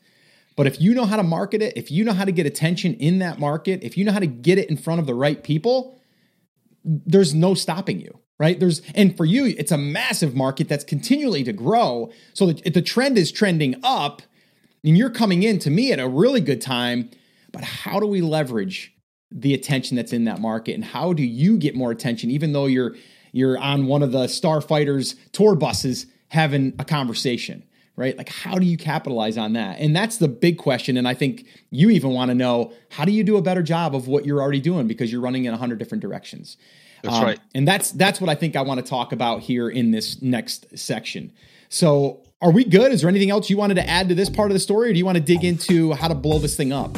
but 0.56 0.68
if 0.68 0.80
you 0.80 0.94
know 0.94 1.06
how 1.06 1.18
to 1.18 1.24
market 1.24 1.62
it, 1.62 1.76
if 1.76 1.90
you 1.90 2.06
know 2.06 2.14
how 2.14 2.26
to 2.26 2.32
get 2.32 2.46
attention 2.46 2.94
in 2.94 3.20
that 3.20 3.40
market, 3.40 3.84
if 3.84 3.98
you 3.98 4.06
know 4.06 4.12
how 4.12 4.20
to 4.20 4.28
get 4.28 4.60
it 4.60 4.70
in 4.70 4.78
front 4.78 5.00
of 5.00 5.08
the 5.08 5.16
right 5.16 5.44
people, 5.44 6.00
there's 6.86 7.34
no 7.34 7.54
stopping 7.54 8.00
you 8.00 8.20
right 8.40 8.60
there's 8.60 8.82
and 8.96 9.16
for 9.16 9.26
you 9.26 9.46
it's 9.46 9.72
a 9.72 9.78
massive 9.78 10.36
market 10.36 10.68
that's 10.68 10.84
continually 10.84 11.44
to 11.44 11.54
grow 11.54 12.12
so 12.34 12.48
the, 12.48 12.70
the 12.70 12.82
trend 12.82 13.18
is 13.18 13.32
trending 13.32 13.76
up 13.84 14.22
and 14.84 14.98
you're 14.98 15.10
coming 15.10 15.44
in 15.44 15.60
to 15.60 15.70
me 15.70 15.92
at 15.92 16.00
a 16.00 16.08
really 16.08 16.42
good 16.42 16.62
time. 16.62 17.10
But 17.52 17.64
how 17.64 18.00
do 18.00 18.08
we 18.08 18.22
leverage 18.22 18.94
the 19.32 19.54
attention 19.54 19.96
that's 19.96 20.14
in 20.14 20.26
that 20.26 20.40
market? 20.40 20.74
And 20.74 20.84
how 20.84 21.14
do 21.14 21.24
you 21.24 21.58
get 21.58 21.76
more 21.76 21.92
attention, 21.92 22.32
even 22.32 22.54
though 22.54 22.66
you're 22.66 22.96
you're 23.32 23.58
on 23.58 23.88
one 23.88 24.04
of 24.04 24.12
the 24.12 24.26
Starfighters 24.26 25.16
tour 25.32 25.56
buses 25.56 26.06
having 26.30 26.74
a 26.80 26.86
conversation? 26.86 27.64
right? 27.96 28.18
Like, 28.18 28.30
how 28.30 28.58
do 28.58 28.66
you 28.66 28.78
capitalize 28.78 29.38
on 29.38 29.54
that? 29.54 29.80
And 29.80 29.96
that's 29.96 30.18
the 30.18 30.28
big 30.28 30.58
question. 30.58 30.98
And 30.98 31.08
I 31.08 31.14
think 31.14 31.46
you 31.70 31.90
even 31.92 32.12
want 32.12 32.30
to 32.30 32.36
know 32.36 32.74
how 32.90 33.06
do 33.06 33.12
you 33.12 33.24
do 33.24 33.38
a 33.38 33.42
better 33.42 33.62
job 33.62 33.96
of 33.96 34.08
what 34.08 34.26
you're 34.26 34.42
already 34.42 34.60
doing 34.60 34.88
because 34.88 35.12
you're 35.12 35.22
running 35.22 35.46
in 35.46 35.54
a 35.54 35.58
hundred 35.58 35.80
different 35.80 36.02
directions. 36.02 36.58
That's 37.04 37.16
um, 37.16 37.24
right. 37.24 37.40
And 37.54 37.68
that's 37.68 37.92
that's 37.92 38.20
what 38.20 38.30
I 38.30 38.36
think 38.36 38.56
I 38.56 38.62
want 38.62 38.84
to 38.84 38.86
talk 38.86 39.12
about 39.12 39.42
here 39.42 39.70
in 39.70 39.92
this 39.92 40.22
next 40.22 40.78
section. 40.78 41.32
So, 41.70 42.23
are 42.44 42.52
we 42.52 42.66
good? 42.66 42.92
Is 42.92 43.02
there 43.02 43.10
anything 43.10 43.32
else 43.32 43.50
you 43.50 43.58
wanted 43.58 43.76
to 43.76 43.90
add 43.90 44.10
to 44.10 44.16
this 44.16 44.30
part 44.30 44.52
of 44.52 44.54
the 44.54 44.60
story, 44.60 44.90
or 44.90 44.94
do 44.94 45.00
you 45.00 45.06
want 45.06 45.18
to 45.18 45.24
dig 45.24 45.46
into 45.46 45.94
how 45.94 46.10
to 46.10 46.16
blow 46.16 46.40
this 46.40 46.58
thing 46.58 46.74
up? 46.74 46.98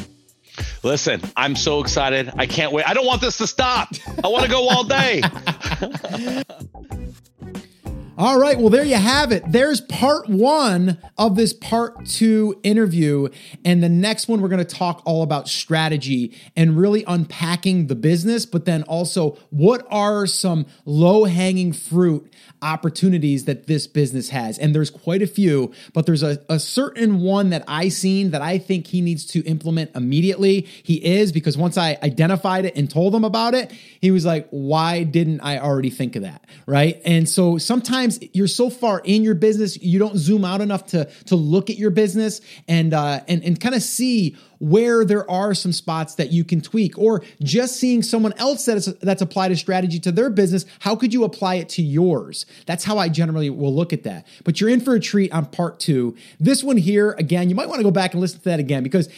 Listen, 0.84 1.22
I'm 1.38 1.56
so 1.56 1.82
excited. 1.82 2.32
I 2.36 2.48
can't 2.48 2.72
wait. 2.72 2.88
I 2.88 2.94
don't 2.94 3.06
want 3.06 3.22
this 3.22 3.38
to 3.38 3.48
stop. 3.48 3.90
I 4.24 4.28
want 4.28 4.46
to 4.46 4.50
go 4.50 4.68
all 4.68 4.84
day. 4.84 5.22
All 8.18 8.40
right, 8.40 8.58
well, 8.58 8.70
there 8.70 8.86
you 8.86 8.96
have 8.96 9.34
it. 9.34 9.44
There's 9.46 9.82
part 9.82 10.30
one 10.30 11.00
of 11.18 11.36
this 11.36 11.52
part 11.52 12.06
two 12.06 12.58
interview. 12.64 13.28
And 13.66 13.84
the 13.84 13.90
next 13.90 14.30
one, 14.30 14.40
we're 14.40 14.48
going 14.48 14.66
to 14.66 14.76
talk 14.76 15.02
all 15.04 15.22
about 15.22 15.50
strategy 15.50 16.34
and 16.56 16.78
really 16.78 17.04
unpacking 17.08 17.88
the 17.88 17.96
business, 17.96 18.46
but 18.46 18.64
then 18.64 18.84
also 18.84 19.32
what 19.50 19.86
are 19.92 20.26
some 20.28 20.66
low 20.86 21.26
hanging 21.26 21.74
fruit 21.74 22.32
opportunities 22.62 23.46
that 23.46 23.68
this 23.68 23.86
business 23.86 24.30
has. 24.30 24.58
And 24.58 24.74
there's 24.74 24.90
quite 24.90 25.22
a 25.22 25.28
few, 25.28 25.74
but 25.94 26.06
there's 26.06 26.24
a, 26.24 26.42
a 26.48 26.58
certain 26.58 27.20
one 27.20 27.50
that 27.50 27.66
I 27.68 27.90
seen 27.90 28.32
that 28.32 28.42
I 28.42 28.60
think 28.60 28.88
he 28.88 29.02
needs 29.02 29.26
to 29.28 29.44
implement 29.44 29.92
immediately. 29.94 30.62
He 30.62 31.06
is 31.06 31.34
because 31.34 31.58
once 31.58 31.78
I 31.78 31.98
identified 32.02 32.64
it 32.64 32.78
and 32.78 32.90
told 32.90 33.14
him 33.14 33.26
about 33.26 33.56
it, 33.56 33.74
he 34.00 34.10
was 34.10 34.26
like, 34.26 34.48
why 34.52 35.04
didn't 35.04 35.42
I 35.42 35.60
already 35.60 35.90
think 35.90 36.16
of 36.16 36.22
that? 36.22 36.46
Right. 36.66 37.02
And 37.04 37.28
so 37.28 37.58
sometimes 37.58 38.05
you're 38.34 38.48
so 38.48 38.70
far 38.70 39.02
in 39.04 39.24
your 39.24 39.36
business, 39.36 39.82
you 39.82 40.00
don't 40.00 40.18
zoom 40.18 40.46
out 40.46 40.62
enough 40.62 40.86
to, 40.88 41.06
to 41.26 41.36
look 41.36 41.70
at 41.70 41.78
your 41.78 41.92
business 41.92 42.42
and, 42.68 42.94
uh, 42.94 43.22
and, 43.28 43.44
and 43.44 43.60
kind 43.60 43.76
of 43.76 43.82
see 43.82 44.36
where 44.60 45.06
there 45.06 45.30
are 45.30 45.54
some 45.54 45.72
spots 45.72 46.16
that 46.16 46.32
you 46.32 46.44
can 46.44 46.62
tweak. 46.62 46.98
Or 46.98 47.24
just 47.42 47.76
seeing 47.76 48.02
someone 48.02 48.34
else 48.38 48.66
that's 48.66 48.86
that's 49.02 49.22
applied 49.22 49.52
a 49.52 49.56
strategy 49.56 50.00
to 50.00 50.12
their 50.12 50.30
business 50.30 50.66
how 50.80 50.96
could 50.96 51.14
you 51.14 51.24
apply 51.24 51.56
it 51.56 51.70
to 51.70 51.82
yours? 51.82 52.46
That's 52.66 52.84
how 52.84 52.98
i 52.98 53.10
generally 53.10 53.50
will 53.50 53.74
look 53.74 53.94
at 53.94 54.04
that. 54.04 54.26
But 54.44 54.60
you're 54.60 54.70
in 54.70 54.82
for 54.82 54.96
a 54.96 55.00
treat 55.00 55.32
on 55.32 55.46
part 55.48 55.80
two. 55.80 56.16
This 56.40 56.64
one 56.64 56.78
here 56.78 57.12
again 57.12 57.50
you 57.50 57.56
might 57.56 57.68
want 57.68 57.80
to 57.80 57.84
go 57.84 57.92
back 57.92 58.14
and 58.14 58.22
listen 58.22 58.40
to 58.40 58.46
that 58.46 58.60
again 58.60 58.84
because 58.84 59.10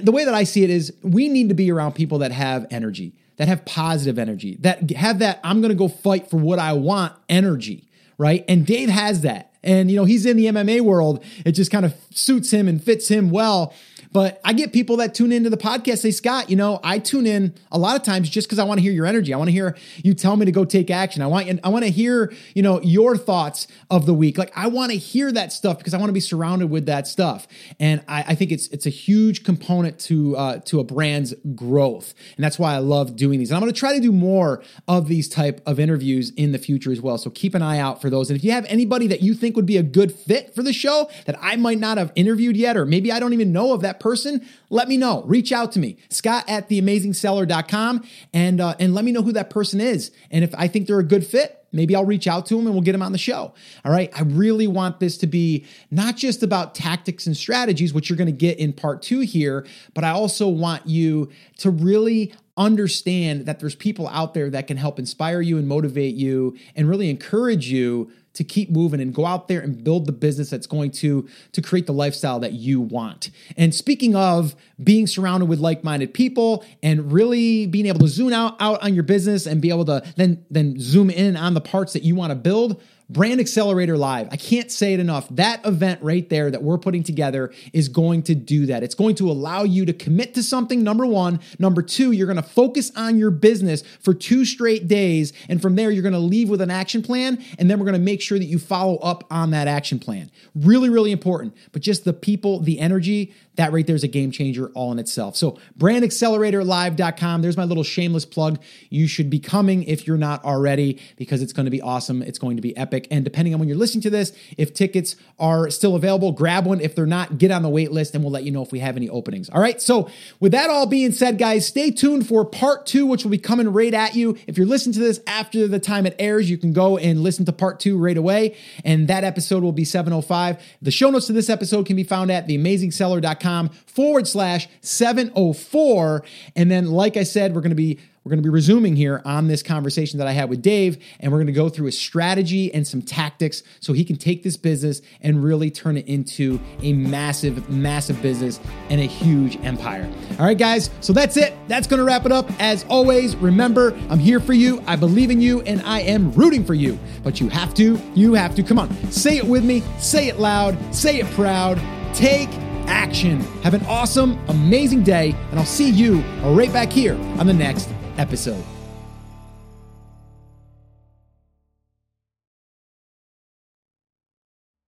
the 0.00 0.12
way 0.12 0.24
that 0.24 0.34
i 0.34 0.44
see 0.44 0.64
it 0.64 0.70
is 0.70 0.92
we 1.02 1.28
need 1.28 1.48
to 1.48 1.54
be 1.54 1.70
around 1.70 1.92
people 1.92 2.18
that 2.18 2.32
have 2.32 2.66
energy 2.70 3.12
that 3.36 3.48
have 3.48 3.64
positive 3.64 4.18
energy 4.18 4.56
that 4.60 4.90
have 4.92 5.18
that 5.18 5.40
i'm 5.44 5.60
going 5.60 5.70
to 5.70 5.74
go 5.74 5.88
fight 5.88 6.30
for 6.30 6.38
what 6.38 6.58
i 6.58 6.72
want 6.72 7.12
energy 7.28 7.88
right? 8.18 8.44
And 8.48 8.66
dave 8.66 8.88
has 8.88 9.22
that. 9.22 9.50
And 9.64 9.90
you 9.90 9.96
know 9.96 10.04
he's 10.04 10.26
in 10.26 10.36
the 10.36 10.46
mma 10.46 10.80
world. 10.80 11.24
It 11.44 11.52
just 11.52 11.70
kind 11.70 11.84
of 11.84 11.94
suits 12.10 12.50
him 12.50 12.66
and 12.66 12.82
fits 12.82 13.08
him 13.08 13.30
well 13.30 13.72
but 14.12 14.40
I 14.44 14.52
get 14.52 14.72
people 14.72 14.98
that 14.98 15.14
tune 15.14 15.32
into 15.32 15.50
the 15.50 15.56
podcast 15.56 15.98
say, 15.98 16.10
Scott, 16.10 16.50
you 16.50 16.56
know, 16.56 16.80
I 16.84 16.98
tune 16.98 17.26
in 17.26 17.54
a 17.70 17.78
lot 17.78 17.96
of 17.96 18.02
times 18.02 18.28
just 18.28 18.46
because 18.46 18.58
I 18.58 18.64
want 18.64 18.78
to 18.78 18.82
hear 18.82 18.92
your 18.92 19.06
energy. 19.06 19.32
I 19.32 19.38
want 19.38 19.48
to 19.48 19.52
hear 19.52 19.76
you 20.04 20.14
tell 20.14 20.36
me 20.36 20.44
to 20.44 20.52
go 20.52 20.64
take 20.64 20.90
action. 20.90 21.22
I 21.22 21.26
want 21.26 21.60
I 21.64 21.68
want 21.68 21.84
to 21.84 21.90
hear, 21.90 22.32
you 22.54 22.62
know, 22.62 22.80
your 22.82 23.16
thoughts 23.16 23.66
of 23.90 24.06
the 24.06 24.14
week. 24.14 24.36
Like 24.36 24.52
I 24.54 24.66
want 24.66 24.92
to 24.92 24.98
hear 24.98 25.32
that 25.32 25.52
stuff 25.52 25.78
because 25.78 25.94
I 25.94 25.98
want 25.98 26.10
to 26.10 26.14
be 26.14 26.20
surrounded 26.20 26.70
with 26.70 26.86
that 26.86 27.06
stuff. 27.06 27.48
And 27.80 28.02
I, 28.06 28.24
I 28.28 28.34
think 28.34 28.52
it's 28.52 28.68
it's 28.68 28.86
a 28.86 28.90
huge 28.90 29.44
component 29.44 29.98
to 30.00 30.36
uh, 30.36 30.58
to 30.66 30.80
a 30.80 30.84
brand's 30.84 31.34
growth. 31.54 32.14
And 32.36 32.44
that's 32.44 32.58
why 32.58 32.74
I 32.74 32.78
love 32.78 33.16
doing 33.16 33.38
these. 33.38 33.50
And 33.50 33.56
I'm 33.56 33.62
going 33.62 33.72
to 33.72 33.78
try 33.78 33.94
to 33.94 34.00
do 34.00 34.12
more 34.12 34.62
of 34.88 35.08
these 35.08 35.28
type 35.28 35.62
of 35.66 35.80
interviews 35.80 36.30
in 36.30 36.52
the 36.52 36.58
future 36.58 36.92
as 36.92 37.00
well. 37.00 37.16
So 37.16 37.30
keep 37.30 37.54
an 37.54 37.62
eye 37.62 37.78
out 37.78 38.02
for 38.02 38.10
those. 38.10 38.28
And 38.28 38.38
if 38.38 38.44
you 38.44 38.52
have 38.52 38.66
anybody 38.66 39.06
that 39.06 39.22
you 39.22 39.34
think 39.34 39.56
would 39.56 39.66
be 39.66 39.78
a 39.78 39.82
good 39.82 40.12
fit 40.12 40.54
for 40.54 40.62
the 40.62 40.72
show 40.72 41.08
that 41.24 41.36
I 41.40 41.56
might 41.56 41.78
not 41.78 41.98
have 41.98 42.12
interviewed 42.14 42.56
yet, 42.56 42.76
or 42.76 42.84
maybe 42.84 43.10
I 43.10 43.18
don't 43.18 43.32
even 43.32 43.52
know 43.52 43.72
of 43.72 43.80
that 43.82 44.00
person, 44.02 44.46
let 44.68 44.88
me 44.88 44.96
know. 44.96 45.22
Reach 45.22 45.52
out 45.52 45.72
to 45.72 45.78
me, 45.78 45.96
Scott 46.10 46.44
at 46.48 46.68
theamazingseller.com, 46.68 48.04
and 48.34 48.60
uh, 48.60 48.74
and 48.78 48.94
let 48.94 49.04
me 49.04 49.12
know 49.12 49.22
who 49.22 49.32
that 49.32 49.48
person 49.48 49.80
is. 49.80 50.10
And 50.30 50.44
if 50.44 50.54
I 50.56 50.68
think 50.68 50.86
they're 50.86 50.98
a 50.98 51.04
good 51.04 51.24
fit, 51.24 51.62
maybe 51.72 51.96
I'll 51.96 52.04
reach 52.04 52.26
out 52.26 52.46
to 52.46 52.56
them 52.56 52.66
and 52.66 52.74
we'll 52.74 52.82
get 52.82 52.92
them 52.92 53.02
on 53.02 53.12
the 53.12 53.18
show. 53.18 53.54
All 53.84 53.92
right. 53.92 54.10
I 54.14 54.22
really 54.22 54.66
want 54.66 55.00
this 55.00 55.16
to 55.18 55.26
be 55.26 55.64
not 55.90 56.16
just 56.16 56.42
about 56.42 56.74
tactics 56.74 57.26
and 57.26 57.36
strategies, 57.36 57.94
which 57.94 58.08
you're 58.08 58.16
going 58.18 58.26
to 58.26 58.32
get 58.32 58.58
in 58.58 58.72
part 58.72 59.02
two 59.02 59.20
here, 59.20 59.66
but 59.94 60.04
I 60.04 60.10
also 60.10 60.48
want 60.48 60.86
you 60.86 61.30
to 61.58 61.70
really 61.70 62.34
understand 62.56 63.46
that 63.46 63.60
there's 63.60 63.74
people 63.74 64.06
out 64.08 64.34
there 64.34 64.50
that 64.50 64.66
can 64.66 64.76
help 64.76 64.98
inspire 64.98 65.40
you 65.40 65.56
and 65.56 65.66
motivate 65.66 66.14
you 66.14 66.56
and 66.76 66.88
really 66.88 67.08
encourage 67.08 67.68
you 67.68 68.10
to 68.34 68.44
keep 68.44 68.70
moving 68.70 69.00
and 69.00 69.14
go 69.14 69.26
out 69.26 69.48
there 69.48 69.60
and 69.60 69.82
build 69.82 70.06
the 70.06 70.12
business 70.12 70.50
that's 70.50 70.66
going 70.66 70.90
to 70.90 71.28
to 71.52 71.62
create 71.62 71.86
the 71.86 71.92
lifestyle 71.92 72.40
that 72.40 72.52
you 72.52 72.80
want. 72.80 73.30
And 73.56 73.74
speaking 73.74 74.16
of 74.16 74.54
being 74.82 75.06
surrounded 75.06 75.46
with 75.46 75.60
like-minded 75.60 76.14
people 76.14 76.64
and 76.82 77.12
really 77.12 77.66
being 77.66 77.86
able 77.86 78.00
to 78.00 78.08
zoom 78.08 78.32
out 78.32 78.56
out 78.60 78.82
on 78.82 78.94
your 78.94 79.04
business 79.04 79.46
and 79.46 79.60
be 79.60 79.70
able 79.70 79.84
to 79.86 80.02
then 80.16 80.44
then 80.50 80.78
zoom 80.78 81.10
in 81.10 81.36
on 81.36 81.54
the 81.54 81.60
parts 81.60 81.92
that 81.92 82.02
you 82.02 82.14
want 82.14 82.30
to 82.30 82.36
build, 82.36 82.80
Brand 83.12 83.40
Accelerator 83.40 83.98
Live. 83.98 84.28
I 84.30 84.36
can't 84.36 84.70
say 84.70 84.94
it 84.94 85.00
enough. 85.00 85.28
That 85.30 85.64
event 85.66 86.00
right 86.02 86.28
there 86.28 86.50
that 86.50 86.62
we're 86.62 86.78
putting 86.78 87.02
together 87.02 87.52
is 87.72 87.88
going 87.88 88.22
to 88.24 88.34
do 88.34 88.66
that. 88.66 88.82
It's 88.82 88.94
going 88.94 89.16
to 89.16 89.30
allow 89.30 89.64
you 89.64 89.84
to 89.84 89.92
commit 89.92 90.34
to 90.34 90.42
something, 90.42 90.82
number 90.82 91.04
one. 91.04 91.40
Number 91.58 91.82
two, 91.82 92.12
you're 92.12 92.26
going 92.26 92.36
to 92.36 92.42
focus 92.42 92.90
on 92.96 93.18
your 93.18 93.30
business 93.30 93.82
for 94.00 94.14
two 94.14 94.44
straight 94.44 94.88
days. 94.88 95.32
And 95.48 95.60
from 95.60 95.76
there, 95.76 95.90
you're 95.90 96.02
going 96.02 96.12
to 96.12 96.18
leave 96.18 96.48
with 96.48 96.60
an 96.60 96.70
action 96.70 97.02
plan. 97.02 97.42
And 97.58 97.70
then 97.70 97.78
we're 97.78 97.86
going 97.86 97.94
to 97.94 98.00
make 98.00 98.22
sure 98.22 98.38
that 98.38 98.46
you 98.46 98.58
follow 98.58 98.96
up 98.98 99.24
on 99.30 99.50
that 99.50 99.68
action 99.68 99.98
plan. 99.98 100.30
Really, 100.54 100.88
really 100.88 101.12
important. 101.12 101.54
But 101.72 101.82
just 101.82 102.04
the 102.04 102.12
people, 102.12 102.60
the 102.60 102.78
energy, 102.78 103.34
that 103.56 103.72
right 103.72 103.86
there 103.86 103.96
is 103.96 104.04
a 104.04 104.08
game 104.08 104.30
changer 104.30 104.70
all 104.74 104.92
in 104.92 104.98
itself. 104.98 105.36
So, 105.36 105.58
brandacceleratorlive.com. 105.78 107.42
There's 107.42 107.56
my 107.56 107.64
little 107.64 107.84
shameless 107.84 108.24
plug. 108.24 108.62
You 108.88 109.06
should 109.06 109.28
be 109.28 109.38
coming 109.38 109.82
if 109.82 110.06
you're 110.06 110.16
not 110.16 110.42
already 110.44 111.00
because 111.16 111.42
it's 111.42 111.52
going 111.52 111.66
to 111.66 111.70
be 111.70 111.82
awesome. 111.82 112.22
It's 112.22 112.38
going 112.38 112.56
to 112.56 112.62
be 112.62 112.74
epic. 112.76 113.01
And 113.10 113.24
depending 113.24 113.54
on 113.54 113.60
when 113.60 113.68
you're 113.68 113.78
listening 113.78 114.02
to 114.02 114.10
this, 114.10 114.32
if 114.56 114.74
tickets 114.74 115.16
are 115.38 115.70
still 115.70 115.94
available, 115.96 116.32
grab 116.32 116.66
one. 116.66 116.80
If 116.80 116.94
they're 116.94 117.06
not, 117.06 117.38
get 117.38 117.50
on 117.50 117.62
the 117.62 117.68
wait 117.68 117.92
list 117.92 118.14
and 118.14 118.22
we'll 118.22 118.32
let 118.32 118.44
you 118.44 118.50
know 118.50 118.62
if 118.62 118.72
we 118.72 118.78
have 118.80 118.96
any 118.96 119.08
openings. 119.08 119.48
All 119.50 119.60
right. 119.60 119.80
So, 119.80 120.10
with 120.40 120.52
that 120.52 120.70
all 120.70 120.86
being 120.86 121.12
said, 121.12 121.38
guys, 121.38 121.66
stay 121.66 121.90
tuned 121.90 122.26
for 122.26 122.44
part 122.44 122.86
two, 122.86 123.06
which 123.06 123.24
will 123.24 123.30
be 123.30 123.38
coming 123.38 123.72
right 123.72 123.92
at 123.92 124.14
you. 124.14 124.36
If 124.46 124.56
you're 124.56 124.66
listening 124.66 124.94
to 124.94 125.00
this 125.00 125.20
after 125.26 125.66
the 125.68 125.78
time 125.78 126.06
it 126.06 126.16
airs, 126.18 126.50
you 126.50 126.58
can 126.58 126.72
go 126.72 126.98
and 126.98 127.20
listen 127.20 127.44
to 127.46 127.52
part 127.52 127.80
two 127.80 127.98
right 127.98 128.16
away. 128.16 128.56
And 128.84 129.08
that 129.08 129.24
episode 129.24 129.62
will 129.62 129.72
be 129.72 129.84
705. 129.84 130.62
The 130.80 130.90
show 130.90 131.10
notes 131.10 131.26
to 131.26 131.32
this 131.32 131.50
episode 131.50 131.86
can 131.86 131.96
be 131.96 132.04
found 132.04 132.30
at 132.30 132.46
theamazingseller.com 132.46 133.68
forward 133.86 134.26
slash 134.26 134.68
704. 134.80 136.24
And 136.56 136.70
then, 136.70 136.86
like 136.86 137.16
I 137.16 137.24
said, 137.24 137.54
we're 137.54 137.60
going 137.60 137.70
to 137.70 137.76
be 137.76 137.98
we're 138.24 138.30
going 138.30 138.38
to 138.38 138.46
be 138.46 138.50
resuming 138.50 138.94
here 138.94 139.20
on 139.24 139.48
this 139.48 139.64
conversation 139.64 140.18
that 140.18 140.28
I 140.28 140.32
had 140.32 140.48
with 140.48 140.62
Dave, 140.62 141.02
and 141.18 141.32
we're 141.32 141.38
going 141.38 141.48
to 141.48 141.52
go 141.52 141.68
through 141.68 141.88
a 141.88 141.92
strategy 141.92 142.72
and 142.72 142.86
some 142.86 143.02
tactics 143.02 143.64
so 143.80 143.92
he 143.92 144.04
can 144.04 144.14
take 144.14 144.44
this 144.44 144.56
business 144.56 145.02
and 145.20 145.42
really 145.42 145.72
turn 145.72 145.96
it 145.96 146.06
into 146.06 146.60
a 146.82 146.92
massive, 146.92 147.68
massive 147.68 148.22
business 148.22 148.60
and 148.90 149.00
a 149.00 149.04
huge 149.04 149.56
empire. 149.64 150.08
All 150.38 150.46
right, 150.46 150.56
guys, 150.56 150.88
so 151.00 151.12
that's 151.12 151.36
it. 151.36 151.52
That's 151.66 151.88
going 151.88 151.98
to 151.98 152.04
wrap 152.04 152.24
it 152.24 152.30
up. 152.30 152.48
As 152.60 152.84
always, 152.88 153.34
remember, 153.36 153.92
I'm 154.08 154.20
here 154.20 154.38
for 154.38 154.52
you, 154.52 154.82
I 154.86 154.94
believe 154.94 155.30
in 155.32 155.40
you, 155.40 155.62
and 155.62 155.82
I 155.82 156.00
am 156.00 156.32
rooting 156.32 156.64
for 156.64 156.74
you. 156.74 157.00
But 157.24 157.40
you 157.40 157.48
have 157.48 157.74
to, 157.74 158.00
you 158.14 158.34
have 158.34 158.54
to. 158.54 158.62
Come 158.62 158.78
on, 158.78 158.94
say 159.10 159.36
it 159.36 159.44
with 159.44 159.64
me, 159.64 159.82
say 159.98 160.28
it 160.28 160.38
loud, 160.38 160.78
say 160.94 161.18
it 161.18 161.26
proud. 161.32 161.80
Take 162.14 162.50
action. 162.86 163.40
Have 163.62 163.74
an 163.74 163.84
awesome, 163.86 164.38
amazing 164.48 165.02
day, 165.02 165.34
and 165.50 165.58
I'll 165.58 165.66
see 165.66 165.88
you 165.90 166.20
right 166.42 166.72
back 166.72 166.92
here 166.92 167.14
on 167.38 167.46
the 167.46 167.54
next 167.54 167.88
episode. 168.18 168.64